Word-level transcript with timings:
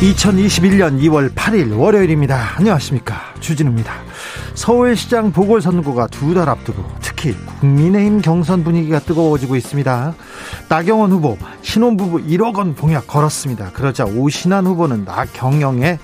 2021년 0.00 1.00
2월 1.02 1.32
8일 1.34 1.78
월요일입니다. 1.78 2.56
안녕하십니까. 2.56 3.32
주진우입니다. 3.40 3.92
서울시장 4.54 5.32
보궐선거가 5.32 6.08
두 6.08 6.34
달 6.34 6.48
앞두고 6.48 6.84
특히 7.00 7.34
국민의힘 7.60 8.20
경선 8.20 8.64
분위기가 8.64 8.98
뜨거워지고 8.98 9.56
있습니다. 9.56 10.14
나경원 10.68 11.12
후보 11.12 11.38
신혼부부 11.62 12.24
1억 12.24 12.56
원 12.56 12.74
공약 12.74 13.06
걸었습니다. 13.06 13.70
그러자 13.72 14.04
오신환 14.04 14.66
후보는 14.66 15.04
나경영의 15.04 15.98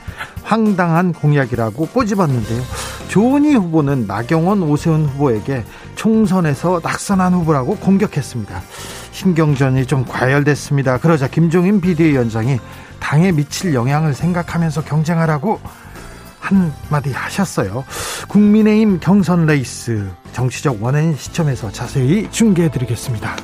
황당한 0.44 1.12
공약이라고 1.12 1.86
꼬집었는데요. 1.88 2.62
조은희 3.08 3.54
후보는 3.56 4.06
나경원 4.06 4.62
오세훈 4.62 5.06
후보에게 5.06 5.64
총선에서 5.96 6.80
낙선한 6.82 7.34
후보라고 7.34 7.76
공격했습니다. 7.76 8.62
신경전이 9.10 9.86
좀 9.86 10.04
과열됐습니다. 10.04 10.98
그러자 10.98 11.26
김종인 11.26 11.80
비대위원장이 11.80 12.58
당에 13.00 13.32
미칠 13.32 13.74
영향을 13.74 14.14
생각하면서 14.14 14.84
경쟁하라고 14.84 15.60
한마디 16.38 17.12
하셨어요. 17.12 17.84
국민의힘 18.28 19.00
경선 19.00 19.46
레이스 19.46 20.08
정치적 20.32 20.82
원인 20.82 21.16
시점에서 21.16 21.70
자세히 21.70 22.30
중계해 22.30 22.70
드리겠습니다. 22.70 23.36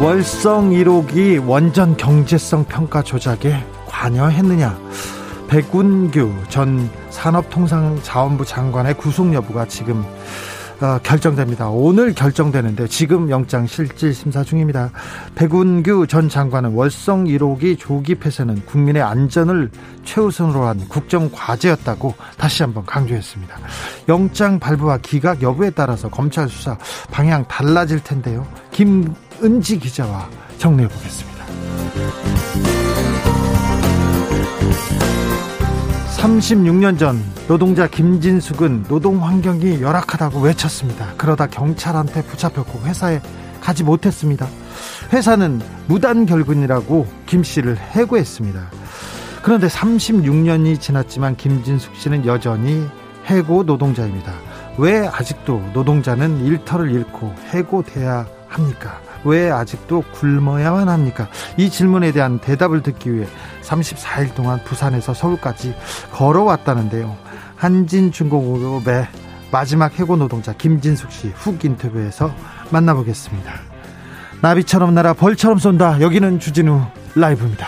월성 0.00 0.70
1호기 0.70 1.46
원전 1.46 1.96
경제성 1.96 2.64
평가 2.64 3.02
조작에 3.02 3.62
관여했느냐? 3.86 4.78
백운규 5.48 6.32
전 6.48 6.88
산업통상자원부 7.10 8.46
장관의 8.46 8.94
구속 8.94 9.34
여부가 9.34 9.66
지금 9.66 10.02
어, 10.02 10.06
결정됩니다. 11.02 11.68
오늘 11.68 12.14
결정되는데 12.14 12.88
지금 12.88 13.30
영장 13.30 13.66
실질 13.66 14.14
심사 14.14 14.42
중입니다. 14.42 14.90
백운규 15.34 16.06
전 16.06 16.28
장관은 16.28 16.72
월성 16.72 17.24
1호기 17.24 17.78
조기 17.78 18.14
폐쇄는 18.14 18.64
국민의 18.66 19.02
안전을 19.02 19.70
최우선으로 20.04 20.64
한 20.64 20.88
국정 20.88 21.30
과제였다고 21.30 22.14
다시 22.38 22.62
한번 22.62 22.84
강조했습니다. 22.86 23.58
영장 24.08 24.58
발부와 24.58 24.98
기각 24.98 25.42
여부에 25.42 25.70
따라서 25.70 26.08
검찰 26.08 26.48
수사 26.48 26.78
방향 27.10 27.46
달라질 27.46 28.02
텐데요. 28.02 28.46
김은지 28.70 29.78
기자와 29.78 30.28
정리해 30.58 30.88
보겠습니다. 30.88 32.89
36년 36.20 36.98
전 36.98 37.18
노동자 37.48 37.86
김진숙은 37.86 38.84
노동 38.88 39.24
환경이 39.24 39.80
열악하다고 39.80 40.40
외쳤습니다. 40.40 41.14
그러다 41.16 41.46
경찰한테 41.46 42.22
붙잡혔고 42.24 42.80
회사에 42.84 43.22
가지 43.62 43.82
못했습니다. 43.84 44.46
회사는 45.14 45.62
무단 45.86 46.26
결근이라고 46.26 47.06
김 47.24 47.42
씨를 47.42 47.78
해고했습니다. 47.78 48.70
그런데 49.42 49.66
36년이 49.68 50.78
지났지만 50.78 51.36
김진숙 51.36 51.96
씨는 51.96 52.26
여전히 52.26 52.86
해고 53.24 53.62
노동자입니다. 53.62 54.34
왜 54.76 55.06
아직도 55.06 55.70
노동자는 55.72 56.44
일터를 56.44 56.90
잃고 56.90 57.34
해고돼야 57.48 58.26
합니까? 58.46 59.00
왜 59.24 59.50
아직도 59.50 60.02
굶어야만 60.12 60.88
합니까? 60.88 61.28
이 61.56 61.70
질문에 61.70 62.12
대한 62.12 62.38
대답을 62.38 62.82
듣기 62.82 63.14
위해 63.14 63.26
34일 63.62 64.34
동안 64.34 64.60
부산에서 64.64 65.14
서울까지 65.14 65.74
걸어왔다는데요. 66.12 67.16
한진중공업의 67.56 69.06
마지막 69.52 69.98
해고 69.98 70.16
노동자 70.16 70.52
김진숙 70.52 71.10
씨 71.10 71.28
훅 71.34 71.64
인터뷰에서 71.64 72.32
만나보겠습니다. 72.70 73.52
나비처럼 74.40 74.94
날아 74.94 75.12
벌처럼 75.14 75.58
쏜다. 75.58 76.00
여기는 76.00 76.38
주진우 76.38 76.80
라이브입니다. 77.14 77.66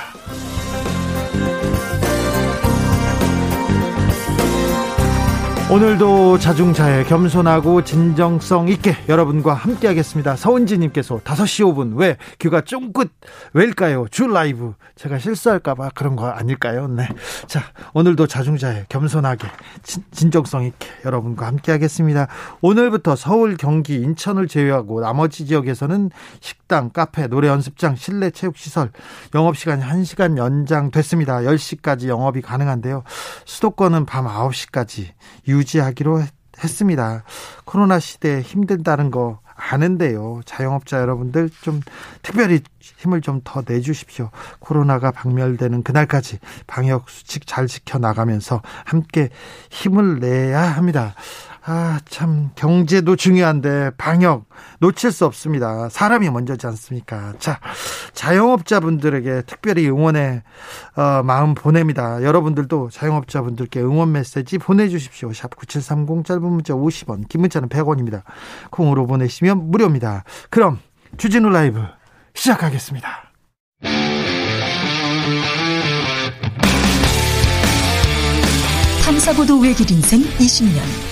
오늘도 5.73 6.37
자중자애 6.37 7.05
겸손하고 7.05 7.83
진정성 7.83 8.69
있게 8.69 8.95
여러분과 9.09 9.55
함께하겠습니다. 9.55 10.37
서은지님께서 10.37 11.21
5시 11.21 11.65
5분 11.65 11.97
왜 11.97 12.19
귀가 12.39 12.61
쫑긋 12.61 13.11
왜일까요? 13.55 14.07
주 14.11 14.27
라이브 14.27 14.75
제가 14.97 15.19
실수할까봐 15.19 15.93
그런 15.95 16.15
거 16.15 16.29
아닐까요? 16.29 16.89
네. 16.89 17.09
자 17.47 17.63
오늘도 17.95 18.27
자중자애 18.27 18.85
겸손하게 18.91 19.49
진, 19.83 20.05
진정성 20.11 20.65
있게 20.65 20.89
여러분과 21.07 21.47
함께하겠습니다. 21.47 22.29
오늘부터 22.61 23.17
서울, 23.17 23.57
경기, 23.57 23.95
인천을 23.95 24.49
제외하고 24.49 25.01
나머지 25.01 25.47
지역에서는 25.47 26.11
식당, 26.41 26.91
카페, 26.91 27.29
노래 27.29 27.49
연습장, 27.49 27.97
실내 27.97 28.29
체육 28.29 28.59
시설 28.59 28.91
영업 29.35 29.57
시간이 29.57 29.83
1시간 29.83 30.37
연장됐습니다. 30.37 31.39
10시까지 31.39 32.09
영업이 32.09 32.43
가능한데요. 32.43 33.05
수도권은 33.47 34.05
밤 34.05 34.27
9시까지 34.27 35.07
유 35.49 35.62
지하기로 35.65 36.23
했습니다. 36.63 37.25
코로나 37.65 37.99
시대에 37.99 38.41
힘든다는 38.41 39.11
거 39.11 39.41
아는데요. 39.55 40.41
자영업자 40.45 40.99
여러분들 41.01 41.51
좀 41.63 41.81
특별히 42.23 42.61
힘을 42.81 43.21
좀 43.21 43.41
더 43.45 43.63
내주십시오. 43.67 44.31
코로나가 44.59 45.11
박멸되는 45.11 45.83
그날까지 45.83 46.39
방역 46.67 47.09
수칙 47.09 47.47
잘 47.47 47.67
지켜 47.67 47.99
나가면서 47.99 48.61
함께 48.85 49.31
힘을 49.71 50.19
내야 50.21 50.63
합니다. 50.63 51.15
아, 51.65 52.01
참, 52.09 52.51
경제도 52.57 53.15
중요한데, 53.15 53.93
방역, 53.97 54.47
놓칠 54.81 55.13
수 55.13 55.25
없습니다. 55.27 55.89
사람이 55.89 56.29
먼저지 56.31 56.67
않습니까? 56.67 57.35
자, 57.39 57.61
자영업자분들에게 58.15 59.43
특별히 59.47 59.89
응원의, 59.89 60.43
어, 60.97 61.23
마음 61.23 61.55
보냅니다. 61.55 62.21
여러분들도 62.23 62.91
자영업자분들께 62.91 63.81
응원 63.81 64.11
메시지 64.11 64.59
보내주십시오. 64.59 65.33
샵 65.33 65.55
9730 65.55 66.25
짧은 66.25 66.43
문자 66.43 66.75
50원, 66.75 67.29
긴 67.29 67.43
문자는 67.43 67.69
100원입니다. 67.69 68.23
콩으로 68.71 69.07
보내시면 69.07 69.71
무료입니다. 69.71 70.25
그럼, 70.51 70.81
주진우 71.17 71.49
라이브 71.51 71.81
시작하겠습니다. 72.35 73.31
탐사보도 79.05 79.61
외길 79.61 79.91
인생 79.93 80.23
20년. 80.23 81.12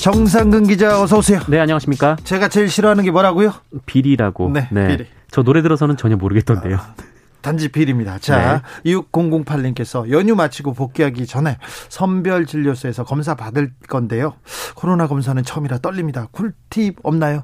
정상근 0.00 0.66
기자 0.66 1.02
어서 1.02 1.18
오세요. 1.18 1.40
네, 1.46 1.60
안녕하십니까? 1.60 2.16
제가 2.24 2.48
제일 2.48 2.70
싫어하는 2.70 3.04
게 3.04 3.10
뭐라고요? 3.10 3.52
비리라고. 3.84 4.50
네, 4.50 4.68
비리. 4.70 5.06
저 5.30 5.42
노래 5.42 5.60
들어서는 5.60 5.98
전혀 5.98 6.16
모르겠던데요. 6.16 6.78
단지 7.42 7.68
비리입니다. 7.68 8.18
자, 8.18 8.62
네. 8.82 8.92
6008님께서 8.94 10.10
연휴 10.10 10.34
마치고 10.34 10.72
복귀하기 10.72 11.26
전에 11.26 11.58
선별 11.90 12.46
진료소에서 12.46 13.04
검사 13.04 13.34
받을 13.34 13.72
건데요. 13.88 14.34
코로나 14.74 15.06
검사는 15.06 15.42
처음이라 15.42 15.78
떨립니다. 15.78 16.28
꿀팁 16.32 16.96
없나요? 17.02 17.42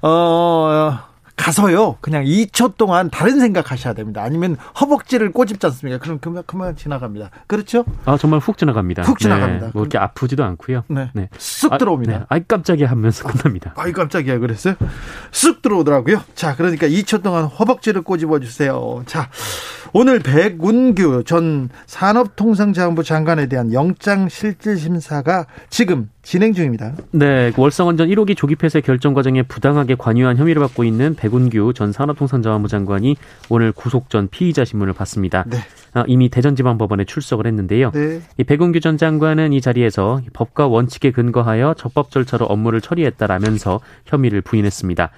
어, 0.00 0.98
가서요. 1.40 1.96
그냥 2.00 2.24
2초 2.24 2.76
동안 2.76 3.10
다른 3.10 3.40
생각하셔야 3.40 3.94
됩니다. 3.94 4.22
아니면 4.22 4.56
허벅지를 4.80 5.32
꼬집지 5.32 5.66
않습니까? 5.66 5.98
그럼 5.98 6.18
그만 6.18 6.42
그만 6.46 6.76
지나갑니다. 6.76 7.30
그렇죠? 7.46 7.84
아 8.04 8.16
정말 8.18 8.40
훅 8.40 8.58
지나갑니다. 8.58 9.02
훅 9.02 9.18
지나갑니다. 9.18 9.66
네, 9.66 9.70
뭐 9.72 9.82
이렇게 9.82 9.98
아프지도 9.98 10.44
않고요. 10.44 10.84
네. 10.88 11.10
네. 11.14 11.28
쑥 11.38 11.78
들어옵니다. 11.78 12.14
아, 12.14 12.18
네. 12.18 12.24
아이 12.28 12.44
깜짝이야 12.46 12.90
하면서 12.90 13.26
끝납니다. 13.26 13.72
아이 13.76 13.92
깜짝이야 13.92 14.38
그랬어요? 14.38 14.74
쑥 15.32 15.62
들어오더라고요. 15.62 16.22
자, 16.34 16.54
그러니까 16.56 16.86
2초 16.86 17.22
동안 17.22 17.44
허벅지를 17.44 18.02
꼬집어 18.02 18.38
주세요. 18.40 19.02
자, 19.06 19.30
오늘 19.92 20.20
백운규 20.20 21.24
전 21.24 21.68
산업통상자원부 21.86 23.02
장관에 23.02 23.46
대한 23.46 23.72
영장 23.72 24.28
실질 24.28 24.78
심사가 24.78 25.46
지금 25.68 26.08
진행 26.22 26.52
중입니다. 26.52 26.94
네, 27.10 27.52
월성원전 27.56 28.08
1호기 28.08 28.36
조기 28.36 28.54
폐쇄 28.54 28.80
결정 28.80 29.14
과정에 29.14 29.42
부당하게 29.42 29.96
관여한 29.96 30.36
혐의를 30.36 30.60
받고 30.60 30.84
있는 30.84 31.14
백운규 31.16 31.72
전 31.74 31.92
산업통상자원부 31.92 32.68
장관이 32.68 33.16
오늘 33.48 33.72
구속 33.72 34.10
전 34.10 34.28
피의자 34.28 34.64
신문을 34.64 34.92
받습니다. 34.92 35.44
네. 35.48 35.58
아, 35.92 36.04
이미 36.06 36.28
대전지방법원에 36.28 37.04
출석을 37.04 37.46
했는데요. 37.46 37.90
네. 37.90 38.20
이 38.36 38.44
백운규 38.44 38.80
전 38.80 38.96
장관은 38.96 39.52
이 39.52 39.60
자리에서 39.60 40.20
법과 40.32 40.68
원칙에 40.68 41.10
근거하여 41.10 41.74
적법 41.76 42.12
절차로 42.12 42.46
업무를 42.46 42.80
처리했다라면서 42.80 43.80
혐의를 44.06 44.40
부인했습니다. 44.40 45.10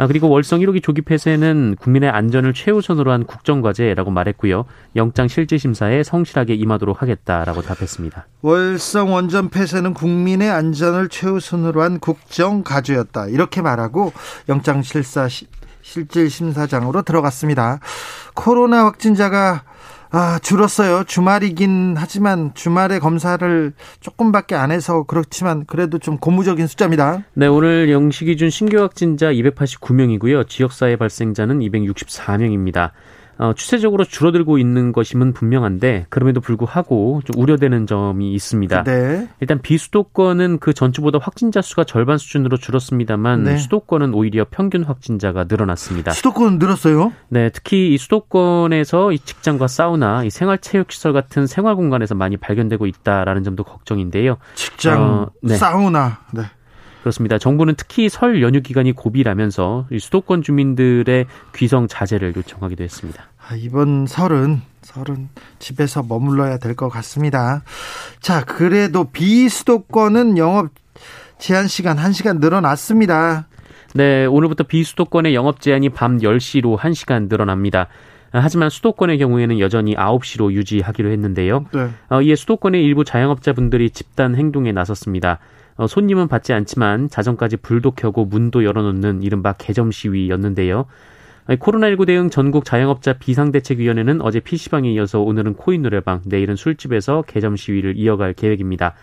아, 0.00 0.06
그리고 0.06 0.30
월성 0.30 0.60
1호기 0.60 0.82
조기 0.82 1.02
폐쇄는 1.02 1.76
국민의 1.78 2.08
안전을 2.08 2.54
최우선으로 2.54 3.12
한 3.12 3.24
국정과제라고 3.24 4.10
말했고요. 4.10 4.64
영장 4.96 5.28
실질 5.28 5.58
심사에 5.58 6.02
성실하게 6.02 6.54
임하도록 6.54 7.02
하겠다라고 7.02 7.60
답했습니다. 7.60 8.26
월성 8.40 9.12
원전 9.12 9.50
폐쇄는 9.50 9.92
국민의 9.92 10.48
안전을 10.48 11.10
최우선으로 11.10 11.82
한 11.82 11.98
국정과제였다. 12.00 13.26
이렇게 13.26 13.60
말하고 13.60 14.14
영장 14.48 14.80
실사 14.80 15.28
실질 15.82 16.30
심사장으로 16.30 17.02
들어갔습니다. 17.02 17.80
코로나 18.32 18.86
확진자가 18.86 19.64
아, 20.12 20.40
줄었어요. 20.42 21.04
주말이긴 21.04 21.94
하지만 21.96 22.52
주말에 22.54 22.98
검사를 22.98 23.72
조금밖에 24.00 24.56
안 24.56 24.72
해서 24.72 25.04
그렇지만 25.04 25.64
그래도 25.66 25.98
좀 25.98 26.18
고무적인 26.18 26.66
숫자입니다. 26.66 27.22
네, 27.34 27.46
오늘 27.46 27.90
영시 27.90 28.24
기준 28.24 28.50
신규 28.50 28.78
확진자 28.80 29.32
289명이고요. 29.32 30.48
지역사회 30.48 30.96
발생자는 30.96 31.60
264명입니다. 31.60 32.90
어, 33.40 33.54
추세적으로 33.54 34.04
줄어들고 34.04 34.58
있는 34.58 34.92
것임은 34.92 35.32
분명한데 35.32 36.04
그럼에도 36.10 36.42
불구하고 36.42 37.22
좀 37.24 37.40
우려되는 37.42 37.86
점이 37.86 38.34
있습니다. 38.34 38.84
네. 38.84 39.28
일단 39.40 39.62
비수도권은 39.62 40.58
그 40.58 40.74
전주보다 40.74 41.18
확진자 41.22 41.62
수가 41.62 41.84
절반 41.84 42.18
수준으로 42.18 42.58
줄었습니다만 42.58 43.44
네. 43.44 43.56
수도권은 43.56 44.12
오히려 44.12 44.44
평균 44.50 44.84
확진자가 44.84 45.46
늘어났습니다. 45.48 46.12
수도권은 46.12 46.58
늘었어요? 46.58 47.14
네, 47.28 47.48
특히 47.48 47.94
이 47.94 47.96
수도권에서 47.96 49.12
이 49.12 49.18
직장과 49.18 49.68
사우나, 49.68 50.22
이 50.22 50.28
생활체육시설 50.28 51.14
같은 51.14 51.46
생활 51.46 51.76
공간에서 51.76 52.14
많이 52.14 52.36
발견되고 52.36 52.84
있다라는 52.84 53.42
점도 53.42 53.64
걱정인데요. 53.64 54.36
직장, 54.54 55.02
어, 55.02 55.30
네. 55.40 55.56
사우나, 55.56 56.18
네. 56.34 56.42
그렇습니다. 57.00 57.38
정부는 57.38 57.74
특히 57.78 58.10
설 58.10 58.42
연휴 58.42 58.60
기간이 58.60 58.92
고비라면서 58.92 59.86
수도권 59.98 60.42
주민들의 60.42 61.26
귀성 61.54 61.88
자제를 61.88 62.36
요청하기도 62.36 62.84
했습니다. 62.84 63.29
아, 63.48 63.54
이번 63.56 64.06
설은 64.06 64.62
설은 64.82 65.28
집에서 65.58 66.02
머물러야 66.02 66.58
될 66.58 66.74
것 66.74 66.88
같습니다. 66.88 67.62
자, 68.20 68.44
그래도 68.44 69.04
비수도권은 69.10 70.38
영업 70.38 70.70
제한 71.38 71.68
시간 71.68 71.96
1시간 71.96 72.38
늘어났습니다. 72.40 73.46
네, 73.94 74.24
오늘부터 74.26 74.64
비수도권의 74.64 75.34
영업 75.34 75.60
제한이 75.60 75.88
밤 75.90 76.18
10시로 76.18 76.78
1시간 76.78 77.28
늘어납니다. 77.28 77.88
하지만 78.32 78.70
수도권의 78.70 79.18
경우에는 79.18 79.58
여전히 79.58 79.96
9시로 79.96 80.52
유지하기로 80.52 81.10
했는데요. 81.10 81.64
네. 81.72 81.88
어, 82.10 82.22
이에 82.22 82.36
수도권의 82.36 82.84
일부 82.84 83.04
자영업자분들이 83.04 83.90
집단 83.90 84.36
행동에 84.36 84.70
나섰습니다. 84.70 85.40
어, 85.76 85.88
손님은 85.88 86.28
받지 86.28 86.52
않지만 86.52 87.08
자정까지 87.08 87.56
불도 87.56 87.90
켜고 87.90 88.24
문도 88.26 88.64
열어놓는 88.64 89.22
이른바 89.24 89.54
개점 89.54 89.90
시위였는데요. 89.90 90.86
코로나19 91.48 92.06
대응 92.06 92.30
전국 92.30 92.64
자영업자 92.64 93.14
비상대책위원회는 93.14 94.20
어제 94.22 94.40
PC방에 94.40 94.90
이어서 94.92 95.20
오늘은 95.20 95.54
코인 95.54 95.82
노래방, 95.82 96.22
내일은 96.24 96.56
술집에서 96.56 97.24
개점 97.26 97.56
시위를 97.56 97.96
이어갈 97.96 98.34
계획입니다. 98.34 98.94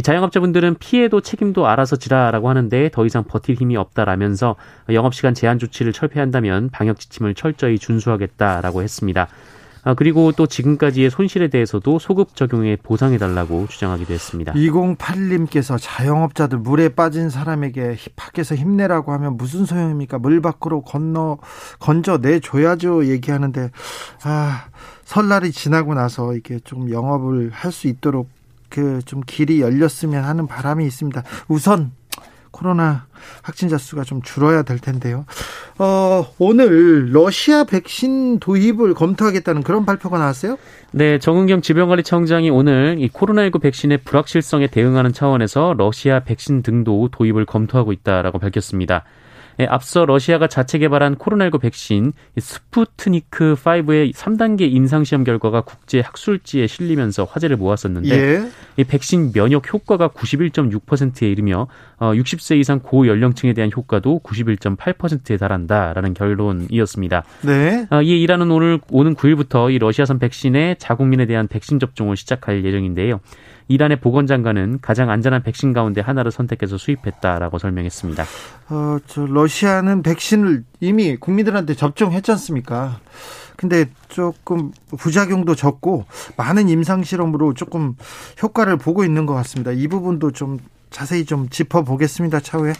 자영업자분들은 0.00 0.76
피해도 0.78 1.20
책임도 1.20 1.66
알아서 1.66 1.96
지라라고 1.96 2.48
하는데 2.48 2.88
더 2.90 3.04
이상 3.04 3.24
버틸 3.24 3.56
힘이 3.56 3.76
없다라면서 3.76 4.56
영업시간 4.90 5.34
제한 5.34 5.58
조치를 5.58 5.92
철폐한다면 5.92 6.70
방역 6.70 6.98
지침을 6.98 7.34
철저히 7.34 7.78
준수하겠다라고 7.78 8.82
했습니다. 8.82 9.28
아, 9.84 9.94
그리고 9.94 10.30
또 10.32 10.46
지금까지의 10.46 11.10
손실에 11.10 11.48
대해서도 11.48 11.98
소급 11.98 12.36
적용에 12.36 12.76
보상해달라고 12.76 13.66
주장하기도 13.68 14.12
했습니다. 14.14 14.52
208님께서 14.52 15.76
자영업자들 15.80 16.58
물에 16.58 16.90
빠진 16.90 17.30
사람에게 17.30 17.96
힙하게서 18.16 18.54
힘내라고 18.54 19.12
하면 19.12 19.36
무슨 19.36 19.64
소용입니까? 19.64 20.18
물 20.18 20.40
밖으로 20.40 20.82
건너, 20.82 21.38
건져 21.80 22.18
내줘야죠. 22.18 23.06
얘기하는데, 23.06 23.70
아, 24.22 24.66
설날이 25.04 25.50
지나고 25.52 25.94
나서 25.94 26.34
이게 26.34 26.58
좀 26.60 26.90
영업을 26.90 27.50
할 27.52 27.72
수 27.72 27.88
있도록 27.88 28.28
그 28.68 29.00
좀 29.04 29.20
길이 29.26 29.60
열렸으면 29.60 30.24
하는 30.24 30.46
바람이 30.46 30.86
있습니다. 30.86 31.22
우선 31.48 31.92
코로나 32.52 33.06
확진자 33.42 33.78
수가 33.78 34.04
좀 34.04 34.22
줄어야 34.22 34.62
될 34.62 34.78
텐데요. 34.78 35.24
어, 35.78 36.26
오늘 36.38 37.12
러시아 37.12 37.64
백신 37.64 38.38
도입을 38.38 38.94
검토하겠다는 38.94 39.62
그런 39.62 39.84
발표가 39.84 40.18
나왔어요? 40.18 40.58
네, 40.92 41.18
정은경 41.18 41.62
질병관리청장이 41.62 42.50
오늘 42.50 42.96
이 43.00 43.08
코로나19 43.08 43.60
백신의 43.60 43.98
불확실성에 44.04 44.68
대응하는 44.68 45.12
차원에서 45.12 45.74
러시아 45.76 46.20
백신 46.20 46.62
등도 46.62 47.08
도입을 47.10 47.46
검토하고 47.46 47.92
있다라고 47.92 48.38
밝혔습니다. 48.38 49.04
예, 49.60 49.66
앞서 49.66 50.04
러시아가 50.04 50.46
자체 50.46 50.78
개발한 50.78 51.16
코로나19 51.16 51.60
백신 51.60 52.12
스푸트니크 52.38 53.54
5의 53.54 54.12
3단계 54.14 54.62
임상 54.72 55.04
시험 55.04 55.24
결과가 55.24 55.62
국제 55.62 56.00
학술지에 56.00 56.66
실리면서 56.66 57.24
화제를 57.24 57.56
모았었는데 57.56 58.10
예. 58.10 58.48
이 58.76 58.84
백신 58.84 59.32
면역 59.32 59.72
효과가 59.72 60.08
91.6%에 60.08 61.30
이르며 61.30 61.66
어, 61.98 62.12
60세 62.12 62.58
이상 62.58 62.80
고연령층에 62.80 63.52
대한 63.52 63.70
효과도 63.74 64.20
91.8%에 64.24 65.36
달한다라는 65.36 66.14
결론이었습니다. 66.14 67.24
네. 67.42 67.86
어, 67.90 68.02
이에 68.02 68.16
이란은 68.16 68.50
오늘 68.50 68.80
오는 68.90 69.14
9일부터 69.14 69.72
이 69.72 69.78
러시아산 69.78 70.18
백신의 70.18 70.76
자국민에 70.78 71.26
대한 71.26 71.46
백신 71.46 71.78
접종을 71.78 72.16
시작할 72.16 72.64
예정인데요. 72.64 73.20
이란의 73.68 74.00
보건장관은 74.00 74.78
가장 74.80 75.10
안전한 75.10 75.42
백신 75.42 75.72
가운데 75.72 76.00
하나를 76.00 76.30
선택해서 76.30 76.78
수입했다라고 76.78 77.58
설명했습니다. 77.58 78.24
어, 78.70 78.98
저 79.06 79.26
러시아는 79.26 80.02
백신을 80.02 80.64
이미 80.80 81.16
국민들한테 81.16 81.74
접종했지 81.74 82.30
않습니까? 82.32 82.98
근데 83.56 83.86
조금 84.08 84.72
부작용도 84.98 85.54
적고 85.54 86.06
많은 86.36 86.68
임상 86.68 87.04
실험으로 87.04 87.54
조금 87.54 87.94
효과를 88.42 88.76
보고 88.76 89.04
있는 89.04 89.26
것 89.26 89.34
같습니다. 89.34 89.70
이 89.70 89.86
부분도 89.86 90.32
좀 90.32 90.58
자세히 90.90 91.24
좀 91.24 91.48
짚어보겠습니다. 91.48 92.40
차후에 92.40 92.72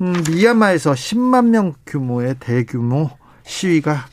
음, 0.00 0.14
미얀마에서 0.30 0.92
10만 0.92 1.46
명 1.50 1.74
규모의 1.86 2.36
대규모 2.40 3.10
시위가 3.44 4.06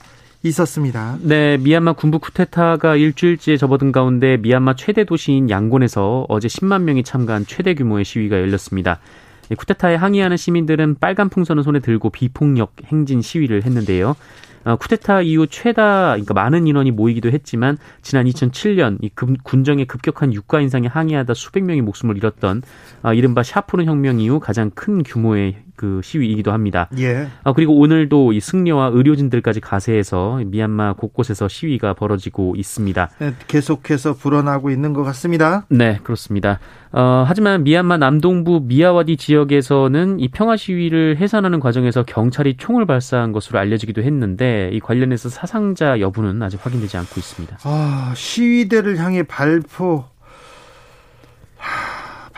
있었습니다. 0.44 1.18
네, 1.22 1.58
미얀마 1.58 1.94
군부 1.94 2.20
쿠데타가 2.20 2.96
일주일째 2.96 3.58
접어든 3.58 3.92
가운데 3.92 4.38
미얀마 4.38 4.76
최대 4.76 5.06
도시인 5.06 5.50
양곤에서 5.50 6.26
어제 6.30 6.48
10만 6.48 6.84
명이 6.84 7.04
참가한 7.04 7.46
최대 7.46 7.74
규모의 7.74 8.06
시위가 8.06 8.38
열렸습니다. 8.38 9.00
쿠데타에 9.58 9.96
항의하는 9.96 10.38
시민들은 10.38 10.96
빨간 11.00 11.30
풍선을 11.30 11.64
손에 11.64 11.80
들고 11.80 12.10
비폭력 12.10 12.74
행진 12.86 13.22
시위를 13.22 13.64
했는데요. 13.64 14.16
어, 14.66 14.78
쿠데타 14.78 15.22
이후 15.22 15.46
최다 15.48 16.12
그러니까 16.12 16.34
많은 16.34 16.68
인원이 16.68 16.92
모이기도 16.92 17.30
했지만 17.30 17.78
지난 18.02 18.26
2007년 18.26 18.98
이 19.02 19.10
군정의 19.44 19.86
급격한 19.86 20.34
유가 20.34 20.62
인상에 20.62 20.88
항의하다 20.88 21.34
수백 21.34 21.66
명이 21.66 21.82
목숨을 21.82 22.16
잃었던 22.16 22.62
어, 23.04 23.14
이른바 23.14 23.44
샤프르 23.44 23.84
혁명 23.84 24.22
이후 24.22 24.40
가장 24.40 24.72
큰 24.72 25.04
규모의 25.04 25.58
그 25.76 26.02
시위이기도 26.04 26.52
합니다. 26.52 26.88
예. 27.00 27.28
아, 27.44 27.54
그리고 27.54 27.78
오늘도 27.80 28.34
이 28.34 28.40
승려와 28.40 28.92
의료진들까지 28.94 29.60
가세해서 29.60 30.42
미얀마 30.46 30.94
곳곳에서 30.94 31.48
시위가 31.48 31.94
벌어지고 31.94 32.56
있습니다. 32.56 33.10
네, 33.20 33.34
계속해서 33.48 34.14
불어나고 34.14 34.70
있는 34.70 34.94
것 34.94 35.04
같습니다. 35.04 35.66
네, 35.70 36.00
그렇습니다. 36.04 36.60
어, 36.92 37.26
하지만 37.28 37.64
미얀마 37.64 37.98
남동부 37.98 38.62
미야와디 38.66 39.18
지역에서는 39.18 40.20
이 40.20 40.28
평화 40.30 40.56
시위를 40.56 41.18
해산하는 41.18 41.60
과정에서 41.60 42.04
경찰이 42.04 42.58
총을 42.58 42.86
발사한 42.86 43.32
것으로 43.32 43.58
알려지기도 43.60 44.04
했는데 44.04 44.70
이 44.74 44.80
관련해서 44.80 45.30
사상자 45.30 46.00
여부는 46.00 46.42
아직 46.44 46.64
확인되지 46.64 46.98
않고 46.98 47.14
있습니다. 47.18 47.58
아, 47.64 48.14
시위대를 48.16 48.98
향해 49.00 49.24
발포 49.24 50.06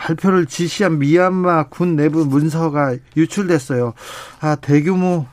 발표를 0.06 0.46
지시한 0.46 1.00
미얀마 1.00 1.64
군 1.64 1.96
내부 1.96 2.24
문서가 2.24 2.94
유출됐어요. 3.16 3.92
아, 4.40 4.54
대규모 4.54 5.26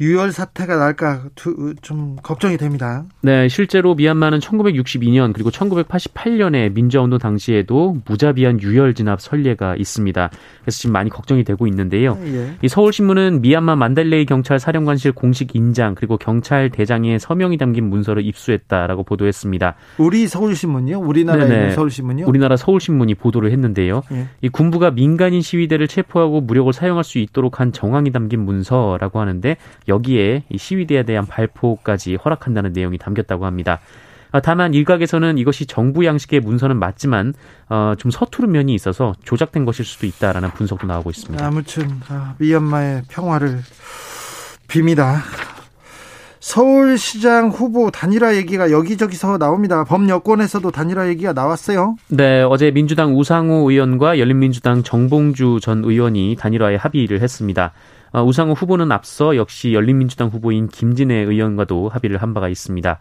유혈 0.00 0.30
사태가 0.30 0.76
날까 0.76 1.24
좀 1.82 2.16
걱정이 2.22 2.56
됩니다. 2.56 3.04
네, 3.20 3.48
실제로 3.48 3.96
미얀마는 3.96 4.38
1962년 4.38 5.32
그리고 5.32 5.50
1988년에 5.50 6.72
민주화운동 6.72 7.18
당시에도 7.18 7.96
무자비한 8.06 8.60
유혈 8.62 8.94
진압 8.94 9.20
선례가 9.20 9.74
있습니다. 9.76 10.30
그래서 10.62 10.78
지금 10.78 10.92
많이 10.92 11.10
걱정이 11.10 11.42
되고 11.42 11.66
있는데요. 11.66 12.16
예. 12.24 12.52
이 12.62 12.68
서울신문은 12.68 13.40
미얀마 13.40 13.74
만달레이 13.74 14.26
경찰 14.26 14.60
사령관실 14.60 15.12
공식 15.12 15.56
인장 15.56 15.96
그리고 15.96 16.16
경찰 16.16 16.70
대장의 16.70 17.18
서명이 17.18 17.58
담긴 17.58 17.88
문서를 17.90 18.24
입수했다라고 18.24 19.02
보도했습니다. 19.02 19.74
우리 19.98 20.28
서울신문이요? 20.28 21.00
우리나라의 21.00 21.48
네네. 21.48 21.70
서울신문이요? 21.72 22.26
우리나라 22.26 22.56
서울신문이 22.56 23.16
보도를 23.16 23.50
했는데요. 23.50 24.02
예. 24.12 24.28
이 24.42 24.48
군부가 24.48 24.92
민간인 24.92 25.40
시위대를 25.40 25.88
체포하고 25.88 26.40
무력을 26.40 26.72
사용할 26.72 27.02
수 27.02 27.18
있도록 27.18 27.58
한 27.58 27.72
정황이 27.72 28.12
담긴 28.12 28.44
문서라고 28.44 29.18
하는데 29.18 29.56
여기에 29.88 30.44
이 30.50 30.58
시위대에 30.58 31.02
대한 31.04 31.26
발포까지 31.26 32.16
허락한다는 32.16 32.72
내용이 32.72 32.98
담겼다고 32.98 33.46
합니다. 33.46 33.80
아, 34.30 34.40
다만 34.40 34.74
일각에서는 34.74 35.38
이것이 35.38 35.66
정부 35.66 36.04
양식의 36.04 36.40
문서는 36.40 36.78
맞지만 36.78 37.34
어, 37.68 37.94
좀 37.98 38.10
서투른 38.10 38.52
면이 38.52 38.74
있어서 38.74 39.14
조작된 39.24 39.64
것일 39.64 39.84
수도 39.84 40.06
있다라는 40.06 40.50
분석도 40.50 40.86
나오고 40.86 41.10
있습니다. 41.10 41.44
아무튼 41.44 41.88
아, 42.08 42.34
미얀마의 42.38 43.02
평화를 43.08 43.60
빕니다. 44.68 45.16
서울시장 46.40 47.48
후보 47.48 47.90
단일화 47.90 48.36
얘기가 48.36 48.70
여기저기서 48.70 49.38
나옵니다. 49.38 49.84
범여권에서도 49.84 50.70
단일화 50.70 51.08
얘기가 51.08 51.32
나왔어요. 51.32 51.96
네, 52.08 52.42
어제 52.42 52.70
민주당 52.70 53.18
우상호 53.18 53.70
의원과 53.70 54.18
열린민주당 54.18 54.82
정봉주 54.82 55.58
전 55.60 55.84
의원이 55.84 56.36
단일화에 56.38 56.76
합의를 56.76 57.20
했습니다. 57.22 57.72
어, 58.12 58.22
우상호 58.22 58.54
후보는 58.54 58.90
앞서 58.92 59.36
역시 59.36 59.74
열린민주당 59.74 60.28
후보인 60.28 60.68
김진애 60.68 61.14
의원과도 61.14 61.88
합의를 61.88 62.22
한 62.22 62.34
바가 62.34 62.48
있습니다. 62.48 62.98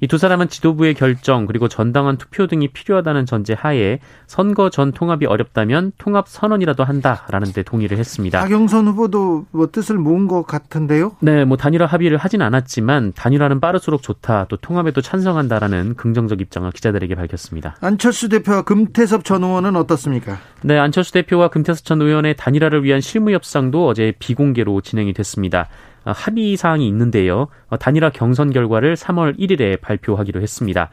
이 0.00 0.06
두 0.06 0.16
사람은 0.16 0.48
지도부의 0.48 0.94
결정 0.94 1.46
그리고 1.46 1.68
전당원 1.68 2.16
투표 2.16 2.46
등이 2.46 2.68
필요하다는 2.68 3.26
전제 3.26 3.52
하에 3.52 3.98
선거 4.26 4.70
전 4.70 4.92
통합이 4.92 5.26
어렵다면 5.26 5.92
통합 5.98 6.28
선언이라도 6.28 6.84
한다라는 6.84 7.52
데 7.52 7.62
동의를 7.62 7.98
했습니다. 7.98 8.40
박영선 8.40 8.88
후보도 8.88 9.46
뭐 9.50 9.68
뜻을 9.70 9.98
모은 9.98 10.28
것 10.28 10.44
같은데요? 10.46 11.16
네, 11.20 11.44
뭐 11.44 11.56
단일화 11.56 11.86
합의를 11.86 12.16
하진 12.16 12.42
않았지만 12.42 13.12
단일화는 13.14 13.60
빠를수록 13.60 14.02
좋다. 14.02 14.46
또 14.48 14.56
통합에도 14.56 15.00
찬성한다라는 15.00 15.94
긍정적 15.96 16.40
입장을 16.40 16.70
기자들에게 16.70 17.14
밝혔습니다. 17.14 17.76
안철수 17.80 18.28
대표와 18.28 18.62
금태섭 18.62 19.24
전 19.24 19.42
의원은 19.42 19.76
어떻습니까? 19.76 20.38
네, 20.62 20.78
안철수 20.78 21.12
대표와 21.12 21.48
금태섭 21.48 21.84
전 21.84 22.00
의원의 22.00 22.36
단일화를 22.36 22.84
위한 22.84 23.00
실무 23.00 23.32
협상도 23.32 23.86
어제 23.86 24.12
비공개로 24.18 24.80
진행이 24.80 25.12
됐습니다. 25.12 25.68
어, 26.08 26.12
합의 26.12 26.56
사항이 26.56 26.88
있는데요. 26.88 27.48
어, 27.68 27.76
단일화 27.76 28.10
경선 28.10 28.50
결과를 28.50 28.96
3월 28.96 29.38
1일에 29.38 29.78
발표하기로 29.82 30.40
했습니다. 30.40 30.88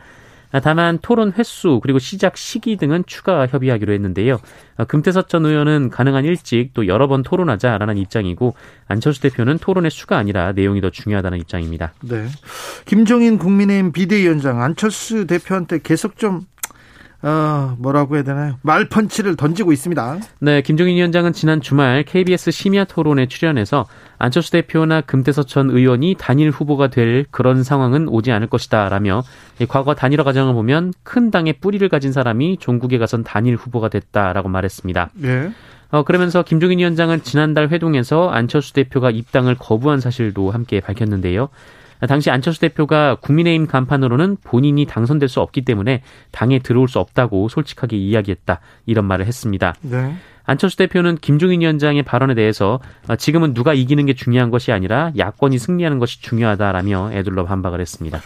아, 0.51 0.59
다만 0.59 0.99
토론 1.01 1.31
횟수 1.37 1.79
그리고 1.81 1.99
시작 1.99 2.35
시기 2.37 2.75
등은 2.75 3.03
추가 3.07 3.47
협의하기로 3.47 3.93
했는데요. 3.93 4.39
어, 4.77 4.85
금태섭 4.85 5.29
전 5.29 5.45
의원은 5.45 5.89
가능한 5.89 6.25
일찍 6.25 6.73
또 6.73 6.87
여러 6.87 7.07
번 7.07 7.23
토론하자라는 7.23 7.97
입장이고 7.97 8.55
안철수 8.87 9.21
대표는 9.21 9.57
토론의 9.57 9.89
수가 9.89 10.17
아니라 10.17 10.51
내용이 10.51 10.81
더 10.81 10.89
중요하다는 10.89 11.39
입장입니다. 11.39 11.93
네. 12.03 12.27
김종인 12.83 13.37
국민의힘 13.37 13.93
비대위원장 13.93 14.61
안철수 14.61 15.27
대표한테 15.27 15.79
계속 15.81 16.17
좀 16.17 16.41
어, 17.25 17.75
뭐라고 17.79 18.15
해야 18.15 18.23
되나요? 18.23 18.59
말펀치를 18.61 19.35
던지고 19.35 19.73
있습니다. 19.73 20.19
네, 20.39 20.61
김종인 20.61 20.95
위원장은 20.95 21.33
지난 21.33 21.59
주말 21.59 22.03
KBS 22.03 22.51
심야 22.51 22.83
토론에 22.83 23.25
출연해서 23.27 23.87
안철수 24.19 24.51
대표나 24.51 25.01
금태섭 25.01 25.47
전 25.47 25.71
의원이 25.71 26.17
단일 26.19 26.51
후보가 26.51 26.89
될 26.89 27.25
그런 27.31 27.63
상황은 27.63 28.09
오지 28.09 28.31
않을 28.31 28.45
것이다 28.47 28.89
라며 28.89 29.23
과거 29.67 29.95
단일화 29.95 30.23
과정을 30.23 30.53
보면 30.53 30.93
큰 31.01 31.31
당의 31.31 31.53
뿌리를 31.53 31.87
가진 31.89 32.11
사람이 32.11 32.57
종국에 32.59 32.99
가선 32.99 33.23
단일 33.23 33.55
후보가 33.55 33.89
됐다라고 33.89 34.47
말했습니다. 34.47 35.09
네. 35.15 35.51
어, 35.89 36.03
그러면서 36.03 36.43
김종인 36.43 36.77
위원장은 36.77 37.23
지난달 37.23 37.69
회동에서 37.69 38.29
안철수 38.29 38.73
대표가 38.73 39.09
입당을 39.09 39.55
거부한 39.55 39.99
사실도 39.99 40.51
함께 40.51 40.79
밝혔는데요. 40.79 41.49
당시 42.07 42.29
안철수 42.29 42.61
대표가 42.61 43.15
국민의힘 43.15 43.67
간판으로는 43.67 44.37
본인이 44.43 44.85
당선될 44.85 45.29
수 45.29 45.41
없기 45.41 45.63
때문에 45.63 46.01
당에 46.31 46.59
들어올 46.59 46.87
수 46.87 46.99
없다고 46.99 47.49
솔직하게 47.49 47.97
이야기했다. 47.97 48.59
이런 48.85 49.05
말을 49.05 49.25
했습니다. 49.25 49.73
네. 49.81 50.15
안철수 50.45 50.77
대표는 50.77 51.17
김종인 51.17 51.61
위원장의 51.61 52.03
발언에 52.03 52.35
대해서 52.35 52.79
지금은 53.17 53.53
누가 53.53 53.73
이기는 53.73 54.05
게 54.05 54.13
중요한 54.13 54.51
것이 54.51 54.71
아니라 54.71 55.11
야권이 55.17 55.57
승리하는 55.57 55.99
것이 55.99 56.21
중요하다라며 56.21 57.13
애둘러 57.13 57.45
반박을 57.45 57.81
했습니다. 57.81 58.21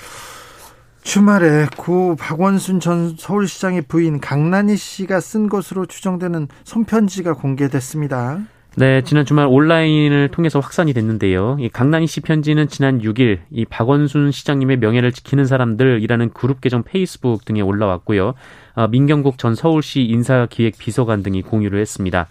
주말에 1.01 1.67
고 1.77 2.15
박원순 2.17 2.81
전 2.81 3.15
서울시장의 3.17 3.83
부인 3.87 4.19
강난희 4.19 4.75
씨가 4.75 5.21
쓴 5.21 5.47
것으로 5.47 5.85
추정되는 5.85 6.49
손편지가 6.65 7.33
공개됐습니다. 7.33 8.39
네, 8.75 9.01
지난 9.03 9.25
주말 9.25 9.47
온라인을 9.47 10.29
통해서 10.29 10.59
확산이 10.59 10.93
됐는데요. 10.93 11.57
이 11.59 11.69
강난희 11.69 12.07
씨 12.07 12.21
편지는 12.21 12.67
지난 12.67 13.01
6일 13.01 13.39
이 13.51 13.65
박원순 13.65 14.31
시장님의 14.31 14.77
명예를 14.77 15.11
지키는 15.11 15.45
사람들이라는 15.45 16.29
그룹 16.33 16.61
계정 16.61 16.83
페이스북 16.83 17.45
등에 17.45 17.61
올라왔고요. 17.61 18.35
어, 18.75 18.87
민경국 18.87 19.37
전 19.37 19.55
서울시 19.55 20.03
인사기획 20.03 20.77
비서관 20.77 21.23
등이 21.23 21.41
공유를 21.41 21.79
했습니다. 21.79 22.27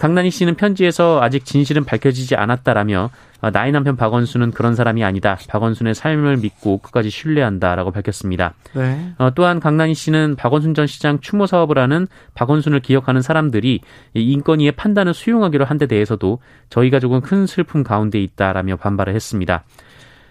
강난희 0.00 0.30
씨는 0.30 0.54
편지에서 0.54 1.20
아직 1.22 1.44
진실은 1.44 1.84
밝혀지지 1.84 2.34
않았다라며 2.36 3.10
어, 3.42 3.50
나의 3.50 3.72
남편 3.72 3.94
박원순은 3.96 4.52
그런 4.52 4.74
사람이 4.74 5.04
아니다. 5.04 5.36
박원순의 5.48 5.94
삶을 5.94 6.38
믿고 6.38 6.78
끝까지 6.78 7.10
신뢰한다라고 7.10 7.90
밝혔습니다. 7.90 8.54
네. 8.72 9.12
어, 9.18 9.30
또한 9.34 9.60
강난희 9.60 9.94
씨는 9.94 10.36
박원순 10.36 10.74
전 10.74 10.86
시장 10.86 11.20
추모 11.20 11.46
사업을 11.46 11.78
하는 11.78 12.06
박원순을 12.34 12.80
기억하는 12.80 13.20
사람들이 13.22 13.80
인권위의 14.14 14.72
판단을 14.72 15.14
수용하기로 15.14 15.64
한 15.66 15.74
데 15.74 15.86
대해서도 15.86 16.38
저희 16.70 16.88
가족은 16.88 17.20
큰 17.20 17.46
슬픔 17.46 17.82
가운데 17.82 18.20
있다라며 18.20 18.76
반발을 18.76 19.14
했습니다. 19.14 19.64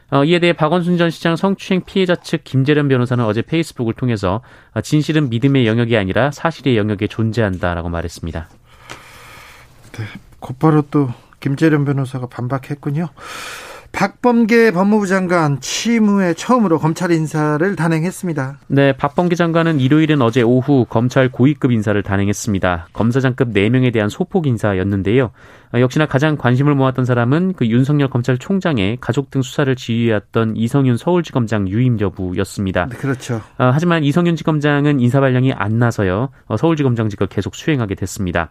어, 0.09 0.23
이에 0.23 0.39
대해 0.39 0.53
박원순 0.53 0.97
전 0.97 1.09
시장 1.09 1.35
성추행 1.35 1.83
피해자 1.85 2.15
측 2.15 2.43
김재련 2.43 2.87
변호사는 2.87 3.23
어제 3.25 3.41
페이스북을 3.41 3.93
통해서 3.93 4.41
진실은 4.83 5.29
믿음의 5.29 5.67
영역이 5.67 5.97
아니라 5.97 6.31
사실의 6.31 6.77
영역에 6.77 7.07
존재한다라고 7.07 7.89
말했습니다. 7.89 8.47
네, 9.93 10.05
곧바로 10.39 10.83
또 10.89 11.09
김재련 11.39 11.85
변호사가 11.85 12.27
반박했군요. 12.27 13.09
박범계 13.93 14.71
법무부 14.71 15.05
장관 15.05 15.61
취임 15.61 16.07
후에 16.07 16.33
처음으로 16.33 16.79
검찰 16.79 17.11
인사를 17.11 17.75
단행했습니다. 17.75 18.57
네, 18.67 18.93
박범계 18.93 19.35
장관은 19.35 19.79
일요일은 19.79 20.19
어제 20.23 20.41
오후 20.41 20.85
검찰 20.89 21.31
고위급 21.31 21.71
인사를 21.71 22.01
단행했습니다. 22.01 22.87
검사장급 22.91 23.53
4명에 23.53 23.93
대한 23.93 24.09
소폭 24.09 24.47
인사였는데요. 24.47 25.29
어, 25.75 25.79
역시나 25.79 26.07
가장 26.07 26.37
관심을 26.37 26.73
모았던 26.73 27.05
사람은 27.05 27.53
그 27.53 27.67
윤석열 27.67 28.09
검찰총장의 28.09 28.97
가족 28.99 29.29
등 29.29 29.43
수사를 29.43 29.73
지휘해왔던 29.75 30.57
이성윤 30.57 30.97
서울지검장 30.97 31.69
유임 31.69 31.99
여부였습니다. 31.99 32.87
네, 32.87 32.97
그렇죠. 32.97 33.35
어, 33.59 33.69
하지만 33.71 34.03
이성윤 34.03 34.35
지검장은 34.37 35.01
인사 35.01 35.19
발령이 35.19 35.53
안 35.53 35.77
나서요. 35.77 36.29
어, 36.47 36.57
서울지검장직을 36.57 37.27
계속 37.27 37.53
수행하게 37.53 37.93
됐습니다. 37.93 38.49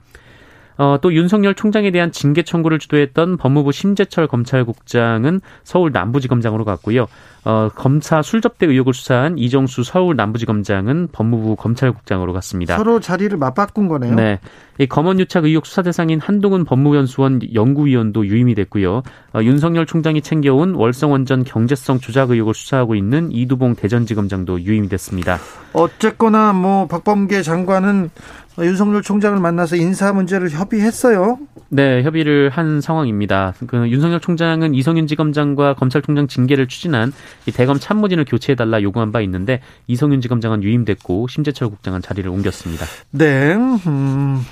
어, 0.78 0.96
또 1.00 1.12
윤석열 1.12 1.54
총장에 1.54 1.90
대한 1.90 2.12
징계 2.12 2.42
청구를 2.42 2.78
주도했던 2.78 3.36
법무부 3.36 3.72
심재철 3.72 4.26
검찰국장은 4.26 5.40
서울 5.64 5.92
남부지검장으로 5.92 6.64
갔고요. 6.64 7.06
어, 7.44 7.68
검사 7.74 8.22
술접대 8.22 8.66
의혹을 8.66 8.94
수사한 8.94 9.36
이정수 9.36 9.82
서울 9.82 10.14
남부지검장은 10.14 11.08
법무부 11.10 11.56
검찰국장으로 11.56 12.32
갔습니다. 12.34 12.76
서로 12.76 13.00
자리를 13.00 13.36
맞바꾼 13.36 13.88
거네요. 13.88 14.14
네. 14.14 14.38
이 14.78 14.86
검언유착 14.86 15.44
의혹 15.44 15.66
수사 15.66 15.82
대상인 15.82 16.20
한동훈 16.20 16.64
법무연수원 16.64 17.40
연구위원도 17.52 18.26
유임이 18.26 18.54
됐고요. 18.54 19.02
어, 19.34 19.42
윤석열 19.42 19.86
총장이 19.86 20.22
챙겨온 20.22 20.74
월성원전 20.74 21.44
경제성 21.44 21.98
조작 21.98 22.30
의혹을 22.30 22.54
수사하고 22.54 22.94
있는 22.94 23.32
이두봉 23.32 23.74
대전지검장도 23.74 24.62
유임이 24.62 24.88
됐습니다. 24.88 25.38
어쨌거나 25.72 26.52
뭐 26.52 26.86
박범계 26.86 27.42
장관은 27.42 28.10
윤석열 28.58 29.02
총장을 29.02 29.38
만나서 29.38 29.76
인사 29.76 30.12
문제를 30.12 30.50
협의했어요. 30.50 31.38
네, 31.68 32.02
협의를 32.02 32.50
한 32.50 32.82
상황입니다. 32.82 33.54
그 33.66 33.88
윤석열 33.88 34.20
총장은 34.20 34.74
이성윤 34.74 35.06
지검장과 35.06 35.74
검찰총장 35.74 36.28
징계를 36.28 36.68
추진한 36.68 37.12
이 37.46 37.52
대검 37.52 37.78
참모진을 37.78 38.26
교체해달라 38.26 38.82
요구한 38.82 39.10
바 39.10 39.22
있는데 39.22 39.60
이성윤 39.86 40.20
지검장은 40.20 40.62
유임됐고 40.62 41.28
심재철 41.28 41.70
국장은 41.70 42.02
자리를 42.02 42.28
옮겼습니다. 42.30 42.84
네, 43.10 43.54
음, 43.54 44.42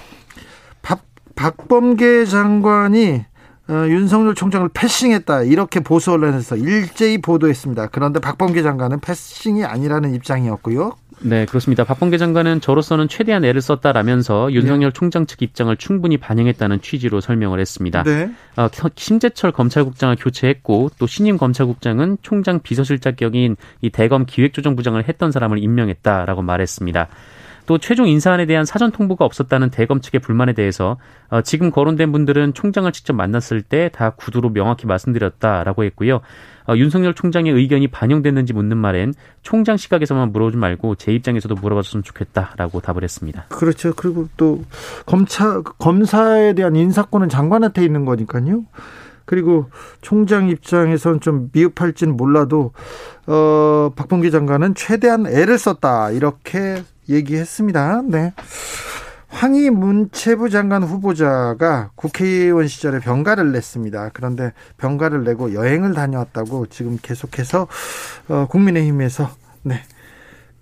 박, 0.80 1.02
박범계 1.35 2.25
장관이 2.25 3.25
어, 3.69 3.87
윤석열 3.87 4.35
총장을 4.35 4.69
패싱했다 4.73 5.42
이렇게 5.42 5.80
보수 5.80 6.11
언론에서 6.12 6.57
일제히 6.57 7.19
보도했습니다. 7.19 7.88
그런데 7.88 8.19
박범계 8.19 8.62
장관은 8.62 9.00
패싱이 9.00 9.64
아니라는 9.64 10.14
입장이었고요. 10.14 10.97
네, 11.22 11.44
그렇습니다. 11.44 11.84
박범계 11.84 12.16
장관은 12.16 12.60
저로서는 12.60 13.08
최대한 13.08 13.44
애를 13.44 13.60
썼다라면서 13.60 14.52
윤석열 14.52 14.90
네. 14.90 14.98
총장 14.98 15.26
측 15.26 15.42
입장을 15.42 15.74
충분히 15.76 16.16
반영했다는 16.16 16.80
취지로 16.80 17.20
설명을 17.20 17.60
했습니다. 17.60 18.02
네. 18.04 18.30
어, 18.56 18.68
심재철 18.96 19.52
검찰국장을 19.52 20.16
교체했고 20.16 20.90
또 20.98 21.06
신임 21.06 21.36
검찰국장은 21.36 22.18
총장 22.22 22.60
비서실장격인 22.60 23.56
이 23.82 23.90
대검 23.90 24.24
기획조정부장을 24.24 25.06
했던 25.08 25.30
사람을 25.30 25.58
임명했다라고 25.62 26.40
말했습니다. 26.42 27.08
또 27.66 27.78
최종 27.78 28.08
인사안에 28.08 28.46
대한 28.46 28.64
사전 28.64 28.90
통보가 28.90 29.24
없었다는 29.24 29.70
대검 29.70 30.00
측의 30.00 30.20
불만에 30.20 30.54
대해서 30.54 30.96
어, 31.28 31.42
지금 31.42 31.70
거론된 31.70 32.10
분들은 32.10 32.54
총장을 32.54 32.90
직접 32.92 33.12
만났을 33.12 33.62
때 33.62 33.90
다 33.92 34.10
구두로 34.10 34.50
명확히 34.52 34.86
말씀드렸다라고 34.86 35.84
했고요. 35.84 36.20
어, 36.69 36.76
윤석열 36.76 37.14
총장의 37.14 37.52
의견이 37.52 37.88
반영됐는지 37.88 38.52
묻는 38.52 38.76
말엔 38.76 39.14
총장 39.43 39.76
시각에서만 39.76 40.33
물어보지 40.33 40.57
말고 40.57 40.97
제 40.97 41.12
입장에서도 41.12 41.55
물어봤으면 41.55 42.02
좋겠다라고 42.02 42.81
답을 42.81 43.02
했습니다. 43.02 43.47
그렇죠. 43.49 43.93
그리고 43.95 44.29
또 44.37 44.62
검사 45.07 45.61
검사에 45.62 46.55
대한 46.55 46.76
인사권은 46.76 47.29
장관한테 47.29 47.85
있는 47.85 48.05
거니까요. 48.05 48.64
그리고 49.25 49.71
총장 50.00 50.49
입장에선 50.49 51.21
좀 51.21 51.50
미흡할지는 51.52 52.17
몰라도 52.17 52.73
어 53.26 53.93
박봉기 53.95 54.33
장관은 54.33 54.75
최대한 54.75 55.26
애를 55.26 55.57
썼다 55.57 56.11
이렇게 56.11 56.83
얘기했습니다. 57.09 58.02
네. 58.09 58.33
황희 59.30 59.70
문체부 59.70 60.50
장관 60.50 60.82
후보자가 60.82 61.90
국회의원 61.94 62.66
시절에 62.68 62.99
병가를 62.99 63.52
냈습니다. 63.52 64.10
그런데 64.12 64.52
병가를 64.76 65.25
내고 65.25 65.54
여행을 65.54 65.94
다녀왔다고 65.94 66.66
지금 66.66 66.99
계속해서 67.00 67.68
어, 68.28 68.46
국민의힘에서 68.49 69.30
네. 69.62 69.82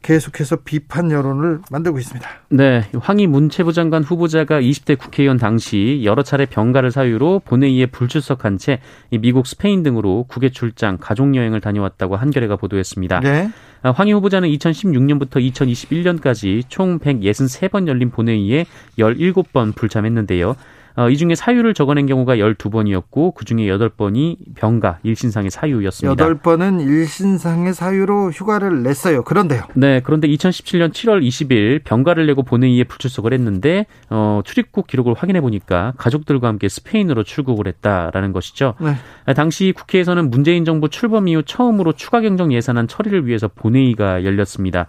계속해서 0.02 0.56
비판 0.64 1.10
여론을 1.10 1.60
만들고 1.70 1.98
있습니다. 1.98 2.28
네, 2.50 2.84
황희 3.00 3.26
문체부 3.26 3.72
장관 3.72 4.04
후보자가 4.04 4.60
20대 4.60 4.96
국회의원 4.96 5.38
당시 5.38 6.02
여러 6.04 6.22
차례 6.22 6.46
병가를 6.46 6.92
사유로 6.92 7.42
본회의에 7.44 7.86
불출석한 7.86 8.58
채 8.58 8.80
미국, 9.10 9.46
스페인 9.46 9.82
등으로 9.82 10.24
국외 10.28 10.50
출장, 10.50 10.98
가족 10.98 11.34
여행을 11.34 11.60
다녀왔다고 11.60 12.16
한겨레가 12.16 12.56
보도했습니다. 12.56 13.20
네. 13.20 13.50
아, 13.82 13.90
황희 13.90 14.12
후보자는 14.12 14.48
2016년부터 14.50 15.36
2021년까지 15.52 16.62
총 16.68 16.98
163번 16.98 17.86
열린 17.86 18.10
본회의에 18.10 18.66
17번 18.98 19.74
불참했는데요. 19.74 20.56
어, 20.98 21.08
이 21.08 21.16
중에 21.16 21.36
사유를 21.36 21.74
적어낸 21.74 22.06
경우가 22.06 22.38
12번이었고 22.38 23.32
그중에 23.36 23.66
8번이 23.66 24.36
병가, 24.56 24.98
일신상의 25.04 25.48
사유였습니다. 25.48 26.26
8번은 26.26 26.80
일신상의 26.80 27.72
사유로 27.72 28.32
휴가를 28.32 28.82
냈어요. 28.82 29.22
그런데요. 29.22 29.62
네, 29.74 30.00
그런데 30.02 30.26
2017년 30.26 30.90
7월 30.90 31.22
20일 31.22 31.84
병가를 31.84 32.26
내고 32.26 32.42
본회의에 32.42 32.82
불출석을 32.82 33.32
했는데 33.32 33.86
어, 34.10 34.40
출입국 34.44 34.88
기록을 34.88 35.14
확인해 35.14 35.40
보니까 35.40 35.92
가족들과 35.98 36.48
함께 36.48 36.68
스페인으로 36.68 37.22
출국을 37.22 37.68
했다라는 37.68 38.32
것이죠. 38.32 38.74
네. 38.80 38.94
아, 39.24 39.34
당시 39.34 39.72
국회에서는 39.76 40.30
문재인 40.30 40.64
정부 40.64 40.88
출범 40.88 41.28
이후 41.28 41.44
처음으로 41.44 41.92
추가 41.92 42.20
경정 42.20 42.52
예산안 42.52 42.88
처리를 42.88 43.24
위해서 43.24 43.46
본회의가 43.46 44.24
열렸습니다. 44.24 44.88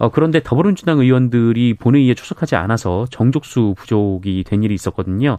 어, 0.00 0.08
그런데 0.08 0.40
더불어민주당 0.42 0.98
의원들이 0.98 1.74
본회의에 1.74 2.14
출석하지 2.14 2.56
않아서 2.56 3.06
정족수 3.10 3.74
부족이 3.76 4.44
된 4.46 4.62
일이 4.62 4.74
있었거든요. 4.74 5.36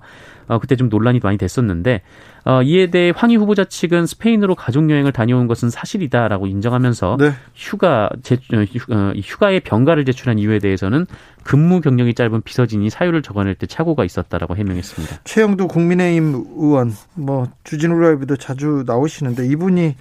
어, 0.48 0.60
그때 0.60 0.76
좀 0.76 0.88
논란이 0.88 1.20
많이 1.24 1.38
됐었는데 1.40 2.04
어, 2.46 2.62
이에 2.62 2.92
대해 2.92 3.12
황희 3.16 3.38
후보자 3.38 3.64
측은 3.64 4.06
스페인으로 4.06 4.54
가족 4.54 4.90
여행을 4.92 5.14
다녀온 5.14 5.48
것은 5.48 5.72
사실이다라고 5.72 6.46
인정하면서 6.46 7.18
네. 7.20 7.32
휴가 7.56 8.10
제, 8.22 8.36
어, 8.36 8.96
어 8.96 9.14
휴가의 9.16 9.62
병가를 9.62 10.06
제출한 10.06 10.38
이유에 10.38 10.60
대해서는 10.60 11.08
근무 11.44 11.82
경력이 11.82 12.14
짧은 12.14 12.42
비서진이 12.42 12.90
사유를 12.90 13.22
적어낼 13.22 13.56
때 13.56 13.66
착오가 13.68 14.06
있었다라고 14.06 14.56
해명했습니다. 14.56 15.22
최영도 15.24 15.68
국민의힘 15.68 16.46
의원 16.58 16.94
뭐 17.14 17.48
주진우 17.64 18.00
라이브도 18.00 18.38
자주 18.38 18.84
나오시는데 18.86 19.48
이분이 19.48 19.96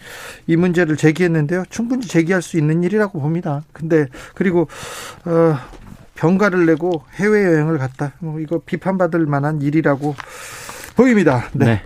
이 0.46 0.56
문제를 0.56 0.96
제기했는데요. 0.96 1.64
충분히 1.70 2.06
제기할 2.06 2.42
수 2.42 2.58
있는 2.58 2.82
일이라고 2.82 3.20
봅니다. 3.20 3.62
근데 3.72 4.06
그리고 4.34 4.68
어 5.24 5.56
병가를 6.14 6.66
내고 6.66 7.02
해외 7.14 7.44
여행을 7.44 7.78
갔다. 7.78 8.12
뭐 8.18 8.40
이거 8.40 8.60
비판받을 8.64 9.24
만한 9.26 9.62
일이라고 9.62 10.14
보입니다. 10.96 11.48
네. 11.52 11.64
네. 11.64 11.82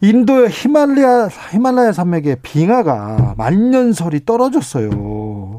인도의 0.00 0.50
히말라야 0.50 1.28
히말라야 1.50 1.92
산맥에 1.92 2.36
빙하가 2.42 3.34
만년설이 3.36 4.24
떨어졌어요. 4.24 4.90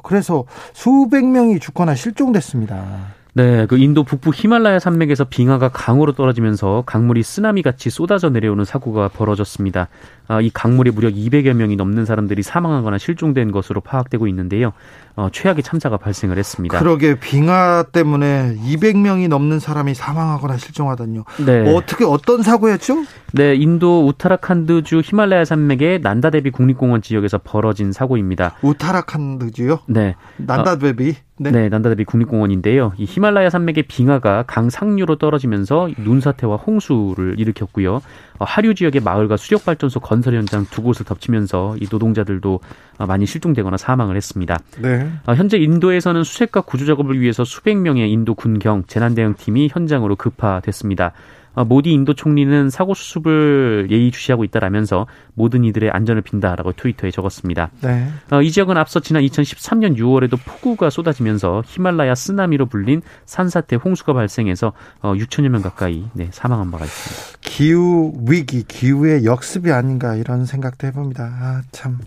그래서 0.04 0.46
수백 0.74 1.26
명이 1.26 1.60
죽거나 1.60 1.96
실종됐습니다. 1.96 3.19
네, 3.34 3.68
그 3.68 3.78
인도 3.78 4.04
북부 4.04 4.32
히말라야 4.34 4.80
산맥에서 4.80 5.26
빙하가 5.26 5.70
강으로 5.70 6.14
떨어지면서 6.14 6.84
강물이 6.86 7.22
쓰나미 7.24 7.62
같이 7.62 7.90
쏟아져 7.90 8.30
내려오는 8.30 8.66
사고가 8.66 9.08
벌어졌습니다. 9.10 9.88
아, 10.28 10.42
이 10.42 10.50
강물에 10.52 10.92
무려 10.92 11.10
200여 11.10 11.54
명이 11.54 11.76
넘는 11.76 12.06
사람들이 12.06 12.44
사망하거나 12.44 12.98
실종된 12.98 13.52
것으로 13.52 13.82
파악되고 13.82 14.28
있는데요. 14.28 14.74
어, 15.16 15.30
최악의 15.32 15.64
참사가 15.64 15.98
발생을 15.98 16.38
했습니다. 16.38 16.78
그러게 16.80 17.20
빙하 17.20 17.84
때문에 17.92 18.56
200명이 18.64 19.28
넘는 19.28 19.60
사람이 19.60 19.94
사망하거나 19.94 20.58
실종하다니요. 20.58 21.24
네. 21.46 21.76
어떻게 21.76 22.06
어떤 22.06 22.44
사고였죠? 22.44 23.04
네, 23.34 23.56
인도 23.56 24.06
우타라칸드주 24.08 25.02
히말라야 25.04 25.46
산맥의 25.46 26.02
난다데비 26.02 26.52
국립공원 26.52 27.02
지역에서 27.02 27.40
벌어진 27.44 27.92
사고입니다. 27.92 28.56
우타라칸드주요? 28.62 29.80
네. 29.88 30.16
난다데비. 30.38 31.10
어, 31.10 31.29
네. 31.42 31.52
네, 31.52 31.70
난다데비 31.70 32.04
국립공원인데요. 32.04 32.92
이 32.98 33.06
히말라야 33.06 33.50
산맥의 33.50 33.84
빙하가 33.84 34.44
강 34.46 34.70
상류로 34.70 35.16
떨어지면서 35.16 35.90
눈사태와 35.98 36.58
홍수를 36.58 37.40
일으켰고요. 37.40 38.02
어, 38.40 38.46
하류 38.46 38.76
지역의 38.76 39.02
마을과 39.02 39.38
수력 39.38 39.64
발전소 39.64 40.02
건설 40.02 40.36
현장 40.36 40.66
두 40.70 40.84
곳을 40.84 41.06
덮치면서 41.06 41.78
이 41.80 41.88
노동자들도 41.90 42.60
어, 42.98 43.06
많이 43.06 43.26
실종되거나 43.26 43.78
사망을 43.78 44.18
했습니다. 44.18 44.60
네. 44.82 45.10
어, 45.26 45.34
현재 45.34 45.58
인도에서는 45.58 46.24
수색과 46.26 46.62
구조 46.62 46.86
작업을 46.86 47.22
위해서 47.22 47.46
수백 47.46 47.78
명의 47.78 48.12
인도 48.12 48.36
군경 48.36 48.84
재난 48.88 49.16
대응 49.16 49.34
팀이 49.36 49.70
현장으로 49.72 50.18
급파됐습니다. 50.18 51.14
어, 51.54 51.66
모디 51.66 51.92
인도 51.92 52.14
총리는 52.14 52.70
사고 52.70 52.94
수습을 52.94 53.88
예의주시하고 53.90 54.44
있다라면서 54.44 55.08
모든 55.34 55.64
이들의 55.64 55.90
안전을 55.92 56.22
빈다라고 56.22 56.74
트위터에 56.74 57.12
적었습니다. 57.12 57.72
네. 57.82 58.08
어, 58.32 58.42
이 58.42 58.52
지역은 58.52 58.78
앞서 58.78 59.00
지난 59.00 59.24
2013년 59.24 59.98
6월에도 59.98 60.38
폭우가 60.46 60.90
쏟아지면서 60.90 61.64
히말라야 61.66 62.16
쓰나미로 62.16 62.68
불린 62.68 63.02
산사태 63.26 63.76
홍수가 63.78 64.14
발생해서 64.14 64.74
어, 65.02 65.14
6천여 65.14 65.50
명 65.50 65.62
가까이 65.62 66.06
네, 66.14 66.30
사망한 66.32 66.72
바가 66.72 66.86
있습니다. 66.86 67.40
기후 67.42 68.14
위기, 68.28 68.64
기후의 68.64 69.26
역습이 69.26 69.72
아닌가 69.72 70.16
이런 70.16 70.46
생각도 70.46 70.88
해봅니다. 70.88 71.24
아, 71.24 71.62
참 71.72 72.00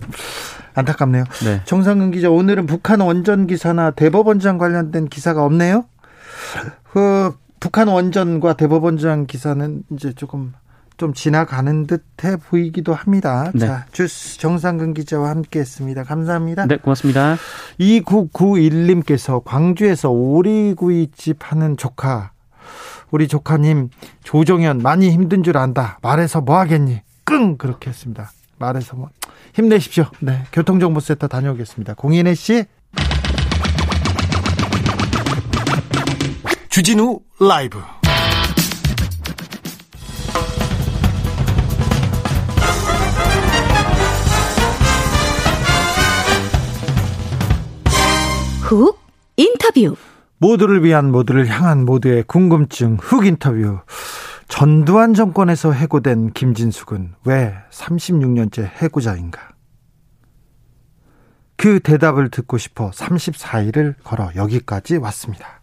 안타깝네요. 0.74 1.24
네. 1.44 1.60
정상근 1.64 2.12
기자 2.12 2.30
오늘은 2.30 2.66
북한 2.66 3.00
원전 3.00 3.46
기사나 3.46 3.90
대법원장 3.90 4.58
관련된 4.58 5.08
기사가 5.08 5.44
없네요. 5.44 5.84
그 6.92 7.34
북한 7.62 7.86
원전과 7.86 8.54
대법원장 8.54 9.26
기사는 9.28 9.84
이제 9.92 10.12
조금 10.12 10.52
좀 10.96 11.14
지나가는 11.14 11.86
듯해 11.86 12.36
보이기도 12.36 12.92
합니다. 12.92 13.52
네. 13.54 13.60
자, 13.60 13.86
주스 13.92 14.40
정상근 14.40 14.94
기자와 14.94 15.30
함께 15.30 15.60
했습니다. 15.60 16.02
감사합니다. 16.02 16.66
네, 16.66 16.78
고맙습니다. 16.78 17.36
2991님께서 17.78 19.44
광주에서 19.44 20.10
오리구이집 20.10 21.36
하는 21.38 21.76
조카, 21.76 22.32
우리 23.12 23.28
조카님 23.28 23.90
조정현 24.24 24.78
많이 24.78 25.12
힘든 25.12 25.44
줄 25.44 25.56
안다. 25.56 26.00
말해서 26.02 26.40
뭐 26.40 26.58
하겠니? 26.58 27.02
끙! 27.22 27.56
그렇게 27.58 27.90
했습니다. 27.90 28.32
말해서 28.58 28.96
뭐 28.96 29.08
힘내십시오. 29.54 30.06
네, 30.18 30.42
교통정보센터 30.52 31.28
다녀오겠습니다. 31.28 31.94
공인혜 31.94 32.34
씨. 32.34 32.64
주진우 36.72 37.20
라이브 37.38 37.78
훅 48.62 48.98
인터뷰 49.36 49.96
모두를 50.38 50.82
위한 50.82 51.12
모두를 51.12 51.46
향한 51.46 51.84
모두의 51.84 52.22
궁금증 52.22 52.96
훅 52.98 53.26
인터뷰 53.26 53.80
전두환 54.48 55.12
정권에서 55.12 55.72
해고된 55.72 56.32
김진숙은 56.32 57.16
왜 57.26 57.54
36년째 57.70 58.62
해고자인가? 58.80 59.50
그 61.58 61.80
대답을 61.80 62.30
듣고 62.30 62.56
싶어 62.56 62.90
34일을 62.92 63.96
걸어 64.02 64.30
여기까지 64.36 64.96
왔습니다. 64.96 65.61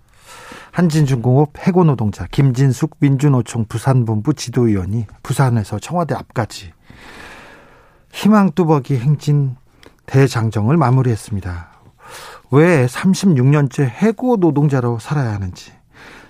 한진중공업 0.72 1.58
해고 1.68 1.84
노동자 1.84 2.26
김진숙 2.28 2.98
민주노총 3.00 3.66
부산본부 3.66 4.34
지도위원이 4.34 5.06
부산에서 5.24 5.80
청와대 5.80 6.16
앞까지 6.16 6.74
희망뚜벅이 8.12 8.98
행진 8.98 9.56
대장정을 10.06 10.78
마무리했습니다. 10.78 11.70
왜 12.52 12.86
36년째 12.86 13.84
해고 13.84 14.38
노동자로 14.38 15.00
살아야 15.00 15.34
하는지 15.34 15.72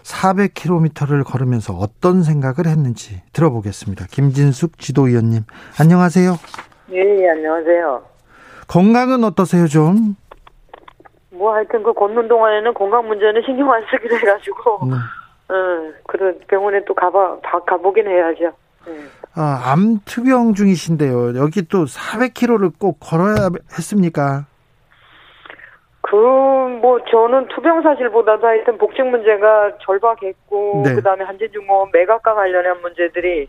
400km를 0.03 1.23
걸으면서 1.23 1.73
어떤 1.73 2.23
생각을 2.23 2.65
했는지 2.65 3.21
들어보겠습니다. 3.31 4.07
김진숙 4.09 4.79
지도위원님, 4.79 5.43
안녕하세요. 5.79 6.37
예, 6.91 6.97
예, 6.97 7.29
안녕하세요. 7.29 8.01
건강은 8.67 9.23
어떠세요, 9.23 9.67
좀? 9.67 10.15
뭐 11.39 11.53
하여튼 11.53 11.81
그 11.83 11.93
걷는 11.93 12.27
동안에는 12.27 12.73
건강 12.73 13.07
문제는 13.07 13.41
신경 13.45 13.71
안 13.71 13.81
쓰기로 13.89 14.17
해가지고, 14.17 14.79
네. 14.87 14.95
어, 15.55 15.93
그래 16.05 16.37
병원에 16.49 16.83
또 16.85 16.93
가봐 16.93 17.37
가보긴 17.65 18.07
해야죠. 18.07 18.51
네. 18.85 18.93
아, 19.35 19.71
암 19.71 19.99
투병 20.03 20.53
중이신데요. 20.53 21.37
여기 21.37 21.65
또 21.69 21.85
400km를 21.85 22.73
꼭 22.77 22.99
걸어야 22.99 23.49
했습니까? 23.77 24.47
그, 26.01 26.15
뭐, 26.81 26.99
저는 27.09 27.47
투병 27.55 27.83
사실보다도 27.83 28.45
하여튼 28.45 28.77
복직 28.77 29.05
문제가 29.05 29.71
절박했고, 29.85 30.81
네. 30.83 30.95
그 30.95 31.01
다음에 31.01 31.23
한진중공업 31.23 31.91
매각과 31.93 32.33
관련한 32.33 32.81
문제들이, 32.81 33.47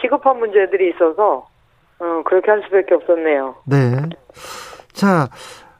시급한 0.00 0.38
문제들이 0.38 0.90
있어서, 0.90 1.48
어, 1.98 2.22
그렇게 2.26 2.50
할 2.50 2.62
수밖에 2.64 2.94
없었네요. 2.94 3.54
네. 3.64 4.02
자, 4.92 5.28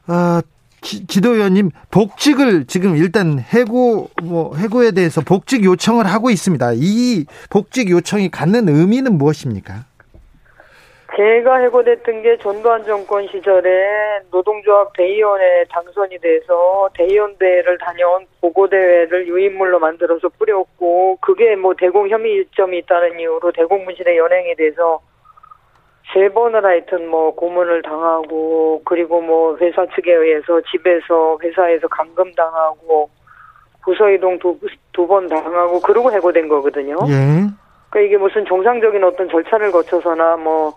어, 0.07 0.39
지, 0.87 1.21
도위원님 1.21 1.71
복직을 1.91 2.65
지금 2.65 2.95
일단 2.95 3.39
해고 3.39 4.09
뭐 4.23 4.55
해고에 4.55 4.91
대해서 4.91 5.19
복직 5.19 5.65
요청을 5.65 6.05
하고 6.05 6.29
있습니다. 6.29 6.71
이 6.75 7.25
복직 7.49 7.89
요청이 7.89 8.31
갖는 8.31 8.69
의미는 8.69 9.17
무엇입니까? 9.17 9.85
제가 11.17 11.57
해고됐던 11.57 12.21
게 12.21 12.37
전두환 12.37 12.85
정권 12.85 13.27
시절에 13.27 13.69
노동조합 14.31 14.93
대의원에 14.95 15.65
당선이 15.69 16.19
돼서 16.19 16.89
대의원 16.93 17.35
대회를 17.37 17.77
다녀온 17.79 18.25
보고대회를 18.39 19.27
유인물로 19.27 19.79
만들어서 19.79 20.29
뿌렸고 20.37 21.17
그게 21.19 21.55
뭐 21.55 21.73
대공 21.77 22.07
혐의점이 22.07 22.77
있다는 22.79 23.19
이유로 23.19 23.51
대공문신에 23.51 24.15
연행이 24.15 24.55
돼서 24.55 25.01
세 26.13 26.29
번을 26.29 26.63
하여튼 26.65 27.07
뭐 27.09 27.35
고문을 27.35 27.81
당하고 27.81 28.81
그리고 28.85 29.21
뭐 29.21 29.57
회사 29.59 29.85
측에 29.95 30.13
의해서 30.13 30.61
집에서 30.71 31.37
회사에서 31.43 31.87
감금 31.87 32.31
당하고 32.33 33.09
부서 33.83 34.09
이동 34.09 34.37
두 34.39 34.57
두 34.93 35.05
번 35.05 35.27
당하고 35.27 35.79
그러고 35.81 36.11
해고된 36.11 36.47
거거든요. 36.47 36.95
예. 37.07 37.45
그러니까 37.89 37.99
이게 38.01 38.17
무슨 38.17 38.45
정상적인 38.45 39.03
어떤 39.03 39.29
절차를 39.29 39.71
거쳐서나 39.71 40.37
뭐 40.37 40.73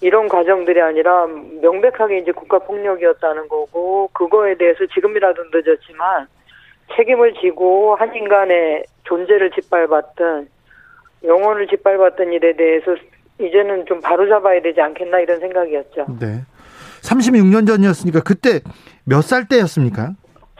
이런 0.00 0.28
과정들이 0.28 0.80
아니라 0.80 1.26
명백하게 1.26 2.18
이제 2.18 2.30
국가 2.30 2.58
폭력이었다는 2.60 3.48
거고 3.48 4.08
그거에 4.12 4.54
대해서 4.54 4.86
지금이라도 4.94 5.42
늦었지만 5.52 6.28
책임을 6.94 7.34
지고 7.34 7.96
한 7.96 8.14
인간의 8.14 8.84
존재를 9.04 9.50
짓밟았던 9.50 10.48
영혼을 11.24 11.66
짓밟았던 11.66 12.32
일에 12.32 12.52
대해서 12.54 12.94
이제는 13.40 13.86
좀 13.86 14.00
바로잡아야 14.00 14.62
되지 14.62 14.80
않겠나 14.80 15.20
이런 15.20 15.40
생각이었죠. 15.40 16.06
네. 16.20 16.42
36년 17.02 17.66
전이었으니까 17.66 18.20
그때 18.20 18.60
몇 19.04 19.22
살 19.22 19.46
때였습니까? 19.48 20.12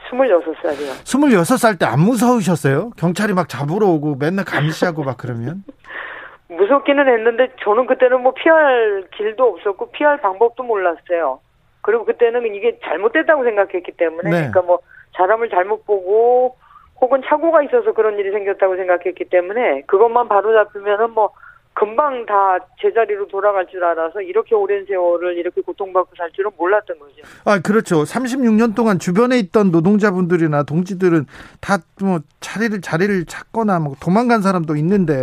26살이요. 0.09 1.03
26살 1.03 1.79
때 1.79 1.85
안 1.85 1.99
무서우셨어요? 2.01 2.91
경찰이 2.97 3.33
막 3.33 3.49
잡으러 3.49 3.87
오고 3.87 4.15
맨날 4.19 4.45
감시하고 4.45 5.03
막 5.03 5.17
그러면? 5.17 5.63
무섭기는 6.49 7.07
했는데 7.07 7.51
저는 7.63 7.87
그때는 7.87 8.21
뭐 8.21 8.33
피할 8.33 9.05
길도 9.17 9.43
없었고 9.43 9.91
피할 9.91 10.17
방법도 10.21 10.63
몰랐어요. 10.63 11.39
그리고 11.81 12.05
그때는 12.05 12.53
이게 12.55 12.77
잘못됐다고 12.83 13.43
생각했기 13.43 13.91
때문에 13.93 14.29
네. 14.29 14.35
그러니까 14.37 14.61
뭐 14.61 14.79
사람을 15.17 15.49
잘못 15.49 15.85
보고 15.85 16.55
혹은 17.01 17.21
착오가 17.27 17.63
있어서 17.63 17.93
그런 17.93 18.17
일이 18.19 18.31
생겼다고 18.31 18.75
생각했기 18.75 19.25
때문에 19.29 19.81
그것만 19.87 20.27
바로 20.29 20.53
잡히면은 20.53 21.11
뭐 21.11 21.31
금방 21.75 22.25
다 22.25 22.57
제자리로 22.81 23.27
돌아갈 23.27 23.67
줄 23.67 23.83
알아서 23.83 24.21
이렇게 24.21 24.55
오랜 24.55 24.85
세월을 24.85 25.37
이렇게 25.37 25.61
고통받고 25.61 26.15
살 26.17 26.31
줄은 26.31 26.51
몰랐던 26.57 26.97
거죠. 26.97 27.21
아, 27.43 27.59
그렇죠. 27.59 27.97
36년 28.03 28.75
동안 28.75 28.97
주변에 28.97 29.37
있던 29.39 29.71
노동자분들이나 29.71 30.63
동지들은 30.63 31.25
다 31.61 31.77
뭐 32.01 32.19
자리를 32.41 32.81
자리를 32.81 33.25
찾거나 33.25 33.79
뭐 33.79 33.95
도망간 34.01 34.41
사람도 34.41 34.75
있는데 34.77 35.13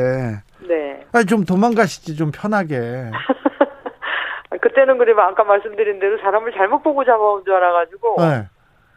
네. 0.66 1.04
아, 1.12 1.22
좀 1.24 1.44
도망가시지 1.44 2.16
좀 2.16 2.30
편하게. 2.30 3.10
그때는 4.60 4.96
그러면 4.98 5.26
아까 5.26 5.44
말씀드린 5.44 5.98
대로 5.98 6.18
사람을 6.18 6.52
잘못 6.52 6.82
보고 6.82 7.04
잡아온 7.04 7.44
줄 7.44 7.54
알아가지고 7.54 8.16
네. 8.20 8.48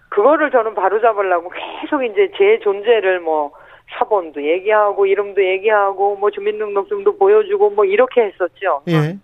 그거를 0.10 0.52
저는 0.52 0.76
바로 0.76 1.02
잡으려고 1.02 1.50
계속 1.82 2.04
이제 2.04 2.32
제 2.38 2.60
존재를 2.64 3.20
뭐 3.20 3.52
사본도 3.98 4.42
얘기하고 4.44 5.06
이름도 5.06 5.44
얘기하고 5.44 6.16
뭐 6.18 6.32
주민등록증도 6.32 7.18
보여주고 7.18 7.70
뭐 7.72 7.86
이렇게 7.86 8.22
했었죠. 8.22 8.82
예. 8.88 9.18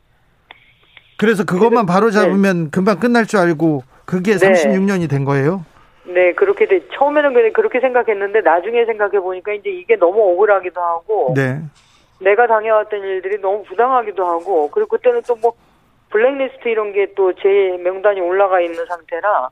그래서 1.17 1.43
그것만 1.43 1.85
바로 1.85 2.07
네. 2.07 2.13
잡으면 2.13 2.63
네. 2.65 2.69
금방 2.71 2.99
끝날 2.99 3.25
줄 3.25 3.39
알고 3.39 3.83
그게 4.05 4.37
네. 4.37 4.51
36년이 4.51 5.09
된 5.09 5.25
거예요? 5.25 5.65
네, 6.05 6.33
그렇게 6.33 6.65
돼. 6.67 6.81
처음에는 6.93 7.33
그냥 7.33 7.53
그렇게 7.53 7.79
생각했는데 7.79 8.41
나중에 8.41 8.85
생각해 8.85 9.19
보니까 9.19 9.53
이제 9.53 9.69
이게 9.69 9.95
너무 9.97 10.21
억울하기도 10.31 10.81
하고 10.81 11.33
네. 11.35 11.59
내가 12.19 12.47
당해왔던 12.47 12.99
일들이 12.99 13.39
너무 13.39 13.63
부당하기도 13.63 14.25
하고 14.25 14.69
그리고 14.71 14.89
그때는 14.97 15.21
또 15.27 15.35
뭐 15.35 15.53
블랙리스트 16.09 16.67
이런 16.67 16.91
게 16.91 17.13
또 17.15 17.31
제 17.33 17.47
명단이 17.83 18.19
올라가 18.19 18.59
있는 18.59 18.85
상태라 18.85 19.49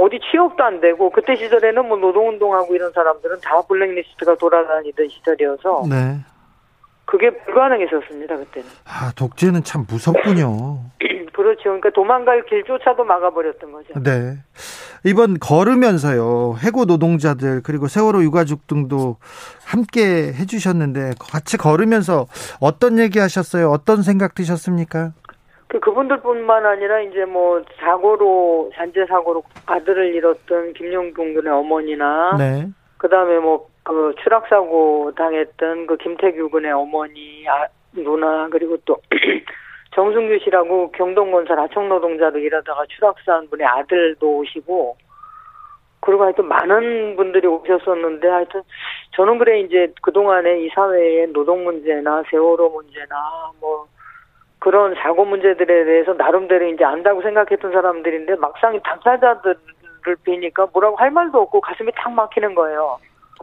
어디 0.00 0.18
취업도 0.30 0.62
안 0.62 0.80
되고 0.80 1.10
그때 1.10 1.36
시절에는 1.36 1.86
뭐 1.86 1.98
노동운동하고 1.98 2.74
이런 2.74 2.90
사람들은 2.92 3.40
다 3.42 3.60
블랙리스트가 3.62 4.34
돌아다니던 4.36 5.08
시절이어서 5.08 5.84
네. 5.88 6.18
그게 7.04 7.30
불가능했었습니다 7.30 8.36
그때는. 8.36 8.68
아 8.84 9.12
독재는 9.16 9.64
참 9.64 9.84
무섭군요. 9.88 10.80
그렇죠. 11.32 11.62
그러니까 11.64 11.90
도망갈 11.90 12.44
길조차도 12.44 13.04
막아버렸던 13.04 13.72
거죠. 13.72 13.94
네. 14.02 14.36
이번 15.04 15.38
걸으면서요 15.38 16.56
해고 16.62 16.84
노동자들 16.84 17.62
그리고 17.62 17.88
세월호 17.88 18.22
유가족 18.22 18.66
등도 18.66 19.16
함께 19.64 20.32
해주셨는데 20.34 21.12
같이 21.18 21.56
걸으면서 21.56 22.26
어떤 22.60 22.98
얘기하셨어요? 22.98 23.70
어떤 23.70 24.02
생각 24.02 24.34
드셨습니까? 24.34 25.12
그 25.70 25.80
그분들뿐만 25.80 26.66
아니라 26.66 27.00
이제 27.00 27.24
뭐 27.24 27.62
사고로 27.78 28.72
산재 28.74 29.06
사고로 29.06 29.42
아들을 29.66 30.14
잃었던 30.14 30.72
김용동 30.74 31.34
군의 31.34 31.52
어머니나 31.52 32.36
네. 32.36 32.66
그다음에 32.98 33.38
뭐 33.38 33.70
그 33.82 34.14
추락 34.22 34.46
사고 34.48 35.12
당했던 35.16 35.86
그 35.86 35.96
김태규 35.96 36.50
군의 36.50 36.70
어머니 36.70 37.44
아, 37.48 37.66
누나 37.92 38.48
그리고 38.48 38.76
또 38.84 38.96
정승규 39.94 40.38
씨라고 40.44 40.92
경동건설 40.92 41.58
하청 41.58 41.88
노동자로 41.88 42.38
일하다가 42.38 42.84
추락사한 42.88 43.48
분의 43.50 43.66
아들도 43.66 44.38
오시고 44.38 44.96
그리고 46.00 46.22
하여튼 46.22 46.46
많은 46.46 47.16
분들이 47.16 47.46
오셨었는데 47.46 48.28
하여튼 48.28 48.62
저는 49.16 49.38
그래 49.38 49.60
이제 49.60 49.92
그동안에 50.02 50.64
이 50.64 50.68
사회의 50.74 51.26
노동 51.32 51.64
문제나 51.64 52.22
세월호 52.30 52.70
문제나 52.70 53.52
뭐 53.60 53.86
그런 54.60 54.94
사고 54.94 55.24
문제들에 55.24 55.84
대해서 55.84 56.12
나름대로 56.12 56.66
이제 56.66 56.84
안다고 56.84 57.22
생각했던 57.22 57.72
사람들인데 57.72 58.36
막상 58.36 58.78
당사자들을 58.80 59.56
뵈니까 60.24 60.68
뭐라고 60.72 60.96
할 60.96 61.10
말도 61.10 61.40
없고 61.40 61.60
가슴이 61.62 61.90
탁 61.96 62.12
막히는 62.12 62.54
거예요. 62.54 62.98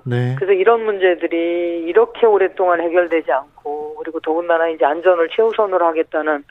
네. 0.06 0.36
그래서 0.36 0.54
이런 0.54 0.86
문제들이 0.86 1.86
이렇게 1.88 2.28
오랫동안 2.28 2.82
해결되지 2.82 3.32
않고 3.32 3.96
그리고 3.98 4.20
더군다나 4.20 4.70
이제 4.70 4.86
안전을 4.86 5.30
최우선으로 5.36 5.86
하겠다는 5.88 6.44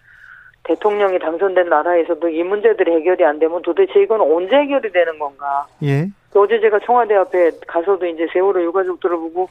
대통령이 0.65 1.21
당선된 1.21 1.69
나라에서도 1.69 2.29
이 2.29 2.43
문제들이 2.43 2.91
해결이 2.93 3.25
안 3.25 3.39
되면 3.39 3.63
도대체 3.63 4.03
이건 4.03 4.21
언제 4.21 4.57
해결이 4.57 4.91
되는 4.91 5.17
건가? 5.21 5.67
예. 5.85 6.09
어제 6.35 6.59
제가 6.61 6.81
청와대 6.81 7.15
앞에 7.15 7.53
가서도 7.69 8.05
이제 8.07 8.27
세월호 8.33 8.63
유가족들을 8.65 9.17
보고 9.17 9.49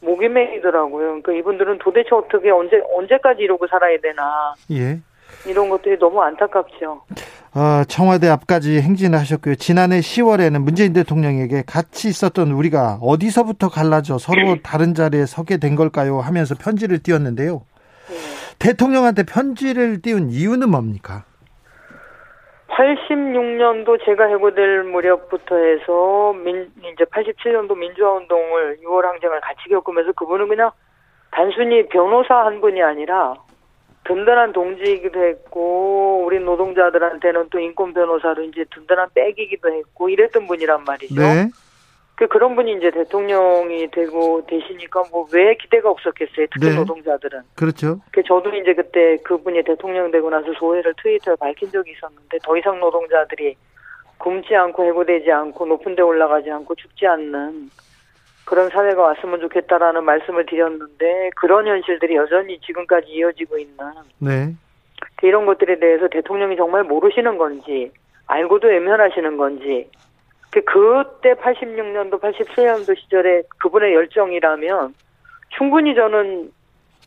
목이 0.00 0.28
메이더라고요. 0.28 1.06
그러니까 1.06 1.32
이분들은 1.32 1.78
도대체 1.78 2.08
어떻게 2.12 2.50
언제 2.50 2.80
언제까지 2.96 3.42
이러고 3.42 3.66
살아야 3.66 3.98
되나? 4.00 4.54
예. 4.70 5.00
이런 5.46 5.68
것들이 5.68 5.98
너무 5.98 6.20
안타깝죠. 6.20 7.02
어, 7.54 7.84
청와대 7.88 8.28
앞까지 8.28 8.80
행진을 8.80 9.18
하셨고요. 9.18 9.54
지난해 9.56 10.00
10월에는 10.00 10.58
문재인 10.60 10.92
대통령에게 10.92 11.64
같이 11.66 12.08
있었던 12.08 12.52
우리가 12.52 12.98
어디서부터 13.00 13.68
갈라져 13.68 14.18
서로 14.18 14.56
다른 14.62 14.94
자리에 14.94 15.26
서게 15.26 15.56
된 15.56 15.74
걸까요? 15.74 16.20
하면서 16.20 16.54
편지를 16.54 16.98
띄웠는데요. 17.02 17.62
네. 18.08 18.16
대통령한테 18.58 19.24
편지를 19.24 20.02
띄운 20.02 20.30
이유는 20.30 20.70
뭡니까? 20.70 21.24
86년도 22.78 24.04
제가 24.04 24.26
해고될 24.26 24.84
무렵부터 24.84 25.56
해서 25.56 26.32
민, 26.44 26.70
이제 26.78 27.04
87년도 27.04 27.76
민주화 27.76 28.12
운동을 28.12 28.78
6월 28.84 29.02
항쟁을 29.02 29.40
같이 29.40 29.68
겪으면서 29.68 30.12
그분은 30.12 30.46
그냥 30.46 30.70
단순히 31.32 31.88
변호사 31.88 32.46
한 32.46 32.60
분이 32.60 32.80
아니라 32.80 33.34
든든한 34.04 34.52
동지이기도 34.52 35.22
했고 35.22 36.22
우리 36.24 36.38
노동자들한테는 36.38 37.48
또 37.50 37.58
인권 37.58 37.92
변호사로 37.92 38.44
이제 38.44 38.64
든든한 38.70 39.08
백이기도 39.12 39.72
했고 39.72 40.08
이랬던 40.08 40.46
분이란 40.46 40.84
말이죠. 40.84 41.20
네. 41.20 41.50
그 42.18 42.26
그런 42.26 42.56
분이 42.56 42.72
이제 42.72 42.90
대통령이 42.90 43.92
되고 43.92 44.44
되시니까 44.44 45.04
뭐 45.12 45.28
왜 45.32 45.54
기대가 45.54 45.88
없었겠어요. 45.90 46.46
특히 46.52 46.70
네. 46.70 46.74
노동자들은. 46.74 47.42
그렇죠. 47.54 48.00
그 48.10 48.24
저도 48.24 48.52
이제 48.56 48.74
그때 48.74 49.18
그분이 49.18 49.62
대통령 49.62 50.10
되고 50.10 50.28
나서 50.28 50.52
소회를 50.54 50.94
트위터에 51.00 51.36
밝힌 51.36 51.70
적이 51.70 51.92
있었는데 51.92 52.38
더 52.42 52.56
이상 52.56 52.80
노동자들이 52.80 53.54
굶지 54.18 54.52
않고 54.56 54.84
해고되지 54.84 55.30
않고 55.30 55.66
높은 55.66 55.94
데 55.94 56.02
올라가지 56.02 56.50
않고 56.50 56.74
죽지 56.74 57.06
않는 57.06 57.70
그런 58.44 58.68
사회가 58.70 59.00
왔으면 59.00 59.38
좋겠다라는 59.40 60.02
말씀을 60.02 60.46
드렸는데 60.46 61.30
그런 61.36 61.68
현실들이 61.68 62.16
여전히 62.16 62.58
지금까지 62.60 63.06
이어지고 63.10 63.58
있는 63.58 63.76
네. 64.18 64.54
이런 65.22 65.46
것들에 65.46 65.78
대해서 65.78 66.08
대통령이 66.08 66.56
정말 66.56 66.82
모르시는 66.82 67.38
건지 67.38 67.92
알고도 68.26 68.66
외면하시는 68.66 69.36
건지 69.36 69.88
그 70.50 70.62
그때 70.64 71.34
86년도 71.34 72.20
87년도 72.20 72.98
시절에 72.98 73.42
그분의 73.58 73.94
열정이라면 73.94 74.94
충분히 75.56 75.94
저는 75.94 76.52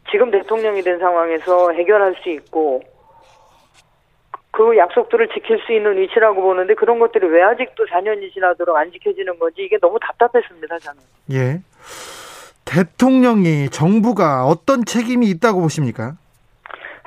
지금 0.10 0.32
대통령이 0.32 0.82
된 0.82 1.00
상황에서 1.00 1.72
해결할 1.72 2.16
수 2.22 2.30
있고 2.30 2.82
그 4.52 4.78
약속들을 4.78 5.30
지킬 5.30 5.60
수 5.66 5.72
있는 5.74 5.98
위치라고 5.98 6.42
보는데 6.42 6.74
그런 6.76 7.00
것들이 7.00 7.26
왜 7.28 7.42
아직도 7.42 7.86
4년이 7.86 8.34
지나도록 8.34 8.76
안 8.76 8.92
지켜지는 8.92 9.40
건지 9.40 9.64
이게 9.64 9.78
너무 9.80 9.98
답답했습니다, 10.00 10.80
저는. 10.80 11.02
예. 11.32 11.62
대통령이 12.66 13.70
정부가 13.70 14.46
어떤 14.46 14.86
책임이 14.86 15.30
있다고 15.30 15.62
보십니까? 15.62 16.18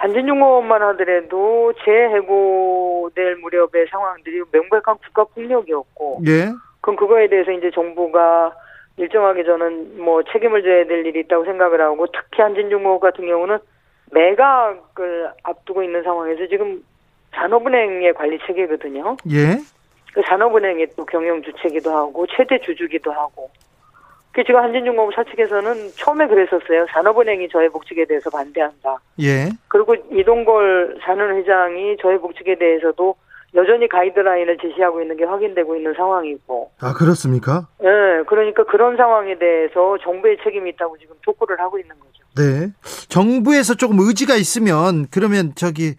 한진중공업만 0.05 0.83
하더라도 0.83 1.73
재해고될 1.83 3.37
무렵의 3.37 3.87
상황들이 3.91 4.43
명백한 4.53 4.99
국가 5.03 5.25
폭력이었고, 5.25 6.21
예. 6.27 6.53
그럼 6.83 6.97
그거에 6.97 7.27
대해서 7.29 7.51
이제 7.53 7.71
정부가 7.71 8.55
일정하게 8.99 9.45
저는 9.45 10.03
뭐 10.05 10.23
책임을 10.25 10.63
져야 10.63 10.85
될 10.85 11.07
일이 11.07 11.21
있다고 11.21 11.47
생각을 11.47 11.81
하고, 11.81 12.07
특히 12.09 12.43
한진중공업 12.43 13.01
같은 13.01 13.27
경우는 13.27 13.59
매각을 14.13 15.31
앞두고 15.43 15.83
있는 15.83 16.03
상황에서 16.03 16.47
지금 16.49 16.85
산업은행의 17.33 18.13
관리 18.13 18.39
체계거든요. 18.47 19.17
예. 19.33 19.57
그 20.13 20.21
산업은행의 20.29 20.89
또 20.97 21.07
경영 21.07 21.43
주체기도 21.43 21.91
하고 21.91 22.27
최대 22.27 22.59
주주기도 22.59 23.11
하고. 23.11 23.49
그 24.35 24.43
지금 24.43 24.61
한진중공업 24.61 25.15
사측에서는 25.15 25.93
처음에 25.95 26.27
그랬었어요. 26.27 26.87
산업은행이 26.93 27.49
저의 27.51 27.69
복직에 27.69 28.05
대해서 28.05 28.31
반대한다. 28.31 28.99
예. 29.21 29.49
그리고 29.69 29.95
이동걸 30.11 30.99
사는 31.05 31.37
회장이 31.37 31.97
저의 32.03 32.19
복직에 32.19 32.57
대해서도 32.59 33.15
여전히 33.55 33.89
가이드라인을 33.89 34.59
제시하고 34.61 35.01
있는 35.01 35.17
게 35.17 35.23
확인되고 35.23 35.77
있는 35.77 35.95
상황이고. 35.95 36.73
아, 36.81 36.93
그렇습니까? 36.95 37.69
네. 37.79 37.89
그러니까 38.27 38.65
그런 38.65 38.97
상황에 38.97 39.39
대해서 39.39 39.97
정부의 40.03 40.39
책임이 40.43 40.71
있다고 40.71 40.99
지금 40.99 41.15
촉구를 41.23 41.61
하고 41.61 41.79
있는 41.79 41.95
거죠. 42.01 42.25
네. 42.37 42.73
정부에서 43.09 43.75
조금 43.75 44.01
의지가 44.01 44.35
있으면 44.35 45.07
그러면 45.13 45.53
저기 45.55 45.95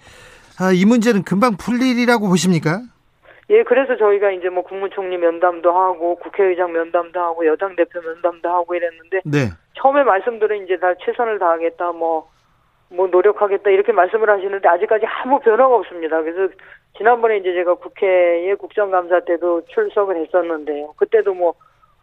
아, 0.60 0.74
이 0.74 0.84
문제는 0.84 1.24
금방 1.24 1.56
풀 1.56 1.82
일이라고 1.82 2.28
보십니까? 2.28 2.82
예, 3.50 3.64
그래서 3.64 3.96
저희가 3.96 4.32
이제 4.32 4.50
뭐 4.50 4.64
국무총리 4.64 5.18
면담도 5.18 5.72
하고 5.72 6.16
국회의장 6.16 6.72
면담도 6.74 7.20
하고 7.20 7.46
여당 7.46 7.76
대표 7.76 8.02
면담도 8.02 8.50
하고 8.50 8.74
이랬는데 8.74 9.22
네. 9.26 9.50
처음에 9.74 10.04
말씀들은 10.04 10.64
이제 10.64 10.78
다 10.78 10.94
최선을 10.96 11.38
다하겠다 11.38 11.92
뭐뭐 11.92 12.28
뭐 12.90 13.08
노력하겠다 13.08 13.70
이렇게 13.70 13.92
말씀을 13.92 14.30
하시는데 14.30 14.68
아직까지 14.68 15.06
아무 15.06 15.40
변화가 15.40 15.76
없습니다. 15.76 16.22
그래서 16.24 16.52
지난번에 16.98 17.38
이제 17.38 17.54
제가 17.54 17.76
국회에 17.76 18.56
국정감사 18.56 19.22
때도 19.22 19.66
출석을 19.68 20.18
했었는데요. 20.18 20.94
그때도 20.98 21.34
뭐 21.36 21.54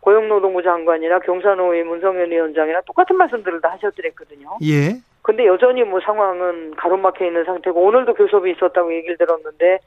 고용노동부 0.01 0.63
장관이나 0.63 1.21
경산호의 1.21 1.85
문성현 1.85 2.31
위원장이나 2.31 2.83
똑같은 2.83 3.17
말씀들을 3.17 3.61
다 3.61 3.71
하셨더랬거든요. 3.71 4.59
예. 4.63 5.01
근데 5.23 5.47
여전히 5.47 5.85
뭐 5.85 6.01
상황은 6.01 6.75
가로막혀 6.77 7.25
있는 7.25 7.45
상태고 7.45 7.81
오늘도 7.81 8.15
교섭이 8.15 8.53
있었다고 8.53 8.93
얘기를 8.93 9.17
들었는데 9.17 9.79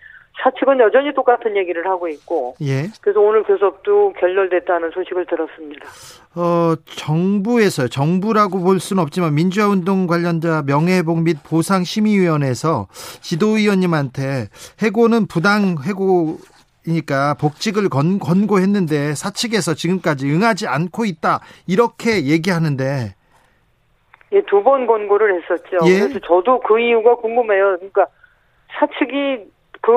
사측은 0.43 0.79
여전히 0.79 1.13
똑같은 1.13 1.55
얘기를 1.55 1.87
하고 1.87 2.07
있고 2.07 2.55
예. 2.61 2.87
그래서 3.01 3.19
오늘 3.19 3.43
교섭도 3.43 4.13
결렬됐다는 4.19 4.91
소식을 4.91 5.25
들었습니다. 5.25 5.87
어 6.35 6.75
정부에서 6.85 7.87
정부라고 7.87 8.59
볼 8.59 8.79
수는 8.79 9.01
없지만 9.01 9.33
민주화 9.33 9.67
운동 9.67 10.07
관련자 10.07 10.63
명예회복 10.65 11.21
및 11.23 11.37
보상 11.43 11.83
심의위원회에서 11.83 12.87
지도위원님한테 13.21 14.49
해고는 14.81 15.27
부당 15.27 15.77
해고 15.83 16.37
이니까 16.87 17.33
복직을 17.35 17.89
건, 17.89 18.19
권고했는데 18.19 19.15
사측에서 19.15 19.73
지금까지 19.73 20.29
응하지 20.31 20.67
않고 20.67 21.05
있다 21.05 21.39
이렇게 21.65 22.25
얘기하는데 22.25 23.15
예, 24.33 24.41
두 24.47 24.61
번 24.61 24.85
권고를 24.85 25.41
했었죠. 25.41 25.77
예? 25.87 25.99
그래서 26.01 26.19
저도 26.19 26.59
그 26.59 26.79
이유가 26.79 27.15
궁금해요. 27.15 27.77
그러니까 27.77 28.07
사측이 28.77 29.45
그 29.81 29.91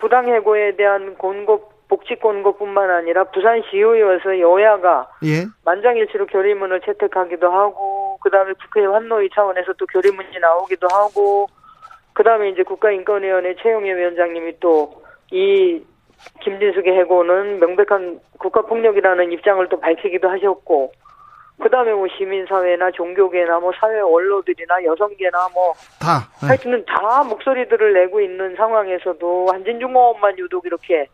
부당해고에 0.00 0.76
대한 0.76 1.16
권고 1.18 1.70
복직 1.88 2.20
권고뿐만 2.20 2.90
아니라 2.90 3.24
부산시의회에서 3.24 4.38
여야가 4.38 5.08
예? 5.24 5.46
만장일치로 5.64 6.26
결의문을 6.26 6.80
채택하기도 6.82 7.50
하고 7.50 8.18
그다음에 8.22 8.52
국회 8.54 8.84
환노위 8.84 9.30
차원에서 9.34 9.72
또 9.74 9.86
결의문이 9.86 10.38
나오기도 10.40 10.86
하고 10.92 11.48
그다음에 12.12 12.50
이제 12.50 12.62
국가인권위원회 12.62 13.56
최영애 13.62 13.94
위원장님이 13.96 14.60
또 14.60 15.00
이 15.30 15.82
김진숙의 16.40 16.96
해고는 16.98 17.60
명백한 17.60 18.20
국가폭력이라는 18.38 19.32
입장을 19.32 19.68
또 19.68 19.80
밝히기도 19.80 20.28
하셨고 20.28 20.92
그다음에 21.60 21.92
뭐 21.92 22.06
시민사회나 22.16 22.90
종교계나 22.92 23.60
뭐 23.60 23.72
사회 23.78 24.00
원로들이나 24.00 24.84
여성계나 24.84 25.48
뭐다 25.54 26.28
네. 26.42 26.46
하여튼 26.48 26.84
다 26.86 27.22
목소리들을 27.24 27.92
내고 27.92 28.20
있는 28.20 28.56
상황에서도 28.56 29.48
한진중 29.52 29.92
공업만 29.92 30.38
유독 30.38 30.66
이렇게 30.66 31.06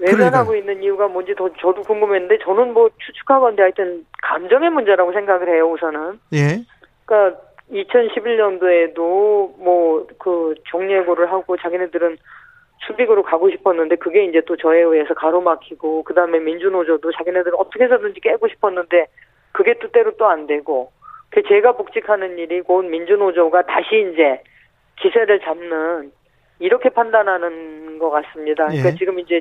외면하고 0.00 0.54
있는 0.54 0.82
이유가 0.82 1.08
뭔지 1.08 1.34
더 1.34 1.48
저도 1.60 1.82
궁금했는데 1.82 2.38
저는 2.44 2.72
뭐 2.72 2.90
추측하건데 2.98 3.62
하여튼 3.62 4.04
감정의 4.22 4.70
문제라고 4.70 5.12
생각을 5.12 5.48
해요 5.48 5.70
우선은. 5.72 6.20
예. 6.34 6.64
그러니까 7.04 7.40
2011년도에도 7.70 9.58
뭐 9.58 10.06
그 10.26 10.54
종예고를 10.64 11.30
하고 11.30 11.56
자기네들은 11.56 12.18
수빅으로 12.86 13.22
가고 13.22 13.50
싶었는데 13.50 13.96
그게 13.96 14.24
이제 14.24 14.40
또 14.46 14.56
저에 14.56 14.80
의해서 14.80 15.14
가로막히고 15.14 16.04
그다음에 16.04 16.38
민주노조도 16.38 17.12
자기네들은 17.12 17.58
어떻게 17.58 17.84
해서든지 17.84 18.20
깨고 18.20 18.48
싶었는데 18.48 19.06
그게 19.52 19.74
뜻대로 19.74 20.16
또 20.16 20.26
안 20.26 20.46
되고 20.46 20.90
그 21.30 21.42
제가 21.42 21.72
복직하는 21.72 22.38
일이 22.38 22.60
곧 22.60 22.84
민주노조가 22.84 23.62
다시 23.62 24.10
이제 24.12 24.40
기세를 25.00 25.40
잡는 25.40 26.12
이렇게 26.58 26.88
판단하는 26.88 27.98
것 27.98 28.10
같습니다. 28.10 28.66
그러니까 28.66 28.88
예. 28.90 28.94
지금 28.94 29.18
이제 29.18 29.40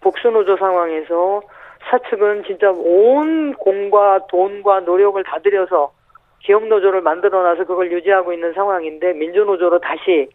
복수노조 0.00 0.56
상황에서 0.56 1.42
사측은 1.90 2.44
진짜 2.44 2.70
온 2.70 3.54
공과 3.54 4.26
돈과 4.28 4.80
노력을 4.80 5.22
다 5.24 5.38
들여서 5.40 5.92
기업노조를 6.40 7.00
만들어놔서 7.00 7.64
그걸 7.64 7.90
유지하고 7.90 8.32
있는 8.32 8.52
상황인데 8.52 9.14
민주노조로 9.14 9.80
다시 9.80 10.28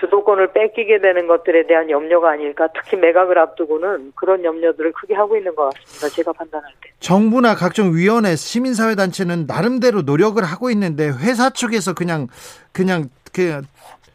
주도권을 0.00 0.52
뺏기게 0.52 1.00
되는 1.00 1.26
것들에 1.26 1.66
대한 1.66 1.88
염려가 1.88 2.30
아닐까. 2.30 2.68
특히 2.74 2.96
매각을 2.96 3.38
앞두고는 3.38 4.12
그런 4.16 4.44
염려들을 4.44 4.92
크게 4.92 5.14
하고 5.14 5.36
있는 5.36 5.54
것 5.54 5.70
같습니다. 5.70 6.08
제가 6.08 6.32
판단할 6.32 6.70
때. 6.82 6.90
정부나 6.98 7.54
각종 7.54 7.94
위원회, 7.94 8.34
시민사회단체는 8.34 9.46
나름대로 9.46 10.02
노력을 10.02 10.42
하고 10.42 10.70
있는데 10.70 11.06
회사 11.06 11.50
측에서 11.50 11.94
그냥 11.94 12.26
그냥 12.72 13.04
그 13.32 13.62